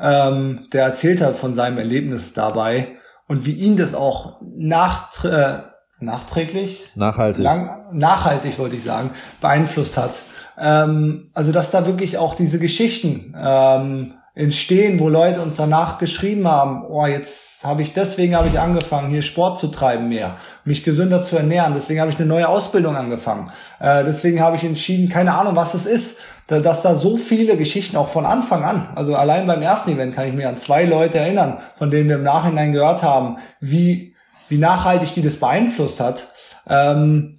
[0.00, 2.88] ähm, der erzählt hat von seinem Erlebnis dabei
[3.26, 5.62] und wie ihn das auch nach, äh,
[6.00, 9.10] nachträglich, nachhaltig, lang, nachhaltig wollte ich sagen,
[9.40, 10.22] beeinflusst hat.
[10.56, 16.46] Ähm, also dass da wirklich auch diese Geschichten ähm, entstehen, wo Leute uns danach geschrieben
[16.46, 20.84] haben, oh, jetzt habe ich deswegen habe ich angefangen, hier Sport zu treiben mehr, mich
[20.84, 23.50] gesünder zu ernähren, deswegen habe ich eine neue Ausbildung angefangen.
[23.80, 27.56] Äh, deswegen habe ich entschieden, keine Ahnung, was es ist, da, dass da so viele
[27.56, 30.84] Geschichten auch von Anfang an, also allein beim ersten Event kann ich mir an zwei
[30.84, 34.14] Leute erinnern, von denen wir im Nachhinein gehört haben, wie
[34.48, 36.28] wie nachhaltig die das beeinflusst hat.
[36.66, 37.37] Ähm,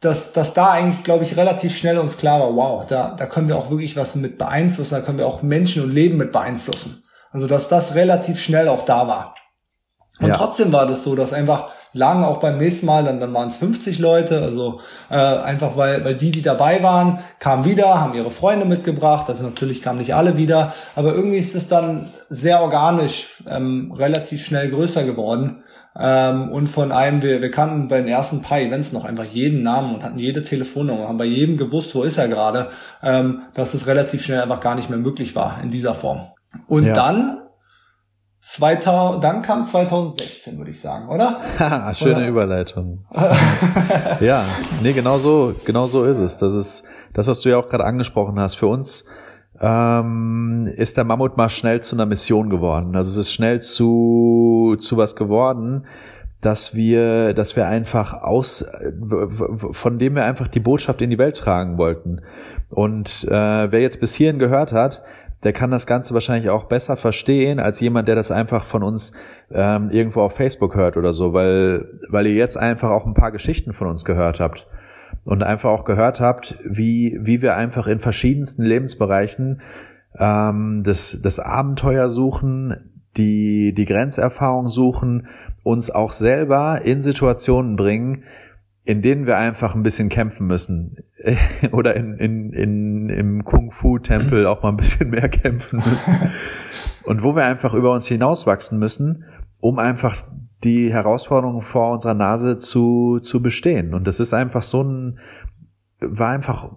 [0.00, 3.48] dass, dass da eigentlich, glaube ich, relativ schnell uns klar war, wow, da, da können
[3.48, 7.02] wir auch wirklich was mit beeinflussen, da können wir auch Menschen und Leben mit beeinflussen.
[7.30, 9.34] Also dass das relativ schnell auch da war.
[10.20, 10.36] Und ja.
[10.36, 13.56] trotzdem war das so, dass einfach lang auch beim nächsten Mal, dann, dann waren es
[13.56, 14.80] 50 Leute, also
[15.10, 19.44] äh, einfach weil, weil die, die dabei waren, kamen wieder, haben ihre Freunde mitgebracht, also
[19.44, 24.70] natürlich kamen nicht alle wieder, aber irgendwie ist es dann sehr organisch ähm, relativ schnell
[24.70, 25.62] größer geworden.
[25.98, 29.64] Ähm, und von einem, wir, wir kannten bei den ersten paar Events noch einfach jeden
[29.64, 32.68] Namen und hatten jede Telefonnummer, haben bei jedem gewusst, wo ist er gerade,
[33.02, 36.28] ähm, dass es relativ schnell einfach gar nicht mehr möglich war in dieser Form.
[36.68, 36.92] Und ja.
[36.92, 37.38] dann
[38.50, 41.40] 2000, dann kam 2016, würde ich sagen, oder?
[41.94, 42.28] Schöne oder?
[42.28, 43.04] Überleitung.
[44.20, 44.44] ja,
[44.82, 46.38] nee, genau so, genau so ist es.
[46.38, 46.82] Das ist
[47.12, 48.56] das, was du ja auch gerade angesprochen hast.
[48.56, 49.04] Für uns
[49.60, 52.96] ähm, ist der Mammutmarsch schnell zu einer Mission geworden.
[52.96, 55.86] Also es ist schnell zu, zu was geworden,
[56.40, 58.64] dass wir, dass wir einfach aus,
[59.70, 62.22] von dem wir einfach die Botschaft in die Welt tragen wollten.
[62.70, 65.02] Und äh, wer jetzt bis hierhin gehört hat,
[65.42, 69.12] der kann das Ganze wahrscheinlich auch besser verstehen als jemand, der das einfach von uns
[69.50, 73.32] ähm, irgendwo auf Facebook hört oder so, weil, weil ihr jetzt einfach auch ein paar
[73.32, 74.66] Geschichten von uns gehört habt
[75.24, 79.62] und einfach auch gehört habt, wie, wie wir einfach in verschiedensten Lebensbereichen
[80.18, 85.26] ähm, das, das Abenteuer suchen, die, die Grenzerfahrung suchen,
[85.62, 88.24] uns auch selber in Situationen bringen,
[88.90, 90.96] in denen wir einfach ein bisschen kämpfen müssen.
[91.70, 96.32] Oder in, in, in, im Kung-Fu-Tempel auch mal ein bisschen mehr kämpfen müssen.
[97.04, 99.26] Und wo wir einfach über uns hinauswachsen müssen,
[99.60, 100.16] um einfach
[100.64, 103.94] die Herausforderungen vor unserer Nase zu, zu bestehen.
[103.94, 105.20] Und das ist einfach so ein,
[106.00, 106.70] war einfach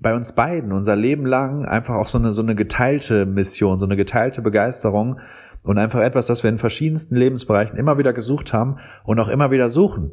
[0.00, 3.86] bei uns beiden unser Leben lang einfach auch so eine, so eine geteilte Mission, so
[3.86, 5.18] eine geteilte Begeisterung
[5.64, 9.50] und einfach etwas, das wir in verschiedensten Lebensbereichen immer wieder gesucht haben und auch immer
[9.50, 10.12] wieder suchen.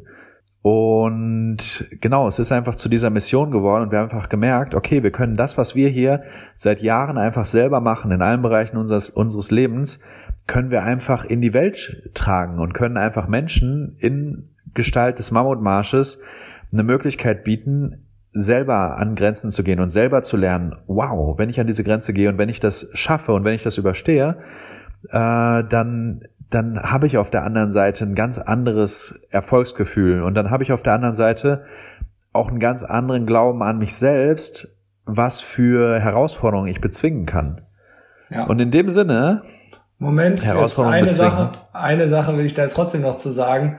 [0.64, 5.03] Und genau, es ist einfach zu dieser Mission geworden und wir haben einfach gemerkt, okay,
[5.03, 6.23] wir können das, was wir hier
[6.56, 9.99] seit Jahren einfach selber machen, in allen Bereichen unseres, unseres Lebens,
[10.48, 16.22] können wir einfach in die Welt tragen und können einfach Menschen in Gestalt des Mammutmarsches
[16.72, 21.60] eine Möglichkeit bieten, selber an Grenzen zu gehen und selber zu lernen, wow, wenn ich
[21.60, 24.38] an diese Grenze gehe und wenn ich das schaffe und wenn ich das überstehe,
[25.10, 26.23] äh, dann,
[26.54, 30.72] dann habe ich auf der anderen Seite ein ganz anderes Erfolgsgefühl und dann habe ich
[30.72, 31.66] auf der anderen Seite
[32.32, 34.76] auch einen ganz anderen Glauben an mich selbst,
[35.06, 37.62] was für Herausforderungen ich bezwingen kann.
[38.30, 38.46] Ja.
[38.46, 39.44] Und in dem Sinne
[39.98, 43.78] Moment, jetzt eine Sache, eine Sache will ich da trotzdem noch zu sagen.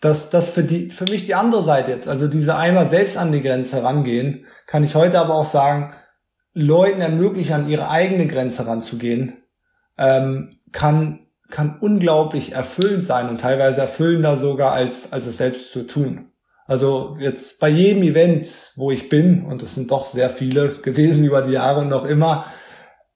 [0.00, 3.32] das, das für die, für mich die andere Seite jetzt, also diese einmal selbst an
[3.32, 5.92] die Grenze rangehen, kann ich heute aber auch sagen,
[6.52, 9.32] Leuten ermöglichen, an ihre eigene Grenze ranzugehen,
[9.98, 15.86] ähm, kann, kann unglaublich erfüllend sein und teilweise erfüllender sogar als, als es selbst zu
[15.86, 16.30] tun.
[16.66, 21.24] Also jetzt bei jedem Event, wo ich bin, und es sind doch sehr viele gewesen
[21.24, 22.46] über die Jahre und noch immer,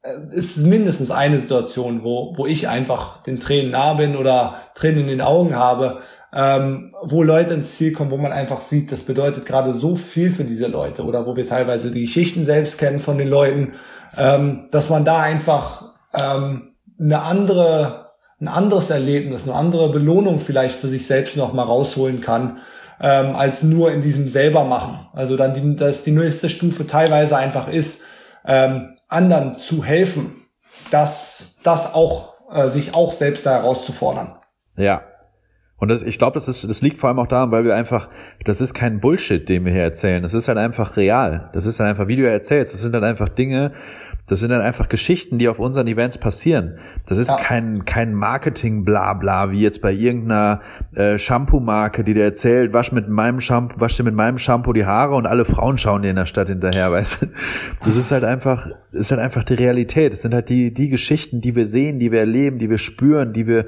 [0.02, 5.00] äh, ist mindestens eine Situation, wo, wo ich einfach den Tränen nah bin oder Tränen
[5.00, 6.00] in den Augen habe,
[6.32, 10.30] ähm, wo Leute ins Ziel kommen, wo man einfach sieht, das bedeutet gerade so viel
[10.30, 13.72] für diese Leute oder wo wir teilweise die Geschichten selbst kennen von den Leuten,
[14.16, 18.07] ähm, dass man da einfach ähm, eine andere,
[18.40, 22.58] ein anderes Erlebnis, eine andere Belohnung vielleicht für sich selbst noch mal rausholen kann,
[23.00, 24.98] ähm, als nur in diesem selber machen.
[25.12, 28.02] Also dann, die, dass die nächste Stufe teilweise einfach ist,
[28.46, 30.44] ähm, anderen zu helfen,
[30.90, 34.32] das, das auch, äh, sich auch selbst da herauszufordern.
[34.76, 35.02] Ja,
[35.78, 38.08] und das, ich glaube, das, ist, das liegt vor allem auch daran, weil wir einfach,
[38.44, 40.22] das ist kein Bullshit, den wir hier erzählen.
[40.22, 41.50] Das ist halt einfach real.
[41.52, 43.72] Das ist halt einfach, wie du ja erzählst, das sind halt einfach Dinge,
[44.28, 46.78] das sind dann einfach Geschichten, die auf unseren Events passieren.
[47.06, 47.36] Das ist ja.
[47.36, 50.60] kein, kein Marketing-Blabla, wie jetzt bei irgendeiner
[50.94, 54.84] äh, Shampoo-Marke, die dir erzählt, wasch mit meinem Shampoo, wasch dir mit meinem Shampoo die
[54.84, 57.26] Haare und alle Frauen schauen dir in der Stadt hinterher, weißt du?
[57.80, 60.12] Das ist halt einfach, das ist halt einfach die Realität.
[60.12, 63.32] Das sind halt die, die Geschichten, die wir sehen, die wir erleben, die wir spüren,
[63.32, 63.66] die wir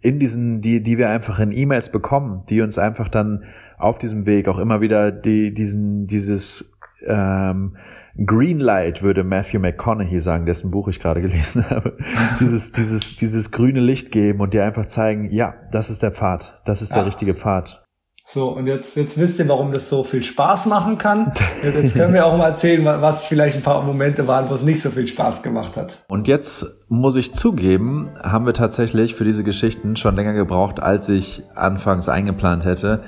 [0.00, 3.42] in diesen, die, die wir einfach in E-Mails bekommen, die uns einfach dann
[3.76, 6.72] auf diesem Weg auch immer wieder die, diesen, dieses
[7.04, 7.76] ähm,
[8.24, 11.96] Greenlight würde Matthew McConaughey sagen, dessen Buch ich gerade gelesen habe.
[12.40, 16.60] dieses, dieses, dieses grüne Licht geben und dir einfach zeigen, ja, das ist der Pfad,
[16.64, 16.96] das ist ja.
[16.96, 17.82] der richtige Pfad.
[18.28, 21.30] So, und jetzt, jetzt wisst ihr, warum das so viel Spaß machen kann.
[21.62, 24.82] Jetzt können wir auch mal erzählen, was vielleicht ein paar Momente waren, wo es nicht
[24.82, 26.02] so viel Spaß gemacht hat.
[26.08, 31.08] Und jetzt muss ich zugeben, haben wir tatsächlich für diese Geschichten schon länger gebraucht, als
[31.08, 33.04] ich anfangs eingeplant hätte.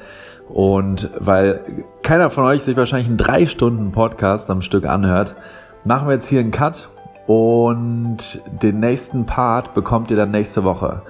[0.48, 5.36] Und weil keiner von euch sich wahrscheinlich einen drei Stunden Podcast am Stück anhört,
[5.84, 6.88] machen wir jetzt hier einen Cut
[7.26, 11.02] und den nächsten Part bekommt ihr dann nächste Woche.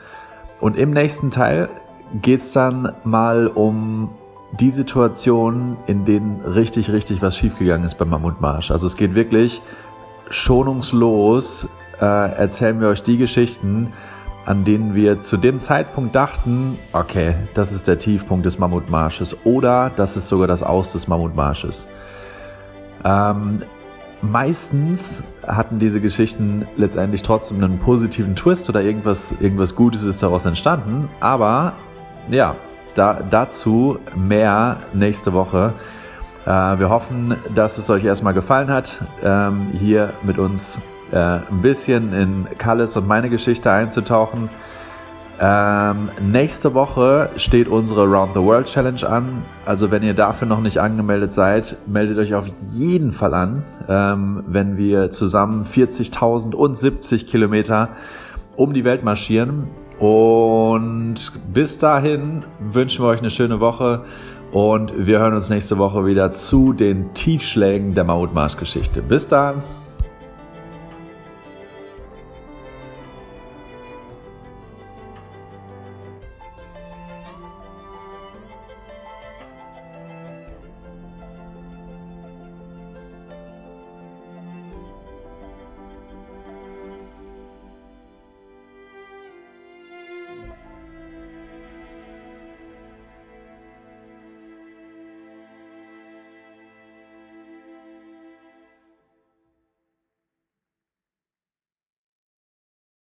[0.60, 1.68] Und im nächsten Teil
[2.20, 4.10] geht es dann mal um
[4.58, 8.70] die Situation, in denen richtig, richtig was schiefgegangen ist beim Mammutmarsch.
[8.70, 9.62] Also es geht wirklich
[10.30, 11.68] schonungslos,
[12.00, 13.92] äh, erzählen wir euch die Geschichten,
[14.48, 19.90] an denen wir zu dem Zeitpunkt dachten, okay, das ist der Tiefpunkt des Mammutmarsches oder
[19.94, 21.86] das ist sogar das Aus des Mammutmarsches.
[23.04, 23.60] Ähm,
[24.22, 30.46] meistens hatten diese Geschichten letztendlich trotzdem einen positiven Twist oder irgendwas, irgendwas Gutes ist daraus
[30.46, 31.74] entstanden, aber
[32.30, 32.56] ja,
[32.94, 35.74] da, dazu mehr nächste Woche.
[36.46, 40.78] Äh, wir hoffen, dass es euch erstmal gefallen hat, ähm, hier mit uns
[41.12, 44.48] äh, ein bisschen in Kalles und meine Geschichte einzutauchen.
[45.40, 49.42] Ähm, nächste Woche steht unsere Round the World Challenge an.
[49.64, 54.42] Also wenn ihr dafür noch nicht angemeldet seid, meldet euch auf jeden Fall an, ähm,
[54.48, 57.90] wenn wir zusammen 40.000 und 70 Kilometer
[58.56, 59.68] um die Welt marschieren.
[60.00, 61.16] Und
[61.52, 64.04] bis dahin wünschen wir euch eine schöne Woche
[64.52, 69.02] und wir hören uns nächste Woche wieder zu den Tiefschlägen der Mammutmarsch-Geschichte.
[69.02, 69.62] Bis dann!